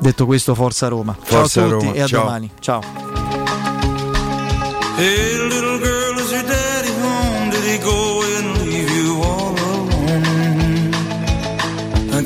[0.00, 1.16] Detto questo, forza Roma.
[1.16, 2.22] Forza Ciao a tutti Roma, e a ciao.
[2.24, 2.50] domani.
[2.58, 2.80] Ciao.
[4.96, 5.95] Hey, little girl.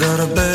[0.00, 0.49] got a bed.